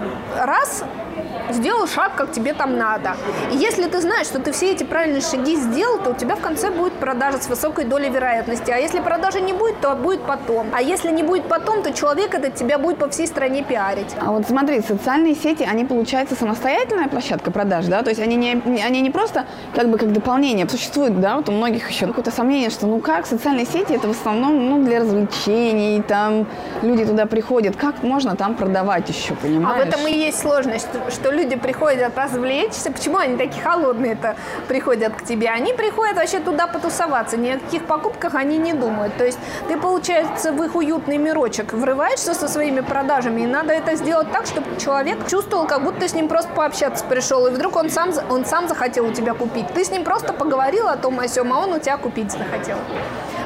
раз 0.45 0.85
сделал 1.51 1.87
шаг, 1.87 2.15
как 2.17 2.33
тебе 2.33 2.55
там 2.55 2.77
надо. 2.77 3.17
И 3.53 3.57
если 3.57 3.85
ты 3.85 4.01
знаешь, 4.01 4.27
что 4.27 4.39
ты 4.39 4.53
все 4.53 4.73
эти 4.73 4.85
правильные 4.85 5.21
шаги 5.21 5.57
сделал, 5.57 5.99
то 5.99 6.11
у 6.11 6.15
тебя 6.15 6.37
в 6.37 6.41
конце 6.41 6.71
будет 6.71 6.93
продажа 6.95 7.39
с 7.39 7.49
высокой 7.49 7.85
долей 7.85 8.11
вероятности. 8.11 8.71
А 8.71 8.77
если 8.77 9.01
продажи 9.01 9.41
не 9.41 9.53
будет, 9.53 9.81
то 9.81 9.95
будет 9.95 10.23
потом. 10.23 10.67
А 10.73 10.83
если 10.83 11.11
не 11.11 11.23
будет 11.23 11.45
потом, 11.45 11.83
то 11.83 11.93
человек 11.93 12.35
этот 12.35 12.55
тебя 12.55 12.79
будет 12.79 12.99
по 12.99 13.09
всей 13.09 13.27
стране 13.27 13.63
пиарить. 13.63 14.15
А 14.21 14.33
вот 14.33 14.47
смотри, 14.47 14.81
социальные 14.81 15.35
сети, 15.35 15.63
они, 15.63 15.85
получается, 15.85 16.35
самостоятельная 16.35 17.09
площадка 17.09 17.51
продаж, 17.51 17.87
да? 17.87 18.03
То 18.03 18.11
есть 18.11 18.21
они 18.21 18.37
не, 18.37 18.83
они 18.85 19.01
не 19.01 19.11
просто 19.11 19.47
как 19.75 19.89
бы 19.89 19.99
как 19.99 20.13
дополнение. 20.13 20.69
Существует, 20.69 21.21
да, 21.21 21.37
вот 21.37 21.49
у 21.49 21.53
многих 21.53 21.89
еще 21.91 22.07
какое-то 22.07 22.31
сомнение, 22.31 22.71
что 22.71 22.87
ну 22.87 23.01
как, 23.01 23.27
социальные 23.27 23.67
сети 23.67 23.93
это 23.95 24.09
в 24.09 24.11
основном 24.11 24.69
ну, 24.69 24.85
для 24.85 25.01
развлечений, 25.01 26.03
там 26.03 26.47
люди 26.83 27.05
туда 27.05 27.27
приходят. 27.27 27.77
Как 27.77 28.03
можно 28.03 28.37
там 28.37 28.55
продавать 28.55 29.09
еще, 29.09 29.35
понимаешь? 29.35 29.81
А 29.81 29.85
в 29.85 29.89
этом 29.89 30.07
и 30.07 30.13
есть 30.13 30.41
сложность, 30.41 30.89
что 31.11 31.31
люди 31.39 31.57
приходят 31.57 32.17
развлечься. 32.17 32.91
Почему 32.91 33.19
они 33.19 33.37
такие 33.37 33.63
холодные-то 33.63 34.37
приходят 34.67 35.15
к 35.15 35.25
тебе? 35.25 35.49
Они 35.49 35.73
приходят 35.73 36.17
вообще 36.17 36.41
туда 36.41 36.67
потусоваться. 36.67 37.37
Ни 37.37 37.51
о 37.51 37.59
каких 37.59 37.85
покупках 37.85 38.35
они 38.35 38.59
не 38.59 38.73
думают. 38.73 39.17
То 39.17 39.25
есть 39.25 39.39
ты, 39.69 39.77
получается, 39.77 40.53
в 40.53 40.63
их 40.63 40.75
уютный 40.75 41.19
мирочек 41.19 41.73
врываешься 41.73 42.35
со 42.35 42.49
своими 42.49 42.81
продажами, 42.81 43.43
и 43.43 43.47
надо 43.47 43.73
это 43.73 43.95
сделать 43.95 44.33
так, 44.33 44.47
чтобы 44.47 44.67
человек 44.79 45.19
чувствовал, 45.29 45.67
как 45.67 45.83
будто 45.83 46.01
ты 46.01 46.09
с 46.09 46.15
ним 46.15 46.29
просто 46.29 46.51
пообщаться 46.53 47.05
пришел, 47.05 47.47
и 47.47 47.51
вдруг 47.51 47.77
он 47.77 47.91
сам, 47.91 48.11
он 48.31 48.45
сам 48.45 48.69
захотел 48.69 49.07
у 49.07 49.13
тебя 49.13 49.35
купить. 49.35 49.67
Ты 49.75 49.85
с 49.85 49.91
ним 49.91 50.05
просто 50.05 50.33
поговорил 50.33 50.89
о 50.89 50.97
том 50.97 51.21
о 51.21 51.29
сём, 51.29 51.53
а 51.53 51.61
он 51.61 51.73
у 51.73 51.79
тебя 51.79 51.97
купить 51.97 52.33
захотел. 52.33 52.77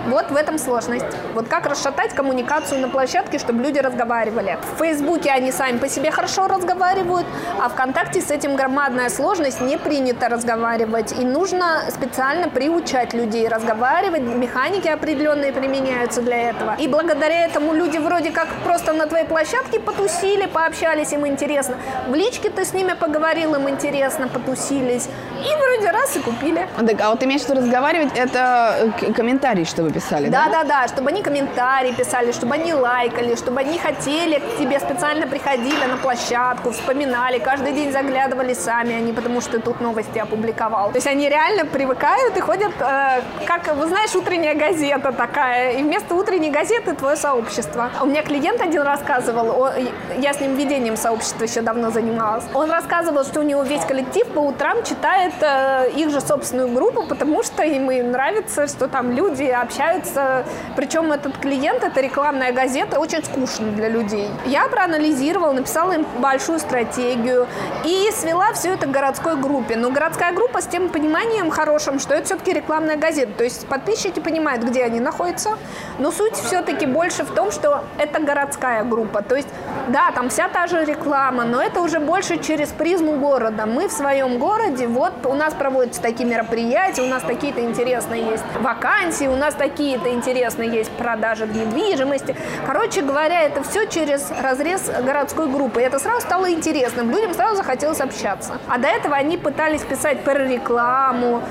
Вот 0.06 0.30
в 0.30 0.36
этом 0.36 0.58
сложность. 0.58 1.06
Вот 1.34 1.46
как 1.48 1.66
расшатать 1.66 2.12
коммуникацию 2.12 2.80
на 2.80 2.88
площадке, 2.88 3.38
чтобы 3.38 3.62
люди 3.62 3.78
разговаривали. 3.78 4.58
В 4.74 4.78
Фейсбуке 4.78 5.30
они 5.30 5.52
сами 5.52 5.78
по 5.78 5.88
себе 5.88 6.10
хорошо 6.10 6.48
разговаривают, 6.48 7.26
а 7.60 7.68
ВКонтакте 7.82 8.20
с 8.20 8.30
этим 8.30 8.54
громадная 8.54 9.08
сложность, 9.08 9.60
не 9.60 9.76
принято 9.76 10.28
разговаривать. 10.28 11.18
И 11.18 11.24
нужно 11.24 11.90
специально 11.90 12.48
приучать 12.48 13.12
людей 13.12 13.48
разговаривать, 13.48 14.22
механики 14.22 14.86
определенные 14.86 15.52
применяются 15.52 16.22
для 16.22 16.50
этого. 16.50 16.76
И 16.78 16.86
благодаря 16.86 17.44
этому 17.44 17.74
люди 17.74 17.98
вроде 17.98 18.30
как 18.30 18.46
просто 18.64 18.92
на 18.92 19.06
твоей 19.06 19.26
площадке 19.26 19.80
потусили, 19.80 20.46
пообщались, 20.46 21.12
им 21.12 21.26
интересно. 21.26 21.74
В 22.06 22.14
личке 22.14 22.50
ты 22.50 22.64
с 22.64 22.72
ними 22.72 22.92
поговорил, 22.92 23.56
им 23.56 23.68
интересно, 23.68 24.28
потусились. 24.28 25.08
И 25.40 25.56
вроде 25.56 25.90
раз 25.90 26.16
и 26.16 26.20
купили. 26.20 26.68
Так, 26.86 27.00
а 27.00 27.10
вот 27.10 27.18
ты 27.18 27.26
имеешь 27.26 27.42
в 27.42 27.48
виду 27.48 27.62
разговаривать, 27.62 28.16
это 28.16 28.92
э, 29.00 29.12
комментарий, 29.12 29.64
чтобы 29.64 29.90
писали, 29.90 30.28
да? 30.28 30.44
Да, 30.44 30.62
да, 30.62 30.64
да, 30.64 30.88
чтобы 30.88 31.10
они 31.10 31.20
комментарии 31.20 31.90
писали, 31.92 32.30
чтобы 32.30 32.54
они 32.54 32.72
лайкали, 32.74 33.34
чтобы 33.34 33.58
они 33.58 33.76
хотели 33.76 34.38
к 34.38 34.58
тебе 34.58 34.78
специально 34.78 35.26
приходили 35.26 35.84
на 35.86 35.96
площадку, 35.96 36.70
вспоминали, 36.70 37.40
каждый 37.40 37.71
день 37.72 37.92
заглядывали 37.92 38.54
сами, 38.54 38.94
а 38.94 39.00
не 39.00 39.12
потому 39.12 39.40
что 39.40 39.60
тут 39.60 39.80
новости 39.80 40.18
опубликовал. 40.18 40.90
То 40.90 40.96
есть 40.96 41.06
они 41.06 41.28
реально 41.28 41.66
привыкают 41.66 42.36
и 42.36 42.40
ходят, 42.40 42.72
э, 42.80 43.20
как, 43.46 43.74
вы 43.74 43.86
знаешь, 43.86 44.14
утренняя 44.14 44.54
газета 44.54 45.12
такая, 45.12 45.72
и 45.72 45.82
вместо 45.82 46.14
утренней 46.14 46.50
газеты 46.50 46.94
твое 46.94 47.16
сообщество. 47.16 47.90
У 48.00 48.06
меня 48.06 48.22
клиент 48.22 48.60
один 48.60 48.82
рассказывал, 48.82 49.62
о, 49.62 49.72
я 50.18 50.32
с 50.32 50.40
ним 50.40 50.54
ведением 50.56 50.96
сообщества 50.96 51.44
еще 51.44 51.60
давно 51.60 51.90
занималась, 51.90 52.44
он 52.54 52.70
рассказывал, 52.70 53.24
что 53.24 53.40
у 53.40 53.42
него 53.42 53.62
весь 53.62 53.84
коллектив 53.84 54.26
по 54.28 54.40
утрам 54.40 54.82
читает 54.84 55.34
э, 55.40 55.90
их 55.96 56.10
же 56.10 56.20
собственную 56.20 56.68
группу, 56.68 57.04
потому 57.06 57.42
что 57.42 57.62
им 57.62 57.86
нравится, 58.10 58.66
что 58.66 58.88
там 58.88 59.12
люди 59.12 59.44
общаются. 59.44 60.44
Причем 60.76 61.12
этот 61.12 61.36
клиент, 61.38 61.82
это 61.82 62.00
рекламная 62.00 62.52
газета, 62.52 62.98
очень 62.98 63.24
скучно 63.24 63.72
для 63.72 63.88
людей. 63.88 64.28
Я 64.46 64.68
проанализировала, 64.68 65.52
написала 65.52 65.92
им 65.92 66.06
большую 66.18 66.58
стратегию 66.58 67.46
и 67.84 68.10
свела 68.12 68.52
все 68.52 68.74
это 68.74 68.86
к 68.86 68.90
городской 68.90 69.36
группе. 69.36 69.76
Но 69.76 69.90
городская 69.90 70.32
группа 70.32 70.60
с 70.60 70.66
тем 70.66 70.88
пониманием 70.88 71.50
хорошим, 71.50 71.98
что 71.98 72.14
это 72.14 72.26
все-таки 72.26 72.52
рекламная 72.52 72.96
газета. 72.96 73.32
То 73.38 73.44
есть 73.44 73.66
подписчики 73.66 74.20
понимают, 74.20 74.62
где 74.62 74.84
они 74.84 75.00
находятся. 75.00 75.58
Но 75.98 76.10
суть 76.10 76.34
все-таки 76.36 76.86
больше 76.86 77.24
в 77.24 77.34
том, 77.34 77.50
что 77.50 77.84
это 77.98 78.20
городская 78.20 78.84
группа. 78.84 79.22
То 79.22 79.36
есть, 79.36 79.48
да, 79.88 80.10
там 80.12 80.28
вся 80.28 80.48
та 80.48 80.66
же 80.66 80.84
реклама, 80.84 81.44
но 81.44 81.62
это 81.62 81.80
уже 81.80 81.98
больше 82.00 82.38
через 82.38 82.68
призму 82.68 83.16
города. 83.16 83.66
Мы 83.66 83.88
в 83.88 83.92
своем 83.92 84.38
городе, 84.38 84.86
вот 84.86 85.26
у 85.26 85.34
нас 85.34 85.54
проводятся 85.54 86.00
такие 86.00 86.28
мероприятия, 86.28 87.02
у 87.02 87.08
нас 87.08 87.22
такие-то 87.22 87.60
интересные 87.60 88.22
есть 88.22 88.44
вакансии, 88.60 89.26
у 89.26 89.36
нас 89.36 89.54
такие-то 89.54 90.10
интересные 90.10 90.70
есть 90.70 90.90
продажи 90.92 91.46
в 91.46 91.56
недвижимости. 91.56 92.36
Короче 92.66 93.02
говоря, 93.02 93.42
это 93.42 93.62
все 93.62 93.86
через 93.86 94.30
разрез 94.40 94.90
городской 95.04 95.48
группы. 95.48 95.80
И 95.80 95.84
это 95.84 95.98
сразу 95.98 96.20
стало 96.20 96.50
интересным. 96.50 97.10
Людям 97.10 97.34
сразу 97.42 97.56
захотелось 97.56 98.00
общаться. 98.00 98.52
А 98.68 98.78
до 98.78 98.88
этого 98.88 99.16
они 99.16 99.36
пытались 99.36 99.82
писать 99.82 100.20
про 100.24 100.34
рекламу, 100.34 101.42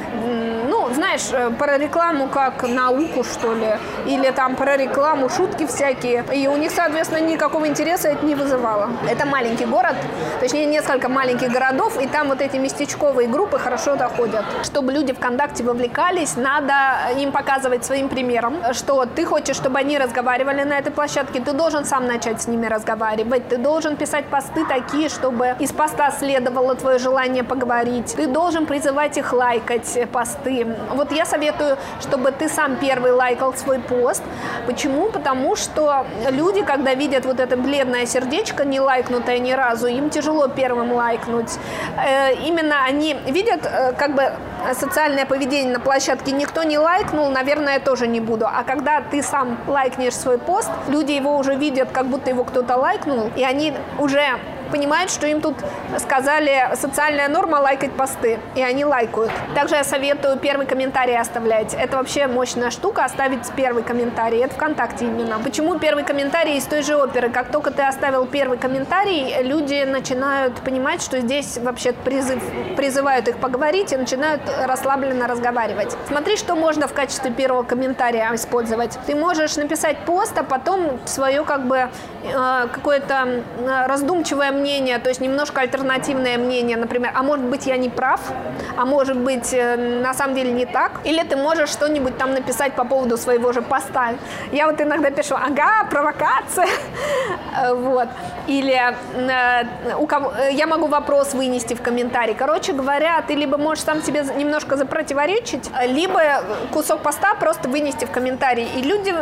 ну, 0.69 0.93
знаешь, 0.93 1.29
э, 1.31 1.51
про 1.51 1.77
рекламу 1.77 2.27
как 2.27 2.63
науку, 2.67 3.23
что 3.23 3.53
ли, 3.53 3.77
или 4.05 4.31
там 4.31 4.55
про 4.55 4.77
рекламу, 4.77 5.29
шутки 5.29 5.65
всякие. 5.65 6.23
И 6.33 6.47
у 6.47 6.57
них, 6.57 6.71
соответственно, 6.71 7.25
никакого 7.25 7.67
интереса 7.67 8.09
это 8.09 8.25
не 8.25 8.35
вызывало. 8.35 8.89
Это 9.09 9.25
маленький 9.25 9.65
город, 9.65 9.95
точнее, 10.39 10.65
несколько 10.65 11.09
маленьких 11.09 11.51
городов, 11.51 12.01
и 12.01 12.07
там 12.07 12.27
вот 12.27 12.41
эти 12.41 12.57
местечковые 12.57 13.27
группы 13.27 13.59
хорошо 13.59 13.95
доходят. 13.95 14.45
Чтобы 14.63 14.93
люди 14.93 15.13
в 15.13 15.19
контакте 15.19 15.63
вовлекались, 15.63 16.35
надо 16.37 16.73
им 17.17 17.31
показывать 17.31 17.85
свои 17.85 18.01
своим 18.01 18.09
примером, 18.09 18.55
что 18.73 19.05
ты 19.05 19.25
хочешь, 19.25 19.57
чтобы 19.57 19.77
они 19.77 19.99
разговаривали 19.99 20.63
на 20.63 20.79
этой 20.79 20.91
площадке, 20.91 21.39
ты 21.39 21.51
должен 21.53 21.85
сам 21.85 22.07
начать 22.07 22.41
с 22.41 22.47
ними 22.47 22.67
разговаривать, 22.67 23.49
ты 23.49 23.57
должен 23.57 23.95
писать 23.95 24.25
посты 24.25 24.65
такие, 24.65 25.09
чтобы 25.09 25.55
из 25.59 25.71
поста 25.81 26.11
следовало 26.11 26.75
твое 26.75 26.99
желание 26.99 27.43
поговорить, 27.43 28.13
ты 28.15 28.27
должен 28.27 28.67
призывать 28.67 29.17
их 29.17 29.33
лайкать 29.33 29.97
посты. 30.11 30.67
Вот 30.93 31.11
я 31.11 31.25
советую, 31.25 31.75
чтобы 31.99 32.31
ты 32.31 32.49
сам 32.49 32.75
первый 32.75 33.11
лайкал 33.11 33.55
свой 33.55 33.79
пост. 33.79 34.21
Почему? 34.67 35.09
Потому 35.09 35.55
что 35.55 36.05
люди, 36.29 36.61
когда 36.61 36.93
видят 36.93 37.25
вот 37.25 37.39
это 37.39 37.57
бледное 37.57 38.05
сердечко, 38.05 38.63
не 38.63 38.79
лайкнутое 38.79 39.39
ни 39.39 39.53
разу, 39.53 39.87
им 39.87 40.11
тяжело 40.11 40.47
первым 40.47 40.91
лайкнуть. 40.93 41.57
Э, 41.97 42.35
именно 42.35 42.85
они 42.85 43.15
видят 43.25 43.61
э, 43.65 43.93
как 43.93 44.13
бы 44.13 44.33
социальное 44.75 45.25
поведение 45.25 45.73
на 45.73 45.79
площадке, 45.79 46.31
никто 46.31 46.61
не 46.61 46.77
лайкнул, 46.77 47.31
наверное, 47.31 47.77
это 47.77 47.85
тоже 47.85 48.05
не 48.05 48.19
буду. 48.19 48.45
А 48.45 48.63
когда 48.63 49.01
ты 49.01 49.23
сам 49.23 49.57
лайкнешь 49.67 50.15
свой 50.15 50.37
пост, 50.37 50.69
люди 50.89 51.13
его 51.13 51.37
уже 51.37 51.55
видят, 51.55 51.89
как 51.91 52.05
будто 52.05 52.29
его 52.29 52.43
кто-то 52.43 52.75
лайкнул, 52.75 53.31
и 53.35 53.43
они 53.43 53.73
уже 53.97 54.37
понимают, 54.71 55.11
что 55.11 55.27
им 55.27 55.41
тут 55.41 55.55
сказали 55.99 56.69
социальная 56.75 57.27
норма 57.27 57.57
лайкать 57.57 57.91
посты, 57.91 58.39
и 58.55 58.63
они 58.63 58.85
лайкают. 58.85 59.31
Также 59.53 59.75
я 59.75 59.83
советую 59.83 60.37
первый 60.37 60.65
комментарий 60.65 61.17
оставлять. 61.17 61.73
Это 61.73 61.97
вообще 61.97 62.27
мощная 62.27 62.71
штука, 62.71 63.03
оставить 63.05 63.51
первый 63.55 63.83
комментарий. 63.83 64.39
Это 64.43 64.55
ВКонтакте 64.55 65.05
именно. 65.05 65.39
Почему 65.39 65.77
первый 65.77 66.03
комментарий 66.03 66.57
из 66.57 66.65
той 66.65 66.81
же 66.81 66.95
оперы? 66.95 67.29
Как 67.29 67.51
только 67.51 67.71
ты 67.71 67.83
оставил 67.83 68.25
первый 68.25 68.57
комментарий, 68.57 69.43
люди 69.43 69.83
начинают 69.83 70.55
понимать, 70.61 71.01
что 71.01 71.19
здесь 71.19 71.57
вообще 71.57 71.93
призыв, 71.93 72.41
призывают 72.77 73.27
их 73.27 73.37
поговорить 73.37 73.91
и 73.91 73.97
начинают 73.97 74.41
расслабленно 74.65 75.27
разговаривать. 75.27 75.95
Смотри, 76.07 76.37
что 76.37 76.55
можно 76.55 76.87
в 76.87 76.93
качестве 76.93 77.31
первого 77.31 77.63
комментария 77.63 78.33
использовать. 78.33 78.97
Ты 79.05 79.15
можешь 79.15 79.57
написать 79.57 79.97
пост, 80.05 80.37
а 80.37 80.43
потом 80.43 80.99
свое 81.05 81.43
как 81.43 81.65
бы 81.65 81.89
э, 82.23 82.67
какое-то 82.71 83.43
э, 83.59 83.85
раздумчивое 83.87 84.51
мнение, 84.51 84.60
то 84.61 85.09
есть 85.09 85.21
немножко 85.21 85.61
альтернативное 85.61 86.37
мнение, 86.37 86.77
например, 86.77 87.11
а 87.15 87.23
может 87.23 87.45
быть 87.45 87.65
я 87.65 87.77
не 87.77 87.89
прав, 87.89 88.19
а 88.77 88.85
может 88.85 89.17
быть 89.17 89.53
э, 89.53 89.75
на 90.01 90.13
самом 90.13 90.35
деле 90.35 90.51
не 90.51 90.65
так, 90.65 91.01
или 91.03 91.23
ты 91.23 91.35
можешь 91.35 91.69
что-нибудь 91.69 92.17
там 92.17 92.33
написать 92.33 92.73
по 92.73 92.85
поводу 92.85 93.17
своего 93.17 93.51
же 93.53 93.61
поста. 93.61 94.13
Я 94.51 94.67
вот 94.67 94.79
иногда 94.79 95.09
пишу, 95.09 95.35
ага, 95.35 95.85
провокация, 95.89 96.67
вот, 97.73 98.07
или 98.47 98.79
э, 99.15 99.95
у 99.97 100.05
кого, 100.05 100.31
э, 100.31 100.53
я 100.53 100.67
могу 100.67 100.87
вопрос 100.87 101.33
вынести 101.33 101.73
в 101.73 101.81
комментарий. 101.81 102.35
Короче 102.35 102.73
говоря, 102.73 103.21
ты 103.27 103.33
либо 103.33 103.57
можешь 103.57 103.83
сам 103.83 104.01
себе 104.01 104.23
немножко 104.37 104.77
запротиворечить, 104.77 105.69
либо 105.87 106.21
кусок 106.71 107.01
поста 107.01 107.33
просто 107.35 107.67
вынести 107.67 108.05
в 108.05 108.11
комментарий, 108.11 108.67
и 108.77 108.81
люди 108.81 109.13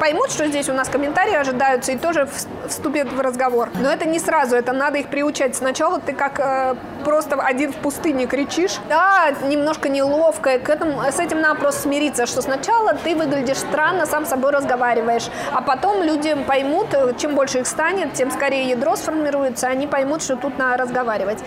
поймут, 0.00 0.30
что 0.30 0.46
здесь 0.46 0.68
у 0.68 0.72
нас 0.72 0.88
комментарии 0.88 1.34
ожидаются, 1.34 1.92
и 1.92 1.98
тоже 1.98 2.28
вступит 2.68 3.12
в 3.12 3.20
разговор. 3.20 3.70
Но 3.80 3.90
это 3.90 4.06
не 4.06 4.18
сразу, 4.18 4.56
это 4.58 4.72
надо 4.72 4.98
их 4.98 5.08
приучать. 5.08 5.56
Сначала 5.56 6.00
ты 6.00 6.12
как 6.12 6.38
э, 6.40 6.74
просто 7.04 7.36
один 7.36 7.72
в 7.72 7.76
пустыне 7.76 8.26
кричишь. 8.26 8.78
Да, 8.88 9.30
немножко 9.48 9.88
неловко, 9.88 10.58
к 10.58 10.68
этому, 10.68 11.02
с 11.02 11.18
этим 11.18 11.40
надо 11.40 11.60
просто 11.60 11.82
смириться, 11.82 12.26
что 12.26 12.42
сначала 12.42 12.94
ты 12.94 13.14
выглядишь 13.14 13.58
странно, 13.58 14.06
сам 14.06 14.26
с 14.26 14.28
собой 14.28 14.52
разговариваешь, 14.52 15.28
а 15.52 15.62
потом 15.62 16.02
люди 16.02 16.34
поймут, 16.34 16.86
чем 17.18 17.34
больше 17.34 17.58
их 17.58 17.66
станет, 17.66 18.14
тем 18.14 18.30
скорее 18.30 18.68
ядро 18.68 18.96
сформируется, 18.96 19.66
они 19.68 19.86
поймут, 19.86 20.22
что 20.22 20.36
тут 20.36 20.58
надо 20.58 20.82
разговаривать. 20.82 21.38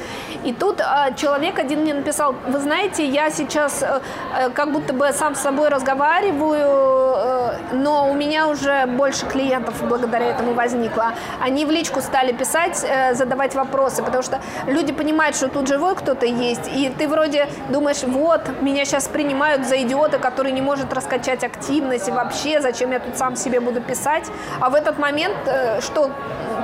И 0.44 0.54
тут 0.54 0.80
э, 0.80 1.14
человек 1.16 1.60
один 1.60 1.82
мне 1.82 1.94
написал, 1.94 2.36
вы 2.48 2.60
знаете, 2.60 3.06
я 3.06 3.30
сейчас 3.30 3.84
э, 3.84 4.02
э, 4.38 4.50
как 4.50 4.72
будто 4.72 4.94
бы 4.94 5.12
сам 5.14 5.36
с 5.36 5.40
собой 5.40 5.70
разговариваю, 5.70 7.16
э, 7.18 7.52
но 7.74 8.10
у 8.10 8.14
меня 8.14 8.48
уже 8.48 8.86
больше 8.86 9.26
клиентов 9.26 9.76
благодаря 9.88 10.28
этому 10.28 10.54
возникло. 10.54 11.14
Они 11.40 11.66
в 11.66 11.72
личку 11.72 12.02
стали 12.02 12.32
писать, 12.32 12.84
э, 12.84 13.14
задавать 13.14 13.56
вопросы, 13.56 14.04
потому 14.04 14.24
что 14.24 14.40
люди 14.68 14.94
понимают, 14.94 15.36
что 15.42 15.50
тут 15.50 15.68
живой 15.68 15.96
кто-то 15.96 16.28
есть, 16.28 16.68
и 16.68 16.94
ты 16.96 17.08
вроде 17.08 17.48
думаешь, 17.70 18.04
вот, 18.04 18.42
меня 18.62 18.86
сейчас 18.86 19.08
принимают 19.08 19.66
за 19.66 19.82
идиота, 19.82 20.20
который 20.20 20.52
не 20.52 20.62
может 20.62 20.94
раскачать 20.94 21.44
активность, 21.44 22.08
и 22.08 22.12
вообще, 22.12 22.62
зачем 22.62 22.92
я 22.92 23.00
тут 23.00 23.18
сам 23.18 23.36
себе 23.36 23.60
буду 23.60 23.82
писать. 23.82 24.30
А 24.60 24.70
в 24.70 24.76
этот 24.76 25.00
момент, 25.00 25.36
э, 25.48 25.82
что 25.82 26.12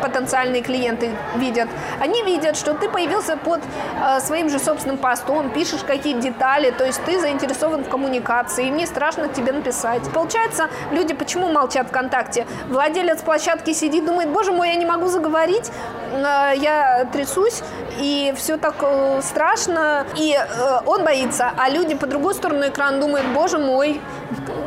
потенциальные 0.03 0.61
клиенты 0.61 1.09
видят? 1.37 1.67
Они 1.99 2.21
видят, 2.21 2.55
что 2.55 2.75
ты 2.75 2.87
появился 2.87 3.35
под 3.35 3.61
э, 3.61 4.19
своим 4.19 4.47
же 4.47 4.59
собственным 4.59 4.99
постом, 4.99 5.49
пишешь 5.49 5.81
какие-то 5.81 6.21
детали, 6.21 6.69
то 6.69 6.85
есть 6.85 7.03
ты 7.03 7.19
заинтересован 7.19 7.83
в 7.83 7.89
коммуникации, 7.89 8.67
и 8.67 8.71
мне 8.71 8.85
страшно 8.85 9.27
тебе 9.27 9.53
написать. 9.53 10.03
Получается, 10.13 10.69
люди 10.91 11.15
почему 11.15 11.51
молчат 11.51 11.87
ВКонтакте? 11.87 12.45
Владелец 12.69 13.23
площадки 13.23 13.73
сидит, 13.73 14.05
думает, 14.05 14.29
боже 14.29 14.51
мой, 14.51 14.69
я 14.69 14.75
не 14.75 14.85
могу 14.85 15.07
заговорить, 15.07 15.71
э, 16.11 16.53
я 16.57 17.07
трясусь, 17.11 17.63
и 17.99 18.33
все 18.35 18.57
так 18.57 18.75
э, 18.81 19.21
страшно, 19.21 20.05
и 20.15 20.33
э, 20.33 20.79
он 20.85 21.03
боится, 21.03 21.51
а 21.57 21.69
люди 21.69 21.95
по 21.95 22.05
другую 22.05 22.33
сторону 22.33 22.67
экрана 22.67 22.99
думают, 22.99 23.27
боже 23.33 23.57
мой, 23.57 24.01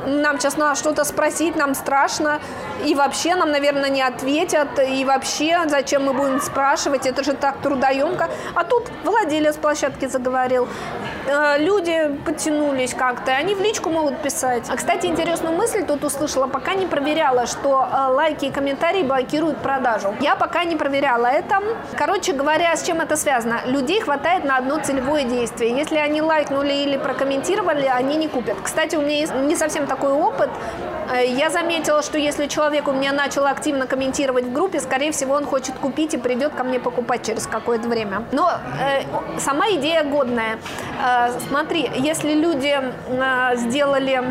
нам 0.07 0.39
сейчас 0.39 0.57
надо 0.57 0.79
что-то 0.79 1.05
спросить, 1.05 1.57
нам 1.57 1.75
страшно, 1.75 2.41
и 2.85 2.95
вообще 2.95 3.35
нам, 3.35 3.51
наверное, 3.51 3.91
не 3.91 4.03
ответят, 4.03 4.79
и 4.79 5.05
вообще 5.05 5.61
зачем 5.67 6.05
мы 6.05 6.13
будем 6.13 6.41
спрашивать, 6.41 7.07
это 7.07 7.23
же 7.25 7.35
так 7.35 7.59
трудоемко. 7.63 8.29
А 8.55 8.65
тут 8.65 8.89
владелец 9.05 9.57
площадки 9.57 10.07
заговорил, 10.07 10.69
э, 11.27 11.59
люди 11.59 12.19
подтянулись 12.25 12.95
как-то, 12.95 13.33
они 13.33 13.55
в 13.55 13.61
личку 13.61 13.91
могут 13.91 14.19
писать. 14.23 14.65
А, 14.69 14.77
кстати, 14.77 15.07
интересную 15.07 15.57
мысль 15.57 15.85
тут 15.85 16.05
услышала, 16.05 16.47
пока 16.47 16.75
не 16.75 16.87
проверяла, 16.87 17.47
что 17.47 17.89
э, 17.91 18.13
лайки 18.13 18.47
и 18.47 18.51
комментарии 18.51 19.03
блокируют 19.03 19.59
продажу. 19.59 20.15
Я 20.21 20.37
пока 20.37 20.65
не 20.65 20.77
проверяла 20.77 21.27
это. 21.27 21.63
Короче 21.97 22.33
говоря, 22.33 22.77
с 22.77 22.83
чем 22.83 23.01
это 23.01 23.17
связано? 23.17 23.61
Людей 23.67 24.01
хватает 24.01 24.45
на 24.45 24.57
одно 24.57 24.79
целевое 24.79 25.25
действие. 25.25 25.77
Если 25.77 25.97
они 25.97 26.23
лайкнули 26.23 26.73
или 26.73 26.97
прокомментировали, 26.97 27.87
они 27.87 28.17
не 28.17 28.29
купят. 28.29 28.57
Кстати, 28.63 28.97
у 28.97 29.03
меня 29.03 29.17
есть 29.19 29.35
не 29.35 29.57
совсем 29.57 29.87
такой 29.87 30.13
опыт. 30.13 30.51
Э, 31.11 31.27
я 31.27 31.51
заметила, 31.51 32.03
что 32.03 32.19
если 32.19 32.47
человек 32.47 32.89
у 32.89 32.93
меня 32.93 33.13
начал 33.13 33.47
активно 33.47 33.87
комментировать 33.87 34.45
в 34.45 34.53
группе, 34.53 34.81
скорее 34.81 35.11
всего, 35.13 35.35
он 35.35 35.45
хочет 35.45 35.75
купить 35.75 36.15
и 36.15 36.19
придет 36.19 36.55
ко 36.55 36.65
мне 36.65 36.79
покупать 36.79 37.27
через 37.27 37.47
какое-то 37.47 37.89
время. 37.89 38.25
Но 38.33 38.51
э, 38.81 39.03
сама 39.39 39.69
идея 39.71 40.05
годная. 40.05 40.59
Э, 41.05 41.31
смотри, 41.49 41.91
если 41.97 42.35
люди 42.35 42.77
э, 42.77 43.57
сделали 43.57 44.23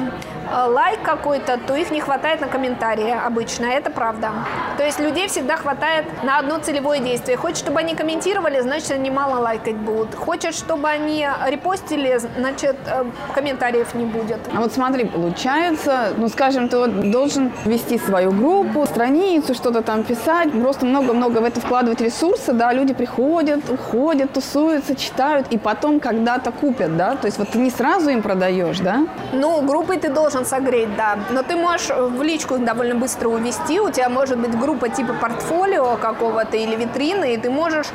лайк 0.67 1.01
какой-то, 1.03 1.57
то 1.57 1.75
их 1.75 1.91
не 1.91 2.01
хватает 2.01 2.41
на 2.41 2.47
комментарии 2.47 3.15
обычно, 3.25 3.65
это 3.65 3.89
правда. 3.89 4.31
То 4.77 4.85
есть 4.85 4.99
людей 4.99 5.27
всегда 5.27 5.57
хватает 5.57 6.05
на 6.23 6.39
одно 6.39 6.57
целевое 6.59 6.99
действие. 6.99 7.37
Хочешь, 7.37 7.59
чтобы 7.59 7.79
они 7.79 7.95
комментировали, 7.95 8.59
значит, 8.61 8.91
они 8.91 9.11
мало 9.11 9.39
лайкать 9.39 9.75
будут. 9.75 10.15
Хочешь, 10.15 10.55
чтобы 10.55 10.87
они 10.89 11.27
репостили, 11.47 12.19
значит, 12.37 12.75
э, 12.85 13.03
комментариев 13.33 13.93
не 13.93 14.05
будет. 14.05 14.39
А 14.55 14.61
вот 14.61 14.73
смотри, 14.73 15.05
получается, 15.05 16.13
ну, 16.17 16.29
скажем, 16.29 16.69
ты 16.69 16.77
вот 16.77 17.11
должен 17.11 17.51
вести 17.65 17.97
свою 17.97 18.31
группу, 18.31 18.85
страницу, 18.85 19.53
что-то 19.53 19.81
там 19.81 20.03
писать, 20.03 20.51
просто 20.51 20.85
много-много 20.85 21.39
в 21.39 21.43
это 21.43 21.59
вкладывать 21.59 22.01
ресурсы, 22.01 22.53
да, 22.53 22.73
люди 22.73 22.93
приходят, 22.93 23.69
уходят, 23.69 24.33
тусуются, 24.33 24.95
читают, 24.95 25.47
и 25.51 25.57
потом 25.57 25.99
когда-то 25.99 26.51
купят, 26.51 26.97
да, 26.97 27.15
то 27.15 27.27
есть 27.27 27.37
вот 27.37 27.49
ты 27.49 27.59
не 27.59 27.69
сразу 27.69 28.09
им 28.09 28.21
продаешь, 28.21 28.79
да? 28.79 29.05
Ну, 29.33 29.61
группой 29.61 29.97
ты 29.97 30.09
должен 30.09 30.38
должен 30.39 30.45
согреть, 30.45 30.95
да. 30.95 31.17
Но 31.31 31.43
ты 31.43 31.55
можешь 31.55 31.89
в 31.89 32.21
личку 32.21 32.55
их 32.55 32.65
довольно 32.65 32.95
быстро 32.95 33.29
увести. 33.29 33.79
У 33.79 33.89
тебя 33.89 34.09
может 34.09 34.37
быть 34.37 34.57
группа 34.57 34.89
типа 34.89 35.13
портфолио 35.13 35.97
какого-то 35.97 36.57
или 36.57 36.75
витрины, 36.75 37.33
и 37.33 37.37
ты 37.37 37.49
можешь 37.49 37.87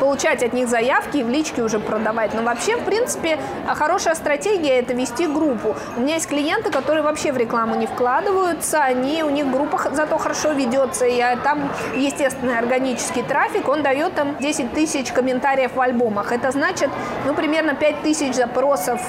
получать 0.00 0.42
от 0.42 0.52
них 0.52 0.68
заявки 0.68 1.18
и 1.18 1.22
в 1.22 1.28
личке 1.28 1.62
уже 1.62 1.78
продавать. 1.78 2.34
Но 2.34 2.42
вообще, 2.42 2.76
в 2.76 2.84
принципе, 2.84 3.38
хорошая 3.74 4.14
стратегия– 4.14 4.80
это 4.80 4.94
вести 4.94 5.26
группу. 5.26 5.76
У 5.96 6.00
меня 6.00 6.14
есть 6.14 6.28
клиенты, 6.28 6.70
которые 6.70 7.02
вообще 7.02 7.32
в 7.32 7.36
рекламу 7.36 7.76
не 7.76 7.86
вкладываются, 7.86 8.82
они, 8.82 9.22
у 9.22 9.30
них 9.30 9.50
группа 9.50 9.78
зато 9.92 10.18
хорошо 10.18 10.52
ведется, 10.52 11.06
и 11.06 11.22
там 11.44 11.70
естественный 11.96 12.58
органический 12.58 13.22
трафик, 13.22 13.68
он 13.68 13.82
дает 13.82 14.14
там 14.14 14.36
10 14.40 14.72
тысяч 14.72 15.12
комментариев 15.12 15.74
в 15.74 15.80
альбомах. 15.80 16.32
Это 16.32 16.50
значит, 16.50 16.90
ну, 17.26 17.34
примерно 17.34 17.74
5 17.74 18.02
тысяч 18.02 18.34
запросов 18.34 19.00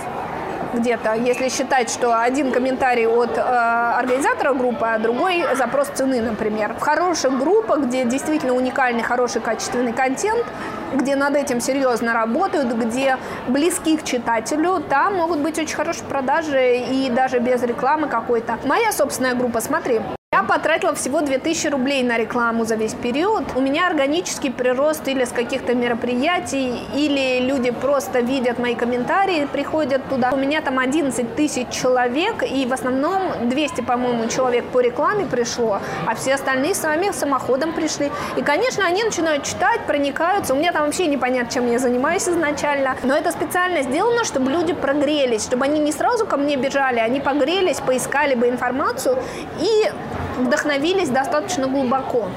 где-то, 0.73 1.13
если 1.13 1.49
считать, 1.49 1.89
что 1.89 2.19
один 2.19 2.51
комментарий 2.51 3.07
от 3.07 3.37
э, 3.37 3.41
организатора 3.41 4.53
группы, 4.53 4.85
а 4.85 4.99
другой 4.99 5.43
запрос 5.55 5.87
цены, 5.89 6.21
например. 6.21 6.73
В 6.73 6.81
хороших 6.81 7.37
группах, 7.39 7.79
где 7.81 8.05
действительно 8.05 8.53
уникальный, 8.53 9.03
хороший, 9.03 9.41
качественный 9.41 9.93
контент, 9.93 10.45
где 10.93 11.15
над 11.15 11.35
этим 11.35 11.59
серьезно 11.59 12.13
работают, 12.13 12.73
где 12.73 13.17
близки 13.47 13.97
к 13.97 14.03
читателю, 14.03 14.79
там 14.79 15.15
могут 15.15 15.39
быть 15.39 15.57
очень 15.57 15.75
хорошие 15.75 16.05
продажи 16.05 16.77
и 16.77 17.09
даже 17.09 17.39
без 17.39 17.61
рекламы 17.63 18.07
какой-то. 18.07 18.57
Моя 18.65 18.91
собственная 18.91 19.35
группа, 19.35 19.61
смотри, 19.61 20.01
я 20.33 20.41
потратила 20.41 20.95
всего 20.95 21.21
2000 21.21 21.67
рублей 21.67 22.01
на 22.01 22.17
рекламу 22.17 22.65
за 22.65 22.73
весь 22.73 22.95
период. 22.95 23.43
У 23.55 23.61
меня 23.61 23.85
органический 23.85 24.49
прирост 24.51 25.07
или 25.07 25.25
с 25.25 25.29
каких-то 25.31 25.75
мероприятий, 25.75 26.79
или 26.95 27.39
люди 27.39 27.69
просто 27.69 28.19
видят 28.21 28.57
мои 28.57 28.73
комментарии, 28.73 29.47
приходят 29.53 30.01
туда. 30.09 30.31
У 30.31 30.35
меня 30.35 30.61
там 30.61 30.79
11 30.79 31.35
тысяч 31.35 31.67
человек, 31.69 32.41
и 32.41 32.65
в 32.65 32.73
основном 32.73 33.47
200, 33.47 33.81
по-моему, 33.81 34.27
человек 34.27 34.65
по 34.71 34.79
рекламе 34.79 35.27
пришло, 35.27 35.79
а 36.07 36.15
все 36.15 36.33
остальные 36.33 36.73
сами 36.73 37.11
самоходом 37.11 37.71
пришли. 37.71 38.09
И, 38.35 38.41
конечно, 38.41 38.87
они 38.87 39.03
начинают 39.03 39.43
читать, 39.43 39.81
проникаются. 39.85 40.55
У 40.55 40.57
меня 40.57 40.71
там 40.71 40.85
вообще 40.85 41.05
непонятно, 41.05 41.51
чем 41.51 41.71
я 41.71 41.77
занимаюсь 41.77 42.27
изначально. 42.27 42.95
Но 43.03 43.15
это 43.15 43.31
специально 43.31 43.83
сделано, 43.83 44.23
чтобы 44.23 44.49
люди 44.49 44.73
прогрелись, 44.73 45.43
чтобы 45.43 45.65
они 45.65 45.79
не 45.79 45.91
сразу 45.91 46.25
ко 46.25 46.37
мне 46.37 46.55
бежали, 46.55 46.97
они 46.97 47.19
погрелись, 47.19 47.79
поискали 47.81 48.33
бы 48.33 48.49
информацию 48.49 49.19
и 49.59 49.91
вдохновились 50.37 51.09
достаточно 51.09 51.67
глубоко. 51.67 52.29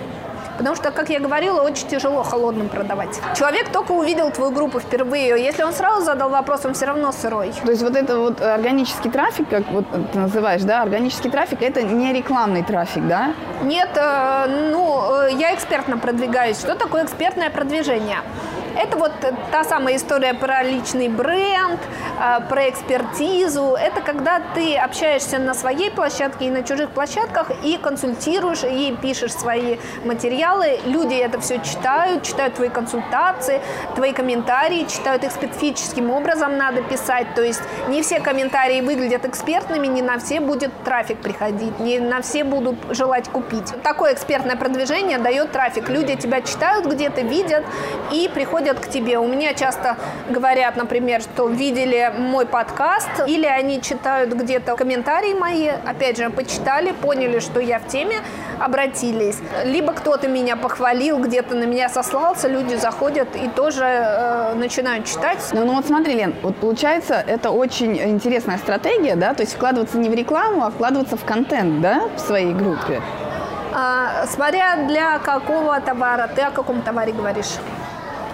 Потому 0.59 0.74
что, 0.74 0.91
как 0.91 1.11
я 1.11 1.20
говорила, 1.20 1.61
очень 1.61 1.87
тяжело 1.87 2.22
холодным 2.22 2.68
продавать. 2.68 3.20
Человек 3.37 3.68
только 3.68 3.93
увидел 3.93 4.30
твою 4.30 4.51
группу 4.51 4.80
впервые. 4.80 5.28
Если 5.43 5.62
он 5.62 5.72
сразу 5.72 6.05
задал 6.05 6.30
вопрос, 6.30 6.64
он 6.64 6.74
все 6.74 6.87
равно 6.87 7.12
сырой. 7.12 7.53
То 7.64 7.70
есть 7.70 7.82
вот 7.82 7.95
это 7.95 8.18
вот 8.18 8.41
органический 8.41 9.11
трафик, 9.11 9.49
как 9.49 9.70
вот 9.70 9.84
ты 10.12 10.18
называешь, 10.18 10.62
да, 10.62 10.82
органический 10.82 11.30
трафик, 11.30 11.62
это 11.62 11.82
не 11.82 12.12
рекламный 12.12 12.62
трафик, 12.62 13.07
да? 13.07 13.34
Нет, 13.62 13.91
э, 13.97 14.70
ну, 14.72 15.24
э, 15.24 15.32
я 15.32 15.55
экспертно 15.55 15.99
продвигаюсь. 15.99 16.59
Что 16.59 16.74
такое 16.74 17.05
экспертное 17.05 17.51
продвижение? 17.51 18.18
Это 18.77 18.99
вот 18.99 19.12
та 19.51 19.64
самая 19.64 19.97
история 19.97 20.35
про 20.35 20.62
личный 20.62 21.09
бренд, 21.09 21.81
а, 22.20 22.41
про 22.41 22.68
экспертизу. 22.68 23.74
Это 23.74 24.03
когда 24.03 24.43
ты 24.55 24.77
общаешься 24.77 25.39
на 25.39 25.55
своей 25.55 25.91
площадке 25.91 26.47
и 26.47 26.51
на 26.51 26.62
чужих 26.62 26.91
площадках 26.91 27.51
и 27.64 27.79
консультируешь, 27.79 28.64
и 28.64 28.95
пишешь 29.01 29.33
свои 29.33 29.79
материалы. 30.05 30.79
Люди 30.85 31.14
это 31.14 31.41
все 31.41 31.59
читают, 31.61 32.22
читают 32.22 32.55
твои 32.55 32.68
консультации, 32.68 33.62
твои 33.95 34.12
комментарии, 34.12 34.85
читают 34.85 35.24
их 35.24 35.33
специфическим 35.33 36.11
образом 36.11 36.59
надо 36.59 36.83
писать. 36.83 37.35
То 37.35 37.43
есть 37.43 37.62
не 37.89 38.03
все 38.03 38.20
комментарии 38.20 38.83
выглядят 38.83 39.24
экспертными, 39.24 39.87
не 39.87 40.03
на 40.03 40.18
все 40.18 40.41
будет 40.41 40.70
трафик 40.85 41.22
приходить, 41.22 41.81
не 41.81 41.99
на 41.99 42.20
все 42.20 42.45
будут 42.45 42.77
желать 42.91 43.31
купить. 43.31 43.72
Такое 43.83 44.12
экспертное 44.12 44.57
продвижение 44.57 45.16
дает 45.18 45.53
трафик. 45.53 45.89
Люди 45.89 46.14
тебя 46.16 46.43
читают 46.43 46.85
где-то, 46.85 47.22
видят 47.22 47.64
и 48.12 48.29
приходят 48.33 48.66
приходят 48.67 48.85
к 48.85 48.91
тебе. 48.91 49.19
У 49.19 49.27
меня 49.27 49.55
часто 49.55 49.97
говорят, 50.29 50.77
например, 50.77 51.21
что 51.21 51.49
видели 51.49 52.12
мой 52.19 52.47
подкаст, 52.47 53.09
или 53.27 53.47
они 53.47 53.81
читают 53.81 54.33
где-то 54.33 54.77
комментарии 54.77 55.35
мои, 55.35 55.69
опять 55.69 56.17
же, 56.17 56.31
почитали, 56.31 56.93
поняли, 56.93 57.41
что 57.41 57.61
я 57.61 57.79
в 57.79 57.87
теме, 57.87 58.17
обратились. 58.59 59.39
Либо 59.64 59.93
кто-то 59.93 60.29
меня 60.29 60.57
похвалил, 60.57 61.19
где-то 61.19 61.55
на 61.55 61.64
меня 61.64 61.89
сослался, 61.89 62.49
люди 62.49 62.75
заходят 62.75 63.29
и 63.37 63.49
тоже 63.49 63.85
э, 63.85 64.55
начинают 64.55 65.07
читать. 65.07 65.39
Ну, 65.53 65.64
ну 65.64 65.75
вот 65.75 65.87
смотри, 65.87 66.14
Лен, 66.14 66.35
вот 66.43 66.57
получается, 66.57 67.23
это 67.27 67.51
очень 67.51 67.97
интересная 67.97 68.59
стратегия, 68.59 69.14
да, 69.17 69.35
то 69.35 69.43
есть 69.43 69.55
вкладываться 69.55 69.99
не 69.99 70.09
в 70.09 70.14
рекламу, 70.14 70.64
а 70.64 70.71
вкладываться 70.71 71.17
в 71.17 71.25
контент, 71.25 71.81
да, 71.81 72.09
в 72.17 72.21
своей 72.21 72.53
группе. 72.53 73.01
А, 73.73 74.27
смотря 74.27 74.77
для 74.89 75.19
какого 75.19 75.81
товара, 75.81 76.29
ты 76.35 76.43
о 76.43 76.51
каком 76.51 76.83
товаре 76.83 77.12
говоришь? 77.12 77.59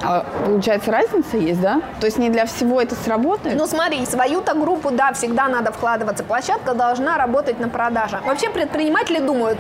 А, 0.02 0.24
получается, 0.44 0.90
разница 0.90 1.36
есть, 1.36 1.60
да? 1.60 1.80
То 2.00 2.06
есть 2.06 2.18
не 2.18 2.28
для 2.30 2.46
всего 2.46 2.80
это 2.80 2.94
сработает? 2.94 3.56
Ну 3.58 3.66
смотри, 3.66 4.04
свою-то 4.06 4.54
группу, 4.54 4.90
да, 4.90 5.12
всегда 5.12 5.48
надо 5.48 5.72
вкладываться. 5.72 6.24
Площадка 6.24 6.74
должна 6.74 7.16
работать 7.16 7.60
на 7.60 7.68
продаже. 7.68 8.20
Вообще 8.26 8.50
предприниматели 8.50 9.18
думают, 9.18 9.58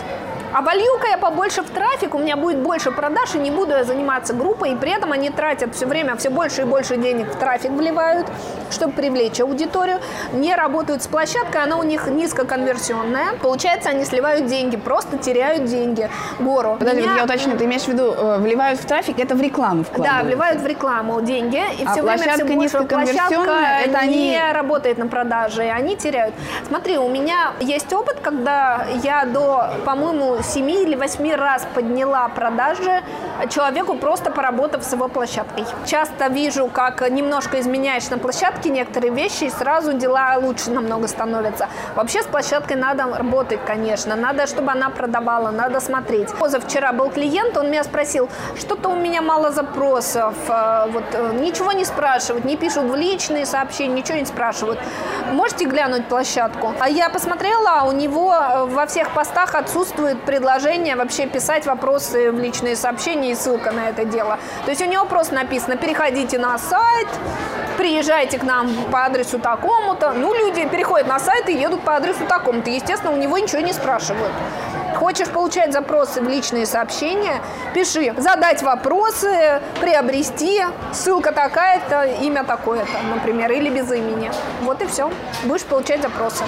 а 0.52 0.60
волью-ка 0.60 1.08
я 1.08 1.18
побольше 1.18 1.62
в 1.62 1.70
трафик, 1.70 2.14
у 2.14 2.18
меня 2.18 2.36
будет 2.36 2.58
больше 2.58 2.90
продаж, 2.90 3.34
и 3.34 3.38
не 3.38 3.50
буду 3.50 3.72
я 3.72 3.84
заниматься 3.84 4.34
группой, 4.34 4.72
и 4.72 4.76
при 4.76 4.92
этом 4.92 5.12
они 5.12 5.30
тратят 5.30 5.74
все 5.74 5.86
время 5.86 6.16
все 6.16 6.30
больше 6.30 6.62
и 6.62 6.64
больше 6.64 6.96
денег 6.96 7.28
в 7.32 7.36
трафик 7.36 7.70
вливают, 7.70 8.26
чтобы 8.70 8.92
привлечь 8.92 9.40
аудиторию, 9.40 10.00
не 10.32 10.54
работают 10.54 11.02
с 11.02 11.06
площадкой, 11.06 11.62
она 11.62 11.78
у 11.78 11.82
них 11.82 12.06
низкоконверсионная. 12.06 13.34
Получается, 13.40 13.90
они 13.90 14.04
сливают 14.04 14.46
деньги, 14.46 14.76
просто 14.76 15.16
теряют 15.16 15.64
деньги, 15.64 16.10
гору. 16.38 16.76
Подожди, 16.78 17.02
Меня... 17.02 17.16
я 17.16 17.24
уточню, 17.24 17.56
ты 17.56 17.64
имеешь 17.64 17.82
в 17.82 17.88
виду, 17.88 18.12
э, 18.12 18.38
вливают 18.38 18.80
в 18.80 18.84
трафик, 18.84 19.18
это 19.18 19.34
в 19.34 19.40
рекламу 19.40 19.84
вкладывают? 19.84 20.22
Да, 20.22 20.26
вливают 20.26 20.60
в 20.60 20.66
рекламу 20.66 21.20
деньги, 21.22 21.62
и 21.78 21.84
а 21.84 21.92
все 21.92 22.02
время 22.02 22.34
все 22.34 22.44
больше 22.44 22.84
площадка 22.84 23.52
это 23.84 23.98
они... 23.98 24.30
не 24.30 24.52
работает 24.52 24.98
на 24.98 25.06
продаже, 25.06 25.62
они 25.62 25.96
теряют. 25.96 26.34
Смотри, 26.68 26.98
у 26.98 27.08
меня 27.08 27.52
есть 27.60 27.92
опыт, 27.92 28.18
когда 28.22 28.86
я 29.02 29.24
до, 29.24 29.70
по-моему, 29.84 30.41
7 30.42 30.70
или 30.70 30.94
8 30.94 31.34
раз 31.34 31.66
подняла 31.74 32.28
продажи 32.28 33.02
человеку, 33.48 33.94
просто 33.94 34.30
поработав 34.30 34.84
с 34.84 34.92
его 34.92 35.08
площадкой. 35.08 35.64
Часто 35.86 36.28
вижу, 36.28 36.68
как 36.68 37.08
немножко 37.10 37.60
изменяешь 37.60 38.08
на 38.10 38.18
площадке 38.18 38.70
некоторые 38.70 39.12
вещи, 39.12 39.44
и 39.44 39.50
сразу 39.50 39.92
дела 39.92 40.36
лучше 40.40 40.70
намного 40.70 41.08
становятся. 41.08 41.68
Вообще 41.94 42.22
с 42.22 42.26
площадкой 42.26 42.76
надо 42.76 43.04
работать, 43.16 43.60
конечно. 43.66 44.16
Надо, 44.16 44.46
чтобы 44.46 44.72
она 44.72 44.90
продавала, 44.90 45.50
надо 45.50 45.80
смотреть. 45.80 46.32
Позавчера 46.38 46.92
был 46.92 47.10
клиент, 47.10 47.56
он 47.56 47.70
меня 47.70 47.84
спросил, 47.84 48.28
что-то 48.58 48.88
у 48.88 48.96
меня 48.96 49.22
мало 49.22 49.50
запросов, 49.50 50.34
э, 50.48 50.86
вот 50.90 51.04
э, 51.12 51.38
ничего 51.40 51.72
не 51.72 51.84
спрашивают, 51.84 52.44
не 52.44 52.56
пишут 52.56 52.84
в 52.84 52.94
личные 52.94 53.46
сообщения, 53.46 53.94
ничего 53.94 54.18
не 54.18 54.26
спрашивают. 54.26 54.78
Можете 55.32 55.64
глянуть 55.64 56.06
площадку? 56.06 56.74
А 56.80 56.88
я 56.88 57.08
посмотрела, 57.08 57.80
а 57.80 57.84
у 57.84 57.92
него 57.92 58.34
э, 58.34 58.64
во 58.66 58.86
всех 58.86 59.10
постах 59.10 59.54
отсутствует 59.54 60.20
предложение 60.32 60.96
вообще 60.96 61.26
писать 61.26 61.66
вопросы 61.66 62.32
в 62.32 62.38
личные 62.38 62.74
сообщения 62.74 63.32
и 63.32 63.34
ссылка 63.34 63.70
на 63.70 63.90
это 63.90 64.06
дело. 64.06 64.38
То 64.64 64.70
есть 64.70 64.80
у 64.80 64.86
него 64.86 65.04
просто 65.04 65.34
написано, 65.34 65.76
переходите 65.76 66.38
на 66.38 66.56
сайт, 66.56 67.08
приезжайте 67.76 68.38
к 68.38 68.42
нам 68.42 68.70
по 68.90 69.04
адресу 69.04 69.38
такому-то. 69.38 70.12
Ну, 70.12 70.32
люди 70.32 70.66
переходят 70.66 71.06
на 71.06 71.18
сайт 71.18 71.50
и 71.50 71.52
едут 71.52 71.82
по 71.82 71.96
адресу 71.96 72.24
такому-то. 72.26 72.70
Естественно, 72.70 73.12
у 73.12 73.16
него 73.16 73.36
ничего 73.36 73.60
не 73.60 73.74
спрашивают. 73.74 74.32
Хочешь 74.96 75.28
получать 75.28 75.74
запросы 75.74 76.22
в 76.22 76.28
личные 76.28 76.64
сообщения? 76.64 77.42
Пиши. 77.74 78.14
Задать 78.16 78.62
вопросы, 78.62 79.60
приобрести. 79.82 80.62
Ссылка 80.94 81.32
такая-то, 81.32 82.04
имя 82.22 82.42
такое-то, 82.44 83.02
например, 83.14 83.52
или 83.52 83.68
без 83.68 83.92
имени. 83.92 84.30
Вот 84.62 84.80
и 84.80 84.86
все. 84.86 85.10
Будешь 85.44 85.64
получать 85.64 86.00
запросы 86.00 86.44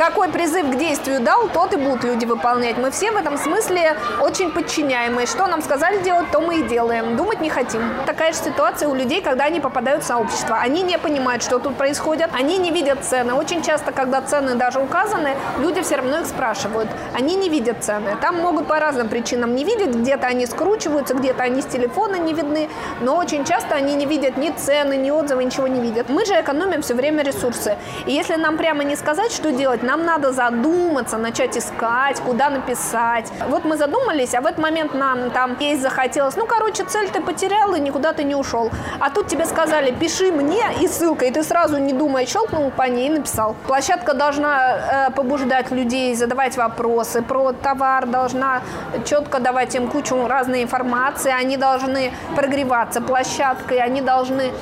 какой 0.00 0.30
призыв 0.30 0.66
к 0.70 0.76
действию 0.76 1.20
дал, 1.20 1.46
тот 1.48 1.74
и 1.74 1.76
будут 1.76 2.04
люди 2.04 2.24
выполнять. 2.24 2.78
Мы 2.78 2.90
все 2.90 3.10
в 3.10 3.16
этом 3.16 3.36
смысле 3.36 3.98
очень 4.22 4.50
подчиняемые. 4.50 5.26
Что 5.26 5.46
нам 5.46 5.60
сказали 5.60 5.98
делать, 6.02 6.30
то 6.32 6.40
мы 6.40 6.60
и 6.60 6.62
делаем. 6.62 7.18
Думать 7.18 7.42
не 7.42 7.50
хотим. 7.50 7.82
Такая 8.06 8.32
же 8.32 8.38
ситуация 8.38 8.88
у 8.88 8.94
людей, 8.94 9.20
когда 9.20 9.44
они 9.44 9.60
попадают 9.60 10.02
в 10.02 10.06
сообщество. 10.06 10.56
Они 10.56 10.80
не 10.80 10.96
понимают, 10.96 11.42
что 11.42 11.58
тут 11.58 11.76
происходит, 11.76 12.30
они 12.32 12.56
не 12.56 12.70
видят 12.70 13.04
цены. 13.04 13.34
Очень 13.34 13.60
часто, 13.62 13.92
когда 13.92 14.22
цены 14.22 14.54
даже 14.54 14.80
указаны, 14.80 15.36
люди 15.58 15.82
все 15.82 15.96
равно 15.96 16.20
их 16.20 16.26
спрашивают. 16.26 16.88
Они 17.14 17.34
не 17.34 17.50
видят 17.50 17.84
цены. 17.84 18.16
Там 18.22 18.40
могут 18.40 18.68
по 18.68 18.80
разным 18.80 19.10
причинам 19.10 19.54
не 19.54 19.64
видеть. 19.64 19.94
Где-то 19.94 20.28
они 20.28 20.46
скручиваются, 20.46 21.12
где-то 21.12 21.42
они 21.42 21.60
с 21.60 21.66
телефона 21.66 22.16
не 22.16 22.32
видны. 22.32 22.70
Но 23.02 23.16
очень 23.16 23.44
часто 23.44 23.74
они 23.74 23.94
не 23.96 24.06
видят 24.06 24.38
ни 24.38 24.48
цены, 24.48 24.96
ни 24.96 25.10
отзывы, 25.10 25.44
ничего 25.44 25.66
не 25.66 25.82
видят. 25.82 26.08
Мы 26.08 26.24
же 26.24 26.40
экономим 26.40 26.80
все 26.80 26.94
время 26.94 27.22
ресурсы. 27.22 27.76
И 28.06 28.12
если 28.12 28.36
нам 28.36 28.56
прямо 28.56 28.82
не 28.82 28.96
сказать, 28.96 29.30
что 29.30 29.52
делать, 29.52 29.82
нам 29.90 30.04
надо 30.04 30.32
задуматься, 30.32 31.18
начать 31.18 31.56
искать, 31.56 32.20
куда 32.20 32.48
написать. 32.48 33.32
Вот 33.48 33.64
мы 33.64 33.76
задумались, 33.76 34.34
а 34.34 34.40
в 34.40 34.46
этот 34.46 34.58
момент 34.58 34.94
нам 34.94 35.30
там 35.30 35.56
есть 35.58 35.82
захотелось, 35.82 36.36
ну, 36.36 36.46
короче, 36.46 36.84
цель 36.84 37.08
ты 37.08 37.20
потерял 37.20 37.74
и 37.74 37.80
никуда 37.80 38.12
ты 38.12 38.22
не 38.22 38.36
ушел. 38.36 38.70
А 39.00 39.10
тут 39.10 39.26
тебе 39.26 39.46
сказали, 39.46 39.90
пиши 39.90 40.30
мне 40.30 40.62
и 40.80 40.86
ссылка, 40.86 41.24
и 41.24 41.30
ты 41.32 41.42
сразу 41.42 41.78
не 41.78 41.92
думая 41.92 42.26
щелкнул 42.26 42.70
по 42.70 42.82
ней 42.82 43.08
и 43.08 43.10
написал. 43.10 43.56
Площадка 43.66 44.14
должна 44.14 45.08
э, 45.08 45.10
побуждать 45.10 45.72
людей 45.72 46.14
задавать 46.14 46.56
вопросы 46.56 47.22
про 47.22 47.52
товар, 47.52 48.06
должна 48.06 48.62
четко 49.04 49.40
давать 49.40 49.74
им 49.74 49.88
кучу 49.88 50.28
разной 50.28 50.62
информации, 50.62 51.32
они 51.32 51.56
должны 51.56 52.12
прогреваться 52.36 53.00
площадкой, 53.00 53.78
они 53.78 54.02
должны 54.02 54.52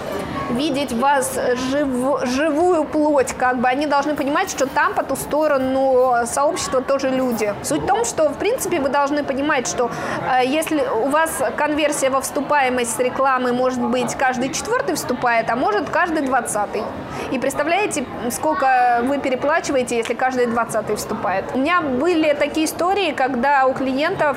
видеть 0.51 0.93
вас 0.93 1.39
жив, 1.71 1.89
живую 2.25 2.85
плоть, 2.85 3.33
как 3.33 3.59
бы 3.59 3.69
они 3.69 3.87
должны 3.87 4.15
понимать, 4.15 4.51
что 4.51 4.67
там 4.67 4.95
по 4.95 5.03
ту 5.03 5.17
сторону 5.17 6.15
сообщества 6.27 6.81
тоже 6.81 7.11
люди. 7.11 7.55
Суть 7.63 7.83
в 7.83 7.87
том, 7.87 8.05
что 8.05 8.29
в 8.29 8.39
принципе 8.39 8.81
вы 8.81 8.89
должны 8.89 9.25
понимать, 9.25 9.67
что 9.67 9.91
э, 10.31 10.47
если 10.47 10.83
у 11.05 11.09
вас 11.09 11.43
конверсия 11.57 12.11
во 12.11 12.21
вступаемость 12.21 12.97
с 12.97 12.99
рекламы 12.99 13.53
может 13.53 13.81
быть 13.81 14.15
каждый 14.15 14.53
четвертый 14.53 14.95
вступает, 14.95 15.51
а 15.51 15.57
может 15.57 15.91
каждый 15.91 16.23
двадцатый. 16.23 16.83
И 17.31 17.39
представляете, 17.39 18.05
сколько 18.31 19.01
вы 19.05 19.19
переплачиваете, 19.19 19.97
если 19.97 20.15
каждый 20.15 20.47
двадцатый 20.47 20.97
вступает. 20.97 21.45
У 21.55 21.59
меня 21.59 21.81
были 21.81 22.33
такие 22.35 22.67
истории, 22.67 23.13
когда 23.13 23.67
у 23.67 23.75
клиентов 23.75 24.37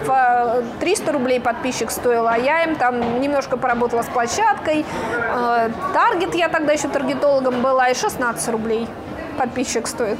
300 0.79 1.09
э, 1.09 1.13
рублей 1.13 1.39
подписчик 1.39 1.91
стоил, 1.91 2.27
а 2.27 2.37
я 2.37 2.63
им 2.63 2.75
там 2.75 3.21
немножко 3.21 3.57
поработала 3.57 4.01
с 4.01 4.07
площадкой, 4.07 4.85
э, 4.85 5.69
Таргет, 6.01 6.33
я 6.33 6.49
тогда 6.49 6.73
еще 6.73 6.87
таргетологом 6.87 7.61
была, 7.61 7.89
и 7.89 7.93
16 7.93 8.49
рублей 8.49 8.87
подписчик 9.41 9.87
стоит. 9.87 10.19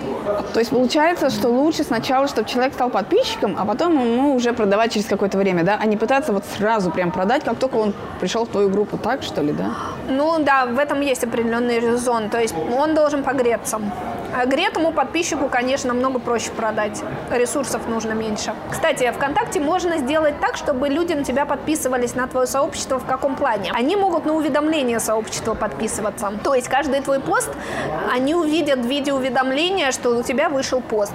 То 0.54 0.60
есть 0.60 0.72
получается, 0.72 1.30
что 1.30 1.50
лучше 1.50 1.84
сначала, 1.84 2.28
чтобы 2.28 2.50
человек 2.50 2.74
стал 2.74 2.90
подписчиком, 2.90 3.56
а 3.60 3.66
потом 3.66 3.94
ему 3.94 4.34
уже 4.34 4.52
продавать 4.52 4.94
через 4.94 5.06
какое-то 5.06 5.38
время, 5.38 5.64
да? 5.64 5.78
А 5.80 5.86
не 5.86 5.96
пытаться 5.96 6.34
вот 6.34 6.44
сразу 6.58 6.90
прям 6.90 7.12
продать, 7.12 7.44
как 7.44 7.58
только 7.58 7.76
он 7.76 7.94
пришел 8.20 8.46
в 8.46 8.50
твою 8.50 8.70
группу, 8.70 8.98
так 8.98 9.22
что 9.22 9.42
ли, 9.44 9.52
да? 9.52 9.66
Ну 10.10 10.40
да, 10.40 10.66
в 10.66 10.80
этом 10.80 11.02
есть 11.02 11.24
определенный 11.24 11.80
резон. 11.80 12.30
То 12.30 12.40
есть 12.40 12.56
он 12.76 12.96
должен 12.96 13.24
погреться. 13.24 13.80
А 14.34 14.46
гретому 14.46 14.94
подписчику, 14.94 15.50
конечно, 15.50 15.94
намного 15.94 16.18
проще 16.20 16.52
продать. 16.52 17.04
Ресурсов 17.32 17.82
нужно 17.90 18.14
меньше. 18.14 18.54
Кстати, 18.72 19.12
ВКонтакте 19.12 19.60
можно 19.60 19.98
сделать 19.98 20.40
так, 20.40 20.56
чтобы 20.56 20.88
люди 20.88 21.14
на 21.14 21.26
тебя 21.26 21.46
подписывались 21.46 22.16
на 22.16 22.28
твое 22.28 22.48
сообщество 22.48 22.98
в 22.98 23.06
каком 23.06 23.36
плане? 23.36 23.72
Они 23.74 23.98
могут 23.98 24.26
на 24.26 24.34
уведомления 24.34 25.00
сообщества 25.00 25.54
подписываться. 25.54 26.32
То 26.44 26.56
есть 26.56 26.70
каждый 26.70 27.02
твой 27.02 27.20
пост 27.20 27.50
они 28.14 28.34
увидят 28.34 28.80
в 28.80 28.88
виде 29.12 29.32
уведомления, 29.32 29.92
что 29.92 30.10
у 30.10 30.24
тебя 30.24 30.50
вышел 30.50 30.82
пост. 30.82 31.14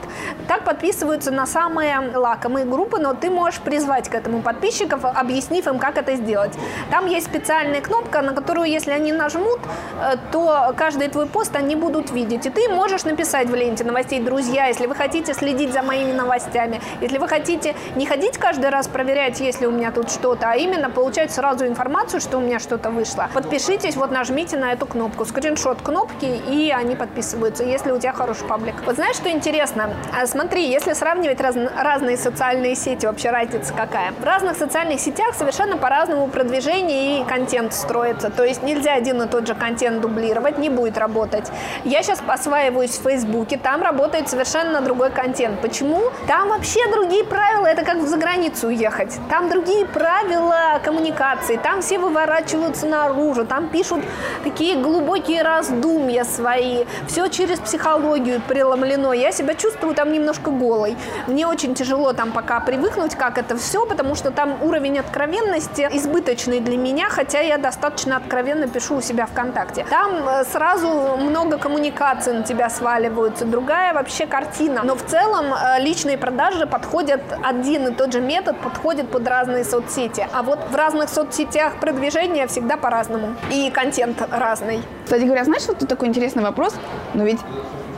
Так 0.48 0.64
подписываются 0.64 1.30
на 1.30 1.46
самые 1.46 2.00
лакомые 2.14 2.64
группы, 2.64 2.98
но 2.98 3.14
ты 3.14 3.30
можешь 3.30 3.60
призвать 3.60 4.08
к 4.08 4.14
этому 4.14 4.42
подписчиков, 4.42 5.04
объяснив 5.04 5.66
им, 5.66 5.78
как 5.78 5.98
это 5.98 6.16
сделать. 6.16 6.52
Там 6.90 7.06
есть 7.06 7.26
специальная 7.26 7.80
кнопка, 7.80 8.22
на 8.22 8.32
которую, 8.32 8.68
если 8.68 8.92
они 8.92 9.12
нажмут, 9.12 9.60
э, 10.00 10.16
то 10.32 10.72
каждый 10.76 11.08
твой 11.08 11.26
пост 11.26 11.56
они 11.56 11.76
будут 11.76 12.10
видеть. 12.10 12.46
И 12.46 12.50
ты 12.50 12.68
можешь 12.68 13.04
написать 13.04 13.48
в 13.48 13.54
ленте 13.54 13.84
новостей, 13.84 14.20
друзья, 14.20 14.66
если 14.66 14.86
вы 14.86 14.94
хотите 14.94 15.34
следить 15.34 15.72
за 15.72 15.82
моими 15.82 16.12
новостями, 16.12 16.80
если 17.00 17.18
вы 17.18 17.28
хотите 17.28 17.74
не 17.96 18.06
ходить 18.06 18.38
каждый 18.38 18.70
раз 18.70 18.88
проверять, 18.88 19.40
есть 19.40 19.60
ли 19.60 19.66
у 19.66 19.70
меня 19.70 19.90
тут 19.90 20.10
что-то, 20.10 20.50
а 20.50 20.56
именно 20.56 20.90
получать 20.90 21.32
сразу 21.32 21.66
информацию, 21.66 22.20
что 22.20 22.38
у 22.38 22.40
меня 22.40 22.58
что-то 22.58 22.90
вышло, 22.90 23.28
подпишитесь, 23.34 23.96
вот 23.96 24.10
нажмите 24.10 24.56
на 24.56 24.72
эту 24.72 24.86
кнопку, 24.86 25.24
скриншот 25.24 25.82
кнопки, 25.82 26.26
и 26.26 26.70
они 26.70 26.96
подписываются, 26.96 27.64
если 27.64 27.85
у 27.92 27.98
тебя 27.98 28.12
хороший 28.12 28.46
паблик. 28.46 28.74
Вот 28.84 28.96
знаешь, 28.96 29.16
что 29.16 29.30
интересно? 29.30 29.90
А 30.18 30.26
смотри, 30.26 30.68
если 30.68 30.92
сравнивать 30.92 31.40
раз, 31.40 31.56
разные 31.76 32.16
социальные 32.16 32.74
сети, 32.74 33.06
вообще 33.06 33.30
разница 33.30 33.72
какая? 33.72 34.12
В 34.12 34.24
разных 34.24 34.56
социальных 34.56 35.00
сетях 35.00 35.34
совершенно 35.34 35.76
по-разному 35.76 36.28
продвижение 36.28 37.20
и 37.20 37.24
контент 37.24 37.72
строится. 37.72 38.30
То 38.30 38.44
есть 38.44 38.62
нельзя 38.62 38.94
один 38.94 39.22
и 39.22 39.28
тот 39.28 39.46
же 39.46 39.54
контент 39.54 40.00
дублировать, 40.00 40.58
не 40.58 40.70
будет 40.70 40.98
работать. 40.98 41.50
Я 41.84 42.02
сейчас 42.02 42.22
осваиваюсь 42.26 42.98
в 42.98 43.02
Фейсбуке, 43.02 43.58
там 43.58 43.82
работает 43.82 44.28
совершенно 44.28 44.80
другой 44.80 45.10
контент. 45.10 45.60
Почему? 45.60 46.02
Там 46.26 46.48
вообще 46.48 46.80
другие 46.90 47.24
правила, 47.24 47.66
это 47.66 47.84
как 47.84 48.02
за 48.02 48.16
границу 48.16 48.68
уехать. 48.68 49.18
Там 49.30 49.48
другие 49.48 49.86
правила 49.86 50.80
коммуникации, 50.84 51.56
там 51.56 51.82
все 51.82 51.98
выворачиваются 51.98 52.86
наружу, 52.86 53.44
там 53.44 53.68
пишут 53.68 54.04
такие 54.44 54.76
глубокие 54.76 55.42
раздумья 55.42 56.24
свои, 56.24 56.84
все 57.06 57.28
через 57.28 57.58
психологию 57.66 58.40
преломлено. 58.48 59.12
Я 59.12 59.32
себя 59.32 59.54
чувствую 59.54 59.94
там 59.94 60.12
немножко 60.12 60.50
голой. 60.50 60.96
Мне 61.26 61.46
очень 61.46 61.74
тяжело 61.74 62.14
там 62.14 62.32
пока 62.32 62.60
привыкнуть, 62.60 63.14
как 63.14 63.36
это 63.36 63.58
все, 63.58 63.84
потому 63.84 64.14
что 64.14 64.30
там 64.30 64.62
уровень 64.62 64.98
откровенности 64.98 65.88
избыточный 65.92 66.60
для 66.60 66.78
меня, 66.78 67.10
хотя 67.10 67.40
я 67.40 67.58
достаточно 67.58 68.16
откровенно 68.16 68.66
пишу 68.66 68.96
у 68.96 69.00
себя 69.02 69.26
ВКонтакте. 69.26 69.84
Там 69.90 70.26
э, 70.26 70.44
сразу 70.44 70.88
много 71.18 71.58
коммуникации 71.58 72.32
на 72.32 72.42
тебя 72.42 72.70
нахваливаются, 72.86 73.44
другая 73.44 73.94
вообще 73.94 74.26
картина. 74.26 74.82
Но 74.84 74.94
в 74.94 75.02
целом 75.02 75.46
э, 75.52 75.80
личные 75.80 76.16
продажи 76.16 76.66
подходят, 76.66 77.20
один 77.42 77.88
и 77.88 77.94
тот 77.94 78.12
же 78.12 78.20
метод 78.20 78.56
подходит 78.60 79.10
под 79.10 79.26
разные 79.26 79.64
соцсети. 79.64 80.26
А 80.32 80.42
вот 80.42 80.60
в 80.70 80.74
разных 80.74 81.10
соцсетях 81.10 81.80
продвижение 81.80 82.46
всегда 82.46 82.76
по-разному. 82.76 83.34
И 83.52 83.70
контент 83.70 84.22
разный. 84.30 84.82
Кстати 85.04 85.22
говоря, 85.22 85.44
знаешь, 85.44 85.66
вот 85.66 85.78
тут 85.78 85.88
такой 85.88 86.08
интересный 86.08 86.42
вопрос, 86.42 86.74
но 87.14 87.24
ведь 87.24 87.40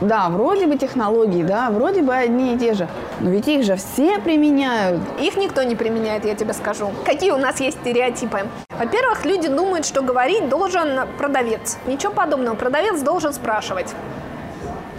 да, 0.01 0.29
вроде 0.29 0.67
бы 0.67 0.77
технологии, 0.77 1.43
да, 1.43 1.69
вроде 1.71 2.01
бы 2.01 2.13
одни 2.13 2.55
и 2.55 2.57
те 2.57 2.73
же, 2.73 2.87
но 3.19 3.29
ведь 3.29 3.47
их 3.47 3.63
же 3.63 3.75
все 3.75 4.19
применяют. 4.19 5.01
Их 5.19 5.37
никто 5.37 5.63
не 5.63 5.75
применяет, 5.75 6.25
я 6.25 6.35
тебе 6.35 6.53
скажу. 6.53 6.91
Какие 7.05 7.31
у 7.31 7.37
нас 7.37 7.59
есть 7.59 7.79
стереотипы? 7.81 8.47
Во-первых, 8.77 9.25
люди 9.25 9.47
думают, 9.47 9.85
что 9.85 10.01
говорить 10.01 10.47
должен 10.47 11.07
продавец. 11.17 11.77
Ничего 11.85 12.13
подобного. 12.13 12.55
Продавец 12.55 13.01
должен 13.01 13.33
спрашивать 13.33 13.93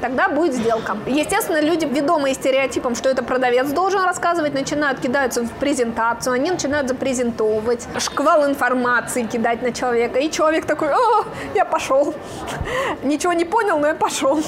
тогда 0.01 0.29
будет 0.29 0.55
сделка. 0.55 0.97
Естественно, 1.07 1.61
люди, 1.61 1.85
ведомые 1.85 2.35
стереотипом, 2.35 2.95
что 2.95 3.09
это 3.09 3.23
продавец 3.23 3.69
должен 3.71 4.03
рассказывать, 4.03 4.55
начинают 4.55 5.01
кидаться 5.01 5.43
в 5.43 5.51
презентацию, 5.53 6.35
они 6.35 6.51
начинают 6.51 6.89
запрезентовывать, 6.89 7.87
шквал 7.99 8.47
информации 8.47 9.25
кидать 9.25 9.63
на 9.63 9.73
человека, 9.73 10.19
и 10.19 10.31
человек 10.31 10.67
такой, 10.67 10.89
о, 10.89 11.25
я 11.55 11.65
пошел. 11.65 12.15
Ничего 13.03 13.33
не 13.33 13.45
понял, 13.45 13.79
но 13.79 13.89
я 13.89 13.95
пошел. 13.95 14.41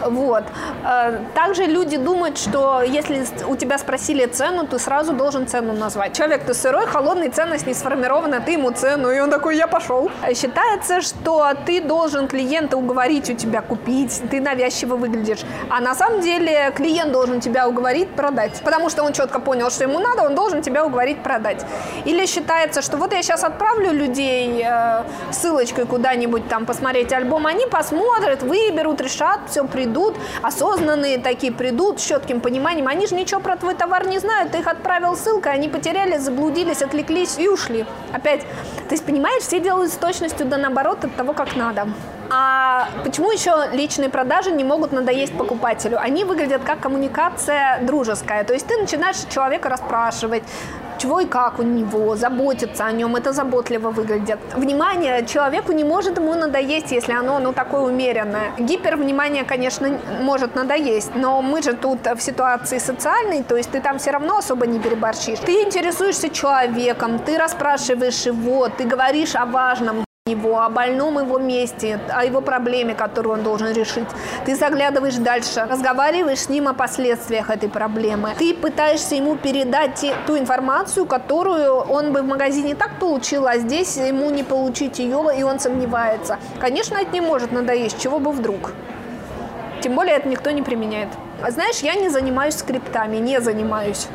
Вот. 0.00 0.44
Э, 0.84 1.18
также 1.34 1.64
люди 1.64 1.96
думают, 1.96 2.38
что 2.38 2.82
если 2.82 3.24
у 3.46 3.56
тебя 3.56 3.78
спросили 3.78 4.26
цену, 4.26 4.66
ты 4.66 4.78
сразу 4.78 5.12
должен 5.12 5.46
цену 5.46 5.72
назвать. 5.72 6.16
Человек, 6.16 6.44
ты 6.44 6.54
сырой, 6.54 6.86
холодный, 6.86 7.30
ценность 7.30 7.66
не 7.66 7.74
сформирована, 7.74 8.40
ты 8.40 8.52
ему 8.52 8.70
цену, 8.70 9.10
и 9.10 9.20
он 9.20 9.30
такой, 9.30 9.56
я 9.56 9.66
пошел. 9.66 10.10
Считается, 10.34 11.00
что 11.00 11.52
ты 11.66 11.80
должен 11.80 12.28
клиента 12.28 12.76
уговорить 12.76 13.30
у 13.30 13.34
тебя 13.34 13.62
купить, 13.62 14.22
ты 14.30 14.40
навязчиво 14.40 14.73
навязчиво 14.74 14.96
выглядишь. 14.96 15.44
А 15.70 15.80
на 15.80 15.94
самом 15.94 16.20
деле 16.20 16.72
клиент 16.74 17.12
должен 17.12 17.40
тебя 17.40 17.68
уговорить 17.68 18.10
продать. 18.10 18.60
Потому 18.64 18.90
что 18.90 19.02
он 19.02 19.12
четко 19.12 19.40
понял, 19.40 19.70
что 19.70 19.84
ему 19.84 19.98
надо, 19.98 20.22
он 20.22 20.34
должен 20.34 20.62
тебя 20.62 20.84
уговорить 20.84 21.22
продать. 21.22 21.64
Или 22.04 22.26
считается, 22.26 22.82
что 22.82 22.96
вот 22.96 23.12
я 23.12 23.22
сейчас 23.22 23.44
отправлю 23.44 23.92
людей 23.92 24.64
э, 24.66 25.04
ссылочкой 25.32 25.86
куда-нибудь 25.86 26.48
там 26.48 26.66
посмотреть 26.66 27.12
альбом, 27.12 27.46
они 27.46 27.66
посмотрят, 27.66 28.42
выберут, 28.42 29.00
решат, 29.00 29.40
все 29.50 29.64
придут, 29.64 30.14
осознанные 30.42 31.18
такие 31.18 31.52
придут 31.52 32.00
с 32.00 32.04
четким 32.04 32.40
пониманием. 32.40 32.88
Они 32.88 33.06
же 33.06 33.14
ничего 33.14 33.40
про 33.40 33.56
твой 33.56 33.74
товар 33.74 34.06
не 34.06 34.18
знают, 34.18 34.52
ты 34.52 34.58
их 34.58 34.66
отправил 34.66 35.16
ссылкой, 35.16 35.52
они 35.52 35.68
потерялись, 35.68 36.22
заблудились, 36.22 36.82
отвлеклись 36.82 37.38
и 37.38 37.48
ушли. 37.48 37.86
Опять, 38.12 38.40
то 38.40 38.92
есть, 38.92 39.04
понимаешь, 39.04 39.42
все 39.42 39.60
делают 39.60 39.92
с 39.92 39.96
точностью 39.96 40.46
да 40.46 40.56
наоборот 40.56 41.04
от 41.04 41.16
того, 41.16 41.32
как 41.32 41.56
надо. 41.56 41.86
А 42.30 42.88
почему 43.04 43.30
еще 43.30 43.68
личные 43.72 44.08
продажи 44.08 44.50
не 44.50 44.64
могут 44.64 44.92
надоесть 44.92 45.36
покупателю? 45.36 45.98
Они 46.00 46.24
выглядят 46.24 46.62
как 46.64 46.80
коммуникация 46.80 47.80
дружеская. 47.82 48.44
То 48.44 48.54
есть 48.54 48.66
ты 48.66 48.76
начинаешь 48.76 49.16
человека 49.30 49.68
расспрашивать, 49.68 50.42
чего 50.98 51.20
и 51.20 51.26
как 51.26 51.58
у 51.58 51.62
него, 51.62 52.16
заботиться 52.16 52.86
о 52.86 52.92
нем, 52.92 53.16
это 53.16 53.32
заботливо 53.32 53.90
выглядит. 53.90 54.38
Внимание 54.54 55.26
человеку 55.26 55.72
не 55.72 55.84
может 55.84 56.18
ему 56.18 56.34
надоесть, 56.34 56.92
если 56.92 57.12
оно 57.12 57.38
ну, 57.38 57.52
такое 57.52 57.82
умеренное. 57.82 58.52
Гипервнимание, 58.58 59.44
конечно, 59.44 59.88
может 60.20 60.54
надоесть, 60.54 61.14
но 61.14 61.42
мы 61.42 61.62
же 61.62 61.74
тут 61.74 62.06
в 62.06 62.20
ситуации 62.20 62.78
социальной, 62.78 63.42
то 63.42 63.56
есть 63.56 63.70
ты 63.70 63.80
там 63.80 63.98
все 63.98 64.12
равно 64.12 64.38
особо 64.38 64.66
не 64.66 64.78
переборщишь. 64.78 65.40
Ты 65.40 65.62
интересуешься 65.62 66.30
человеком, 66.30 67.18
ты 67.18 67.38
расспрашиваешь 67.38 68.26
его, 68.26 68.68
ты 68.68 68.84
говоришь 68.84 69.34
о 69.34 69.46
важном, 69.46 70.04
его, 70.26 70.62
о 70.62 70.70
больном 70.70 71.18
его 71.18 71.38
месте, 71.38 72.00
о 72.08 72.24
его 72.24 72.40
проблеме, 72.40 72.94
которую 72.94 73.34
он 73.34 73.42
должен 73.42 73.74
решить. 73.74 74.08
Ты 74.46 74.56
заглядываешь 74.56 75.16
дальше, 75.16 75.66
разговариваешь 75.68 76.38
с 76.38 76.48
ним 76.48 76.66
о 76.66 76.72
последствиях 76.72 77.50
этой 77.50 77.68
проблемы. 77.68 78.30
Ты 78.38 78.54
пытаешься 78.54 79.16
ему 79.16 79.36
передать 79.36 80.02
ту 80.26 80.38
информацию, 80.38 81.04
которую 81.04 81.74
он 81.74 82.14
бы 82.14 82.22
в 82.22 82.24
магазине 82.24 82.74
так 82.74 82.98
получил, 82.98 83.46
а 83.46 83.58
здесь 83.58 83.98
ему 83.98 84.30
не 84.30 84.42
получить 84.44 84.98
ее, 84.98 85.22
и 85.38 85.42
он 85.42 85.60
сомневается. 85.60 86.38
Конечно, 86.58 86.96
это 86.96 87.12
не 87.12 87.20
может 87.20 87.52
надоесть, 87.52 88.00
чего 88.00 88.18
бы 88.18 88.32
вдруг. 88.32 88.72
Тем 89.82 89.94
более 89.94 90.16
это 90.16 90.26
никто 90.26 90.50
не 90.52 90.62
применяет. 90.62 91.10
А 91.46 91.50
знаешь, 91.50 91.80
я 91.80 91.94
не 91.94 92.08
занимаюсь 92.08 92.54
скриптами, 92.54 93.18
не 93.18 93.38
занимаюсь. 93.38 94.08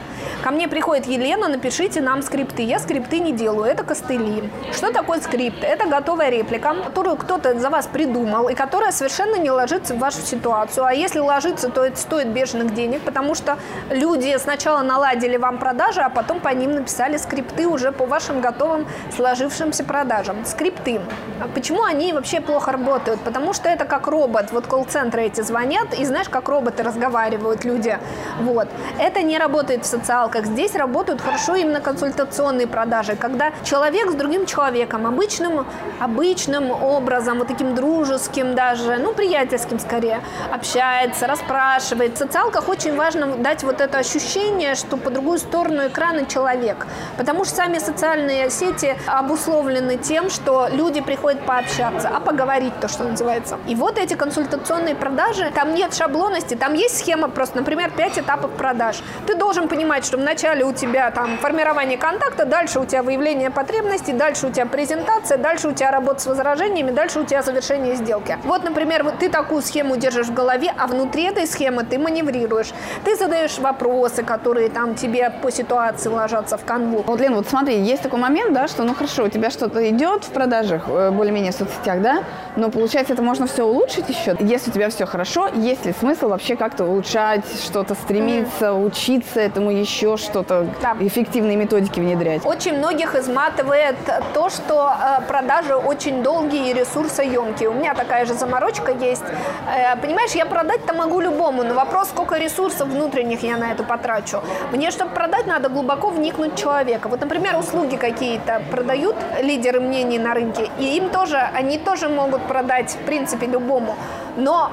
Ко 0.43 0.49
мне 0.49 0.67
приходит 0.67 1.05
Елена, 1.05 1.47
напишите 1.47 2.01
нам 2.01 2.23
скрипты. 2.23 2.63
Я 2.63 2.79
скрипты 2.79 3.19
не 3.19 3.33
делаю, 3.33 3.65
это 3.65 3.83
костыли. 3.83 4.49
Что 4.73 4.91
такое 4.91 5.21
скрипт? 5.21 5.63
Это 5.63 5.87
готовая 5.87 6.31
реплика, 6.31 6.73
которую 6.73 7.17
кто-то 7.17 7.59
за 7.59 7.69
вас 7.69 7.85
придумал 7.85 8.49
и 8.49 8.55
которая 8.55 8.91
совершенно 8.91 9.35
не 9.35 9.51
ложится 9.51 9.93
в 9.93 9.99
вашу 9.99 10.21
ситуацию. 10.21 10.85
А 10.85 10.91
если 10.91 11.19
ложится, 11.19 11.69
то 11.69 11.85
это 11.85 11.97
стоит 11.97 12.29
бешеных 12.29 12.73
денег, 12.73 13.01
потому 13.03 13.35
что 13.35 13.59
люди 13.91 14.35
сначала 14.39 14.81
наладили 14.81 15.37
вам 15.37 15.59
продажи, 15.59 16.01
а 16.01 16.09
потом 16.09 16.39
по 16.39 16.49
ним 16.49 16.71
написали 16.71 17.17
скрипты 17.17 17.67
уже 17.67 17.91
по 17.91 18.07
вашим 18.07 18.41
готовым 18.41 18.87
сложившимся 19.15 19.83
продажам. 19.83 20.45
Скрипты. 20.45 20.99
А 21.39 21.47
почему 21.47 21.83
они 21.83 22.11
вообще 22.11 22.41
плохо 22.41 22.71
работают? 22.71 23.19
Потому 23.21 23.53
что 23.53 23.69
это 23.69 23.85
как 23.85 24.07
робот. 24.07 24.51
Вот 24.51 24.65
колл-центры 24.65 25.25
эти 25.25 25.41
звонят, 25.41 25.93
и 25.93 26.03
знаешь, 26.05 26.27
как 26.27 26.49
роботы 26.49 26.81
разговаривают 26.81 27.18
люди. 27.65 27.97
Вот. 28.41 28.67
Это 28.99 29.21
не 29.21 29.37
работает 29.37 29.83
в 29.83 29.87
социалках. 29.87 30.45
Здесь 30.45 30.75
работают 30.75 31.21
хорошо 31.21 31.55
именно 31.55 31.81
консультационные 31.81 32.67
продажи, 32.67 33.15
когда 33.15 33.51
человек 33.63 34.11
с 34.11 34.13
другим 34.13 34.45
человеком, 34.45 35.05
обычным, 35.05 35.65
обычным 35.99 36.71
образом, 36.71 37.39
вот 37.39 37.47
таким 37.47 37.75
дружеским 37.75 38.55
даже, 38.55 38.97
ну, 38.97 39.13
приятельским 39.13 39.79
скорее, 39.79 40.21
общается, 40.53 41.27
расспрашивает. 41.27 42.15
В 42.15 42.17
социалках 42.17 42.69
очень 42.69 42.95
важно 42.95 43.27
дать 43.37 43.63
вот 43.63 43.81
это 43.81 43.97
ощущение, 43.97 44.75
что 44.75 44.97
по 44.97 45.09
другую 45.09 45.39
сторону 45.39 45.87
экрана 45.87 46.25
человек. 46.25 46.87
Потому 47.17 47.45
что 47.45 47.55
сами 47.55 47.79
социальные 47.79 48.49
сети 48.49 48.95
обусловлены 49.07 49.97
тем, 49.97 50.29
что 50.29 50.67
люди 50.71 51.01
приходят 51.01 51.45
пообщаться, 51.45 52.09
а 52.13 52.19
поговорить 52.19 52.73
то, 52.79 52.87
что 52.87 53.03
называется. 53.03 53.57
И 53.67 53.75
вот 53.75 53.97
эти 53.97 54.13
консультационные 54.13 54.95
продажи, 54.95 55.51
там 55.53 55.73
нет 55.73 55.93
шаблонности, 55.93 56.55
там 56.55 56.73
есть 56.73 56.97
схема 56.99 57.08
просто, 57.17 57.57
например, 57.57 57.91
5 57.91 58.19
этапов 58.19 58.51
продаж. 58.51 59.01
Ты 59.27 59.35
должен 59.35 59.67
понимать, 59.67 59.79
понимать, 59.79 60.05
что 60.05 60.17
вначале 60.17 60.65
у 60.65 60.73
тебя 60.73 61.09
там 61.09 61.37
формирование 61.37 61.97
контакта, 61.97 62.45
дальше 62.45 62.79
у 62.79 62.85
тебя 62.85 63.01
выявление 63.01 63.49
потребностей, 63.49 64.13
дальше 64.13 64.47
у 64.47 64.51
тебя 64.51 64.65
презентация, 64.65 65.37
дальше 65.37 65.69
у 65.69 65.71
тебя 65.71 65.89
работа 65.89 66.19
с 66.19 66.25
возражениями, 66.27 66.91
дальше 66.91 67.21
у 67.21 67.23
тебя 67.23 67.41
завершение 67.41 67.95
сделки. 67.95 68.37
Вот, 68.43 68.63
например, 68.63 69.03
вот 69.03 69.19
ты 69.19 69.29
такую 69.29 69.61
схему 69.61 69.95
держишь 69.95 70.27
в 70.27 70.33
голове, 70.33 70.71
а 70.77 70.87
внутри 70.87 71.23
этой 71.23 71.47
схемы 71.47 71.85
ты 71.85 71.97
маневрируешь. 71.97 72.71
Ты 73.05 73.15
задаешь 73.15 73.57
вопросы, 73.57 74.23
которые 74.23 74.69
там 74.69 74.95
тебе 74.95 75.29
по 75.41 75.49
ситуации 75.49 76.09
ложатся 76.09 76.57
в 76.57 76.65
канву. 76.65 77.03
Вот, 77.07 77.19
Лен, 77.19 77.33
вот 77.35 77.47
смотри, 77.47 77.79
есть 77.81 78.03
такой 78.03 78.19
момент, 78.19 78.53
да, 78.53 78.67
что, 78.67 78.83
ну 78.83 78.93
хорошо, 78.93 79.23
у 79.23 79.29
тебя 79.29 79.49
что-то 79.49 79.89
идет 79.89 80.25
в 80.25 80.29
продажах, 80.29 80.83
э, 80.87 81.11
более-менее 81.11 81.51
в 81.51 81.55
соцсетях, 81.55 82.01
да, 82.01 82.23
но 82.57 82.69
получается 82.69 83.13
это 83.13 83.21
можно 83.21 83.47
все 83.47 83.65
улучшить 83.65 84.09
еще. 84.09 84.35
Если 84.39 84.71
у 84.71 84.73
тебя 84.73 84.89
все 84.89 85.05
хорошо, 85.05 85.47
есть 85.55 85.85
ли 85.85 85.93
смысл 85.99 86.27
вообще 86.27 86.55
как-то 86.55 86.85
улучшать, 86.89 87.45
что-то 87.63 87.95
стремиться, 87.95 88.65
mm. 88.65 88.85
учиться 88.85 89.39
этому 89.39 89.71
еще? 89.71 90.17
что-то, 90.17 90.67
да. 90.81 90.95
эффективные 90.99 91.57
методики 91.57 91.99
внедрять? 91.99 92.45
Очень 92.45 92.77
многих 92.77 93.15
изматывает 93.15 93.95
то, 94.33 94.49
что 94.49 94.91
э, 94.91 95.21
продажи 95.27 95.75
очень 95.75 96.23
долгие 96.23 96.71
и 96.71 96.73
ресурсоемкие. 96.73 97.69
У 97.69 97.73
меня 97.73 97.93
такая 97.93 98.25
же 98.25 98.33
заморочка 98.33 98.91
есть. 98.91 99.23
Э, 99.67 99.95
понимаешь, 100.01 100.31
я 100.31 100.45
продать-то 100.45 100.93
могу 100.93 101.19
любому, 101.19 101.63
но 101.63 101.73
вопрос, 101.73 102.09
сколько 102.09 102.37
ресурсов 102.37 102.87
внутренних 102.89 103.43
я 103.43 103.57
на 103.57 103.71
это 103.71 103.83
потрачу. 103.83 104.41
Мне, 104.71 104.91
чтобы 104.91 105.11
продать, 105.11 105.47
надо 105.47 105.69
глубоко 105.69 106.09
вникнуть 106.09 106.53
в 106.53 106.57
человека. 106.57 107.07
Вот, 107.09 107.21
например, 107.21 107.57
услуги 107.57 107.95
какие-то 107.95 108.61
продают 108.71 109.15
лидеры 109.41 109.79
мнений 109.79 110.19
на 110.19 110.33
рынке, 110.33 110.69
и 110.79 110.97
им 110.97 111.09
тоже, 111.09 111.37
они 111.37 111.77
тоже 111.77 112.09
могут 112.09 112.41
продать, 112.43 112.91
в 112.91 113.05
принципе, 113.05 113.45
любому. 113.45 113.95
Но 114.37 114.71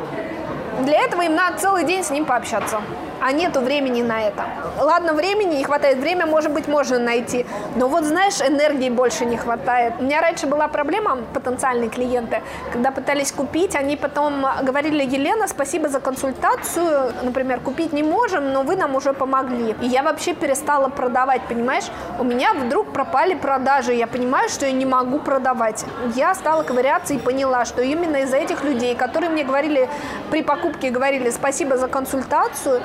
для 0.84 0.98
этого 1.00 1.22
им 1.22 1.34
надо 1.34 1.58
целый 1.58 1.84
день 1.84 2.04
с 2.04 2.10
ним 2.10 2.24
пообщаться 2.24 2.80
а 3.20 3.32
нету 3.32 3.60
времени 3.60 4.02
на 4.02 4.22
это. 4.22 4.44
Ладно, 4.80 5.12
времени 5.12 5.56
не 5.56 5.64
хватает, 5.64 5.98
время, 5.98 6.26
может 6.26 6.52
быть, 6.52 6.68
можно 6.68 6.98
найти, 6.98 7.46
но 7.76 7.88
вот, 7.88 8.04
знаешь, 8.04 8.40
энергии 8.40 8.90
больше 8.90 9.24
не 9.24 9.36
хватает. 9.36 9.94
У 9.98 10.02
меня 10.02 10.20
раньше 10.20 10.46
была 10.46 10.68
проблема, 10.68 11.18
потенциальные 11.34 11.90
клиенты, 11.90 12.42
когда 12.72 12.90
пытались 12.90 13.32
купить, 13.32 13.74
они 13.76 13.96
потом 13.96 14.46
говорили, 14.62 15.04
Елена, 15.04 15.48
спасибо 15.48 15.88
за 15.88 16.00
консультацию, 16.00 17.12
например, 17.22 17.60
купить 17.60 17.92
не 17.92 18.02
можем, 18.02 18.52
но 18.52 18.62
вы 18.62 18.76
нам 18.76 18.94
уже 18.94 19.12
помогли. 19.12 19.74
И 19.80 19.86
я 19.86 20.02
вообще 20.02 20.34
перестала 20.34 20.88
продавать, 20.88 21.42
понимаешь? 21.48 21.84
У 22.18 22.24
меня 22.24 22.52
вдруг 22.54 22.92
пропали 22.92 23.34
продажи, 23.34 23.92
я 23.92 24.06
понимаю, 24.06 24.48
что 24.48 24.66
я 24.66 24.72
не 24.72 24.86
могу 24.86 25.18
продавать. 25.18 25.84
Я 26.14 26.34
стала 26.34 26.62
ковыряться 26.62 27.14
и 27.14 27.18
поняла, 27.18 27.64
что 27.64 27.82
именно 27.82 28.16
из-за 28.16 28.36
этих 28.36 28.64
людей, 28.64 28.94
которые 28.94 29.30
мне 29.30 29.44
говорили 29.44 29.88
при 30.30 30.42
покупке, 30.42 30.90
говорили 30.90 31.30
спасибо 31.30 31.76
за 31.76 31.88
консультацию, 31.88 32.82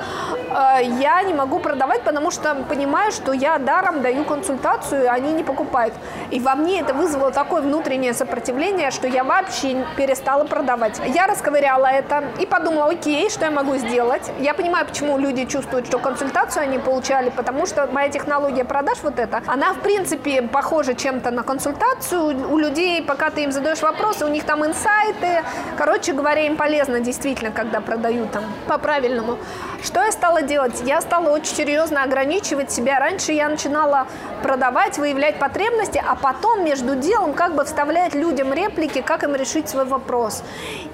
я 0.82 1.22
не 1.22 1.34
могу 1.34 1.58
продавать, 1.58 2.02
потому 2.02 2.30
что 2.30 2.54
понимаю, 2.68 3.12
что 3.12 3.32
я 3.32 3.58
даром 3.58 4.02
даю 4.02 4.24
консультацию, 4.24 5.10
они 5.10 5.32
не 5.32 5.42
покупают. 5.42 5.94
И 6.30 6.40
во 6.40 6.54
мне 6.54 6.80
это 6.80 6.94
вызвало 6.94 7.30
такое 7.30 7.62
внутреннее 7.62 8.14
сопротивление, 8.14 8.90
что 8.90 9.08
я 9.08 9.24
вообще 9.24 9.84
перестала 9.96 10.44
продавать. 10.44 11.00
Я 11.06 11.26
расковыряла 11.26 11.86
это 11.86 12.24
и 12.40 12.46
подумала, 12.46 12.90
окей, 12.90 13.30
что 13.30 13.44
я 13.44 13.50
могу 13.50 13.76
сделать? 13.76 14.30
Я 14.38 14.54
понимаю, 14.54 14.86
почему 14.86 15.18
люди 15.18 15.44
чувствуют, 15.46 15.86
что 15.86 15.98
консультацию 15.98 16.64
они 16.64 16.78
получали, 16.78 17.30
потому 17.30 17.66
что 17.66 17.86
моя 17.86 18.08
технология 18.08 18.64
продаж 18.64 18.98
вот 19.02 19.18
эта, 19.18 19.42
она 19.46 19.72
в 19.72 19.80
принципе 19.80 20.42
похожа 20.42 20.94
чем-то 20.94 21.30
на 21.30 21.42
консультацию. 21.42 22.50
У 22.50 22.58
людей, 22.58 23.02
пока 23.02 23.30
ты 23.30 23.44
им 23.44 23.52
задаешь 23.52 23.82
вопросы, 23.82 24.24
у 24.24 24.28
них 24.28 24.44
там 24.44 24.64
инсайты. 24.64 25.42
Короче 25.76 26.12
говоря, 26.12 26.46
им 26.46 26.56
полезно 26.56 27.00
действительно, 27.00 27.50
когда 27.50 27.80
продают 27.80 28.30
там 28.32 28.44
по-правильному. 28.68 29.38
Что 29.82 30.02
я 30.04 30.11
стала 30.12 30.42
делать? 30.42 30.82
Я 30.84 31.00
стала 31.00 31.30
очень 31.30 31.54
серьезно 31.54 32.02
ограничивать 32.02 32.70
себя. 32.70 32.98
Раньше 32.98 33.32
я 33.32 33.48
начинала 33.48 34.06
продавать, 34.42 34.98
выявлять 34.98 35.38
потребности, 35.38 36.02
а 36.06 36.14
потом 36.14 36.64
между 36.64 36.94
делом 36.94 37.32
как 37.32 37.54
бы 37.54 37.64
вставлять 37.64 38.14
людям 38.14 38.52
реплики, 38.52 39.00
как 39.00 39.24
им 39.24 39.34
решить 39.34 39.68
свой 39.68 39.84
вопрос. 39.84 40.42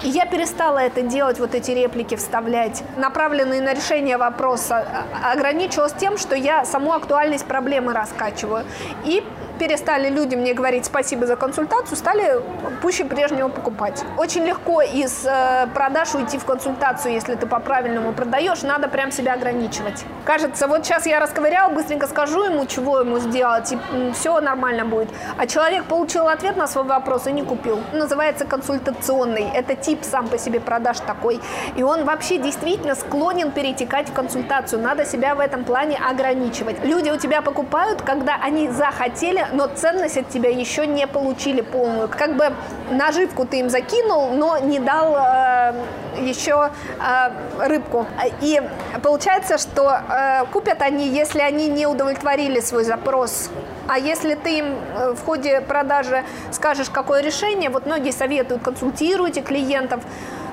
И 0.03 0.09
я 0.09 0.25
перестала 0.25 0.79
это 0.79 1.01
делать, 1.01 1.39
вот 1.39 1.55
эти 1.55 1.71
реплики 1.71 2.15
вставлять, 2.15 2.83
направленные 2.97 3.61
на 3.61 3.73
решение 3.73 4.17
вопроса. 4.17 4.85
Ограничивалась 5.23 5.93
тем, 5.93 6.17
что 6.17 6.35
я 6.35 6.65
саму 6.65 6.93
актуальность 6.93 7.45
проблемы 7.45 7.93
раскачиваю. 7.93 8.65
И 9.05 9.23
перестали 9.59 10.09
люди 10.09 10.35
мне 10.35 10.53
говорить 10.53 10.85
спасибо 10.85 11.27
за 11.27 11.35
консультацию, 11.35 11.97
стали 11.97 12.41
пуще 12.81 13.05
прежнего 13.05 13.49
покупать. 13.49 14.03
Очень 14.17 14.45
легко 14.45 14.81
из 14.81 15.25
э, 15.25 15.67
продаж 15.73 16.15
уйти 16.15 16.37
в 16.37 16.45
консультацию, 16.45 17.13
если 17.13 17.35
ты 17.35 17.45
по-правильному 17.45 18.13
продаешь, 18.13 18.63
надо 18.63 18.87
прям 18.87 19.11
себя 19.11 19.33
ограничивать. 19.33 20.05
Кажется, 20.25 20.67
вот 20.67 20.85
сейчас 20.85 21.05
я 21.05 21.19
расковырял, 21.19 21.71
быстренько 21.71 22.07
скажу 22.07 22.43
ему, 22.43 22.65
чего 22.65 22.99
ему 22.99 23.19
сделать, 23.19 23.73
и 23.73 24.11
все 24.13 24.39
нормально 24.39 24.85
будет. 24.85 25.09
А 25.37 25.45
человек 25.45 25.83
получил 25.85 26.27
ответ 26.27 26.55
на 26.55 26.67
свой 26.67 26.85
вопрос 26.85 27.27
и 27.27 27.31
не 27.31 27.43
купил. 27.43 27.79
Называется 27.91 28.45
консультационный. 28.45 29.49
Это 29.53 29.75
тип 29.75 29.99
сам 30.03 30.29
по 30.29 30.37
себе 30.37 30.59
продаж 30.59 30.99
такой. 31.01 31.39
И 31.75 31.83
он 31.83 32.05
вообще 32.05 32.37
действительно 32.37 32.95
склонен 32.95 33.51
перетекать 33.51 34.09
в 34.09 34.13
консультацию. 34.13 34.81
Надо 34.81 35.05
себя 35.05 35.35
в 35.35 35.39
этом 35.39 35.65
плане 35.65 35.97
ограничивать. 35.97 36.83
Люди 36.85 37.09
у 37.09 37.17
тебя 37.17 37.41
покупают, 37.41 38.01
когда 38.01 38.35
они 38.41 38.69
захотели, 38.69 39.45
но 39.53 39.67
ценность 39.67 40.17
от 40.17 40.29
тебя 40.29 40.49
еще 40.49 40.87
не 40.87 41.07
получили 41.07 41.61
полную. 41.61 42.07
Как 42.07 42.35
бы 42.35 42.53
наживку 42.91 43.45
ты 43.45 43.59
им 43.59 43.69
закинул, 43.69 44.31
но 44.31 44.57
не 44.57 44.79
дал 44.79 45.15
э, 45.15 45.73
еще 46.21 46.71
э, 46.99 47.67
рыбку. 47.67 48.05
И 48.41 48.61
получается, 49.01 49.57
что 49.57 49.91
э, 49.91 50.45
купят 50.51 50.81
они, 50.81 51.07
если 51.07 51.39
они 51.39 51.67
не 51.67 51.87
удовлетворили 51.87 52.59
свой 52.59 52.83
запрос. 52.83 53.49
А 53.87 53.97
если 53.97 54.35
ты 54.35 54.59
им 54.59 54.65
э, 54.95 55.13
в 55.13 55.25
ходе 55.25 55.61
продажи 55.61 56.23
скажешь, 56.51 56.89
какое 56.89 57.21
решение, 57.21 57.69
вот 57.69 57.85
многие 57.85 58.11
советуют, 58.11 58.61
консультируйте 58.61 59.41
клиентов, 59.41 60.03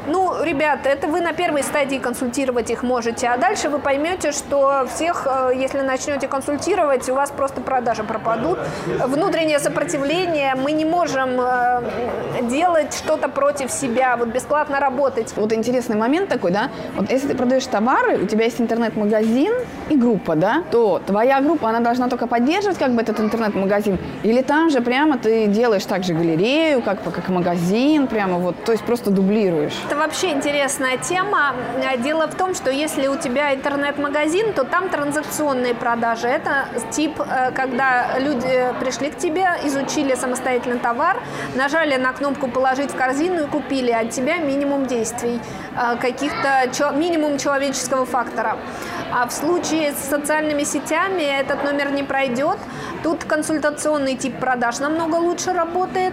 ну, 0.07 0.43
ребята, 0.43 0.89
это 0.89 1.09
вы 1.09 1.21
на 1.21 1.33
первой 1.33 1.63
стадии 1.63 1.99
консультировать 1.99 2.71
их 2.71 2.83
можете, 2.83 3.29
а 3.29 3.37
дальше 3.37 3.69
вы 3.69 3.79
поймете, 3.79 4.33
что 4.33 4.87
всех, 4.95 5.27
э, 5.27 5.53
если 5.57 5.81
начнете 5.81 6.29
консультировать, 6.29 7.09
у 7.09 7.15
вас 7.15 7.31
просто 7.31 7.61
продажи 7.61 8.05
пропадут. 8.05 8.59
Внутреннее 8.87 9.59
сопротивление, 9.59 10.55
мы 10.55 10.73
не 10.73 10.85
можем 10.85 11.41
э, 11.41 11.83
делать 12.43 12.95
что-то 12.95 13.29
против 13.29 13.71
себя, 13.71 14.17
вот 14.17 14.29
бесплатно 14.29 14.79
работать. 14.81 15.33
Вот 15.37 15.53
интересный 15.53 15.97
момент 15.97 16.29
такой, 16.29 16.53
да, 16.53 16.71
вот 16.97 17.11
если 17.11 17.29
ты 17.29 17.35
продаешь 17.35 17.67
товары, 17.67 18.23
у 18.23 18.27
тебя 18.27 18.45
есть 18.45 18.61
интернет-магазин 18.61 19.53
и 19.89 19.97
группа, 19.97 20.37
да, 20.37 20.63
то 20.71 21.01
твоя 21.05 21.41
группа, 21.41 21.69
она 21.69 21.81
должна 21.81 22.09
только 22.09 22.27
поддерживать 22.27 22.79
как 22.79 22.93
бы 22.93 23.03
этот 23.03 23.19
интернет-магазин, 23.19 23.99
или 24.23 24.43
там 24.43 24.71
же 24.71 24.81
прямо 24.81 25.19
ты 25.19 25.47
делаешь 25.47 25.85
также 25.85 26.15
галерею, 26.15 26.83
как, 26.83 27.03
как 27.03 27.29
магазин, 27.29 28.07
прямо 28.07 28.39
вот, 28.39 28.55
то 28.65 28.73
есть 28.73 28.85
просто 28.85 29.11
дублируешь 29.11 29.75
это 29.96 29.96
вообще 29.97 30.31
интересная 30.31 30.97
тема. 30.99 31.55
Дело 31.99 32.27
в 32.27 32.35
том, 32.35 32.55
что 32.55 32.71
если 32.71 33.09
у 33.09 33.17
тебя 33.17 33.55
интернет-магазин, 33.55 34.53
то 34.53 34.65
там 34.65 34.89
транзакционные 34.89 35.75
продажи. 35.75 36.29
Это 36.29 36.67
тип, 36.91 37.21
э, 37.21 37.51
когда 37.53 38.19
люди 38.19 38.73
пришли 38.81 39.11
к 39.11 39.19
тебе, 39.19 39.49
изучили 39.65 40.15
самостоятельно 40.15 40.79
товар, 40.79 41.17
нажали 41.55 41.97
на 41.97 42.13
кнопку 42.13 42.49
«Положить 42.49 42.93
в 42.93 42.97
корзину» 42.97 43.45
и 43.45 43.47
купили. 43.47 43.91
От 43.91 44.11
тебя 44.11 44.39
минимум 44.39 44.87
действий, 44.87 45.41
э, 45.77 45.97
каких-то 45.97 46.93
минимум 46.93 47.39
человеческого 47.39 48.07
фактора. 48.07 48.57
А 49.13 49.27
в 49.27 49.33
случае 49.33 49.93
с 49.93 50.09
социальными 50.09 50.65
сетями 50.65 51.23
этот 51.23 51.65
номер 51.65 51.91
не 51.91 52.03
пройдет. 52.03 52.59
Тут 53.03 53.25
консультационный 53.25 54.17
тип 54.17 54.39
продаж 54.39 54.81
намного 54.81 55.17
лучше 55.17 55.53
работает. 55.53 56.13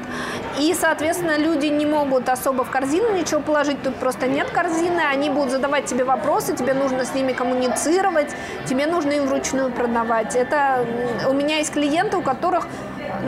И, 0.59 0.73
соответственно, 0.73 1.37
люди 1.37 1.65
не 1.65 1.85
могут 1.85 2.29
особо 2.29 2.63
в 2.63 2.69
корзину 2.69 3.13
ничего 3.13 3.41
положить. 3.41 3.72
Тут 3.83 3.95
просто 3.95 4.27
нет 4.27 4.49
корзины. 4.49 5.01
Они 5.01 5.29
будут 5.29 5.51
задавать 5.51 5.85
тебе 5.85 6.03
вопросы, 6.03 6.55
тебе 6.55 6.73
нужно 6.73 7.05
с 7.05 7.13
ними 7.13 7.33
коммуницировать, 7.33 8.29
тебе 8.65 8.87
нужно 8.87 9.11
им 9.11 9.27
вручную 9.27 9.71
продавать. 9.71 10.35
Это 10.35 10.85
у 11.29 11.33
меня 11.33 11.57
есть 11.57 11.71
клиенты, 11.71 12.17
у 12.17 12.21
которых 12.21 12.67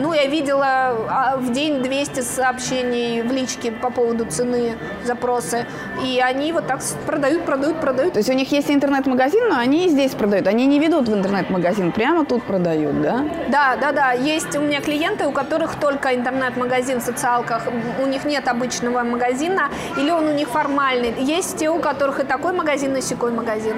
ну, 0.00 0.12
я 0.12 0.26
видела 0.26 0.66
а, 1.08 1.36
в 1.36 1.52
день 1.52 1.82
200 1.82 2.20
сообщений 2.20 3.22
в 3.22 3.32
личке 3.32 3.72
по 3.72 3.90
поводу 3.90 4.24
цены, 4.26 4.76
запросы. 5.04 5.66
И 6.04 6.20
они 6.20 6.52
вот 6.52 6.66
так 6.66 6.80
продают, 7.06 7.44
продают, 7.44 7.80
продают. 7.80 8.12
То 8.12 8.18
есть 8.18 8.30
у 8.30 8.32
них 8.32 8.50
есть 8.52 8.70
интернет-магазин, 8.70 9.48
но 9.48 9.58
они 9.58 9.88
здесь 9.88 10.12
продают. 10.12 10.46
Они 10.46 10.66
не 10.66 10.78
ведут 10.78 11.08
в 11.08 11.14
интернет-магазин, 11.14 11.92
прямо 11.92 12.24
тут 12.24 12.42
продают, 12.42 13.00
да? 13.02 13.24
Да, 13.48 13.76
да, 13.76 13.92
да. 13.92 14.12
Есть 14.12 14.56
у 14.56 14.60
меня 14.60 14.80
клиенты, 14.80 15.26
у 15.26 15.32
которых 15.32 15.76
только 15.76 16.14
интернет-магазин 16.14 17.00
в 17.00 17.02
социалках. 17.02 17.62
У 18.02 18.06
них 18.06 18.24
нет 18.24 18.48
обычного 18.48 19.02
магазина, 19.02 19.70
или 19.96 20.10
он 20.10 20.26
у 20.26 20.32
них 20.32 20.48
формальный. 20.48 21.14
Есть 21.18 21.58
те, 21.58 21.70
у 21.70 21.78
которых 21.78 22.20
и 22.20 22.24
такой 22.24 22.52
магазин, 22.52 22.96
и 22.96 23.00
секой 23.00 23.32
магазин 23.32 23.76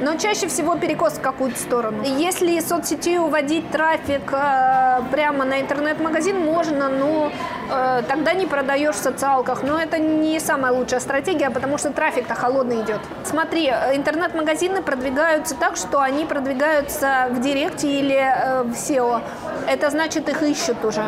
но 0.00 0.16
чаще 0.16 0.48
всего 0.48 0.76
перекос 0.76 1.14
в 1.14 1.20
какую-то 1.20 1.58
сторону. 1.58 2.02
Если 2.02 2.52
из 2.52 2.68
соцсети 2.68 3.18
уводить 3.18 3.70
трафик 3.70 4.32
э, 4.32 5.02
прямо 5.10 5.44
на 5.44 5.60
интернет-магазин 5.60 6.38
можно, 6.38 6.88
но 6.88 7.30
э, 7.70 8.02
тогда 8.08 8.32
не 8.32 8.46
продаешь 8.46 8.94
в 8.94 8.98
социалках. 8.98 9.62
Но 9.62 9.78
это 9.78 9.98
не 9.98 10.40
самая 10.40 10.72
лучшая 10.72 11.00
стратегия, 11.00 11.50
потому 11.50 11.78
что 11.78 11.90
трафик-то 11.90 12.34
холодный 12.34 12.82
идет. 12.82 13.00
Смотри, 13.24 13.66
э, 13.66 13.96
интернет-магазины 13.96 14.82
продвигаются 14.82 15.54
так, 15.54 15.76
что 15.76 16.00
они 16.00 16.24
продвигаются 16.24 17.28
в 17.30 17.40
Директе 17.40 17.88
или 17.88 18.16
э, 18.16 18.62
в 18.62 18.72
SEO. 18.72 19.20
Это 19.68 19.90
значит, 19.90 20.28
их 20.28 20.42
ищут 20.42 20.84
уже 20.84 21.04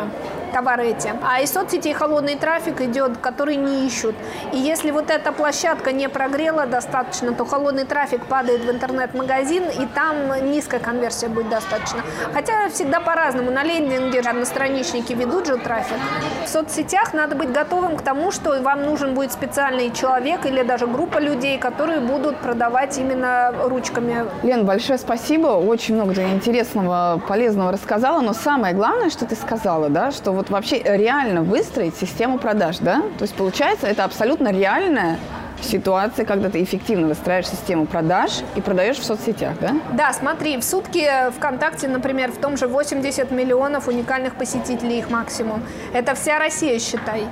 товары 0.53 0.89
эти. 0.89 1.11
А 1.23 1.41
из 1.41 1.51
соцсетей 1.51 1.93
холодный 1.93 2.35
трафик 2.35 2.81
идет, 2.81 3.17
который 3.17 3.55
не 3.55 3.85
ищут. 3.87 4.15
И 4.51 4.57
если 4.57 4.91
вот 4.91 5.09
эта 5.09 5.31
площадка 5.31 5.91
не 5.91 6.07
прогрела 6.09 6.65
достаточно, 6.65 7.33
то 7.33 7.45
холодный 7.45 7.85
трафик 7.85 8.25
падает 8.25 8.61
в 8.61 8.71
интернет-магазин, 8.71 9.63
и 9.63 9.85
там 9.87 10.15
низкая 10.51 10.79
конверсия 10.79 11.27
будет 11.27 11.49
достаточно. 11.49 12.01
Хотя 12.33 12.69
всегда 12.69 12.99
по-разному. 12.99 13.51
На 13.51 13.63
лендинге, 13.63 14.21
на 14.21 14.45
страничнике 14.45 15.13
ведут 15.13 15.47
же 15.47 15.57
трафик. 15.57 15.97
В 16.45 16.49
соцсетях 16.49 17.13
надо 17.13 17.35
быть 17.35 17.51
готовым 17.51 17.97
к 17.97 18.01
тому, 18.01 18.31
что 18.31 18.61
вам 18.61 18.83
нужен 18.83 19.13
будет 19.15 19.31
специальный 19.31 19.91
человек 19.91 20.45
или 20.45 20.63
даже 20.63 20.87
группа 20.87 21.19
людей, 21.19 21.57
которые 21.57 21.99
будут 21.99 22.37
продавать 22.37 22.97
именно 22.97 23.53
ручками. 23.63 24.25
Лен, 24.43 24.65
большое 24.65 24.99
спасибо. 24.99 25.47
Очень 25.47 25.95
много 25.95 26.13
интересного, 26.13 27.21
полезного 27.27 27.71
рассказала. 27.71 28.21
Но 28.21 28.33
самое 28.33 28.73
главное, 28.73 29.09
что 29.09 29.25
ты 29.25 29.35
сказала, 29.35 29.89
да, 29.89 30.11
что 30.11 30.31
вот 30.31 30.42
вот 30.43 30.49
вообще 30.49 30.81
реально 30.83 31.41
выстроить 31.41 31.95
систему 31.95 32.37
продаж, 32.37 32.79
да? 32.79 33.01
То 33.17 33.23
есть 33.23 33.33
получается, 33.33 33.87
это 33.87 34.03
абсолютно 34.03 34.51
реальная 34.51 35.17
ситуация, 35.61 36.25
когда 36.25 36.49
ты 36.49 36.61
эффективно 36.61 37.07
выстраиваешь 37.07 37.47
систему 37.47 37.85
продаж 37.85 38.41
и 38.55 38.61
продаешь 38.61 38.97
в 38.97 39.05
соцсетях, 39.05 39.53
да? 39.61 39.75
Да, 39.93 40.11
смотри, 40.11 40.57
в 40.57 40.63
сутки 40.63 41.09
ВКонтакте, 41.37 41.87
например, 41.87 42.31
в 42.33 42.37
том 42.37 42.57
же 42.57 42.67
80 42.67 43.31
миллионов 43.31 43.87
уникальных 43.87 44.35
посетителей 44.35 44.99
их 44.99 45.09
максимум. 45.09 45.63
Это 45.93 46.13
вся 46.13 46.39
Россия, 46.39 46.77
считай. 46.79 47.23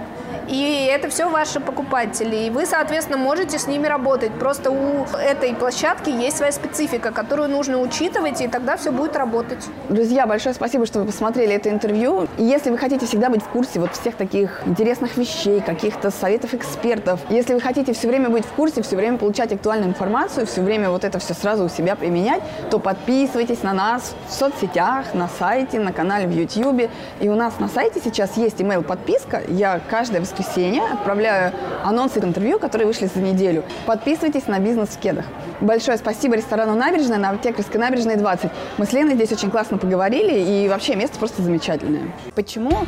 И 0.51 0.85
это 0.93 1.09
все 1.09 1.29
ваши 1.29 1.61
покупатели. 1.61 2.35
И 2.35 2.49
вы, 2.49 2.65
соответственно, 2.65 3.17
можете 3.17 3.57
с 3.57 3.67
ними 3.67 3.87
работать. 3.87 4.33
Просто 4.33 4.69
у 4.69 5.05
этой 5.05 5.55
площадки 5.55 6.09
есть 6.09 6.35
своя 6.35 6.51
специфика, 6.51 7.11
которую 7.11 7.47
нужно 7.47 7.79
учитывать, 7.79 8.41
и 8.41 8.49
тогда 8.49 8.75
все 8.75 8.91
будет 8.91 9.15
работать. 9.15 9.65
Друзья, 9.87 10.27
большое 10.27 10.53
спасибо, 10.53 10.85
что 10.85 10.99
вы 10.99 11.05
посмотрели 11.05 11.55
это 11.55 11.69
интервью. 11.69 12.27
Если 12.37 12.69
вы 12.69 12.77
хотите 12.77 13.05
всегда 13.05 13.29
быть 13.29 13.41
в 13.41 13.47
курсе 13.47 13.79
вот 13.79 13.95
всех 13.95 14.15
таких 14.15 14.61
интересных 14.65 15.15
вещей, 15.15 15.61
каких-то 15.61 16.11
советов 16.11 16.53
экспертов, 16.53 17.21
если 17.29 17.53
вы 17.53 17.61
хотите 17.61 17.93
все 17.93 18.09
время 18.09 18.29
быть 18.29 18.43
в 18.43 18.49
курсе, 18.49 18.81
все 18.81 18.97
время 18.97 19.17
получать 19.17 19.53
актуальную 19.53 19.89
информацию, 19.89 20.45
все 20.45 20.61
время 20.61 20.89
вот 20.89 21.05
это 21.05 21.19
все 21.19 21.33
сразу 21.33 21.63
у 21.63 21.69
себя 21.69 21.95
применять, 21.95 22.43
то 22.69 22.77
подписывайтесь 22.77 23.63
на 23.63 23.71
нас 23.71 24.13
в 24.27 24.33
соцсетях, 24.33 25.13
на 25.13 25.29
сайте, 25.39 25.79
на 25.79 25.93
канале 25.93 26.27
в 26.27 26.31
YouTube. 26.31 26.89
И 27.21 27.29
у 27.29 27.35
нас 27.35 27.57
на 27.59 27.69
сайте 27.69 28.01
сейчас 28.03 28.35
есть 28.35 28.59
email 28.59 28.83
подписка. 28.83 29.41
Я 29.47 29.79
каждое 29.89 30.19
воскресенье 30.19 30.40
отправляю 30.79 31.53
анонсы 31.83 32.19
интервью, 32.25 32.59
которые 32.59 32.87
вышли 32.87 33.07
за 33.07 33.19
неделю. 33.21 33.63
Подписывайтесь 33.85 34.47
на 34.47 34.59
бизнес 34.59 34.89
в 34.89 34.99
кедах. 34.99 35.25
Большое 35.59 35.97
спасибо 35.97 36.35
ресторану 36.35 36.75
«Набережная» 36.75 37.17
на 37.17 37.29
Аптекарской 37.29 37.79
набережной 37.79 38.15
20. 38.15 38.51
Мы 38.77 38.85
с 38.85 38.93
Леной 38.93 39.15
здесь 39.15 39.31
очень 39.31 39.51
классно 39.51 39.77
поговорили, 39.77 40.39
и 40.39 40.69
вообще 40.69 40.95
место 40.95 41.19
просто 41.19 41.41
замечательное. 41.41 42.03
Почему 42.35 42.85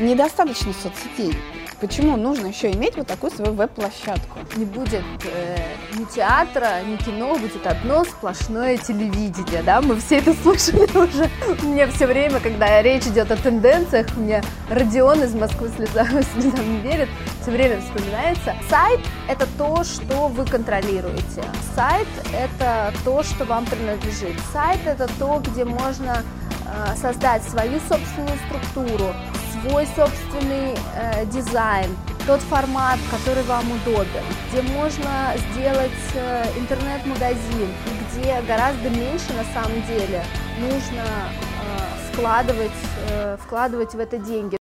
недостаточно 0.00 0.72
соцсетей? 0.72 1.36
Почему 1.80 2.16
нужно 2.16 2.48
еще 2.48 2.72
иметь 2.72 2.96
вот 2.96 3.06
такую 3.06 3.30
свою 3.30 3.52
веб-площадку? 3.52 4.40
Не 4.56 4.64
будет 4.64 5.04
э, 5.24 5.56
ни 5.96 6.04
театра, 6.06 6.82
ни 6.84 6.96
кино, 6.96 7.36
будет 7.36 7.64
одно 7.68 8.04
сплошное 8.04 8.76
телевидение, 8.78 9.62
да? 9.62 9.80
Мы 9.80 9.94
все 10.00 10.18
это 10.18 10.34
слышали 10.42 10.88
уже. 10.98 11.30
Мне 11.62 11.86
все 11.86 12.08
время, 12.08 12.40
когда 12.40 12.82
речь 12.82 13.04
идет 13.04 13.30
о 13.30 13.36
тенденциях, 13.36 14.08
мне 14.16 14.42
Родион 14.68 15.22
из 15.22 15.34
Москвы 15.36 15.70
слезам, 15.76 16.08
слезам 16.34 16.72
не 16.72 16.80
верит, 16.80 17.08
все 17.42 17.52
время 17.52 17.80
вспоминается. 17.80 18.56
Сайт– 18.68 18.98
это 19.28 19.46
то, 19.56 19.84
что 19.84 20.26
вы 20.26 20.46
контролируете. 20.46 21.44
Сайт– 21.76 22.08
это 22.32 22.92
то, 23.04 23.22
что 23.22 23.44
вам 23.44 23.64
принадлежит. 23.66 24.34
Сайт– 24.52 24.80
это 24.84 25.08
то, 25.20 25.40
где 25.46 25.64
можно 25.64 26.24
э, 26.66 26.96
создать 26.96 27.44
свою 27.44 27.78
собственную 27.88 28.36
структуру, 28.48 29.14
свой 29.62 29.86
собственный 29.96 30.74
э, 30.94 31.26
дизайн, 31.26 31.96
тот 32.26 32.40
формат, 32.40 32.98
который 33.10 33.42
вам 33.44 33.64
удобен, 33.72 34.24
где 34.50 34.62
можно 34.62 35.34
сделать 35.52 35.90
э, 36.14 36.44
интернет-магазин, 36.58 37.68
где 38.12 38.40
гораздо 38.42 38.90
меньше 38.90 39.32
на 39.32 39.44
самом 39.54 39.82
деле 39.86 40.22
нужно 40.60 41.04
э, 41.04 42.12
складывать, 42.12 42.70
э, 43.10 43.36
вкладывать 43.44 43.94
в 43.94 43.98
это 43.98 44.18
деньги. 44.18 44.56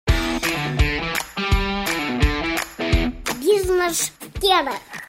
Бизнес-тема. 3.40 4.72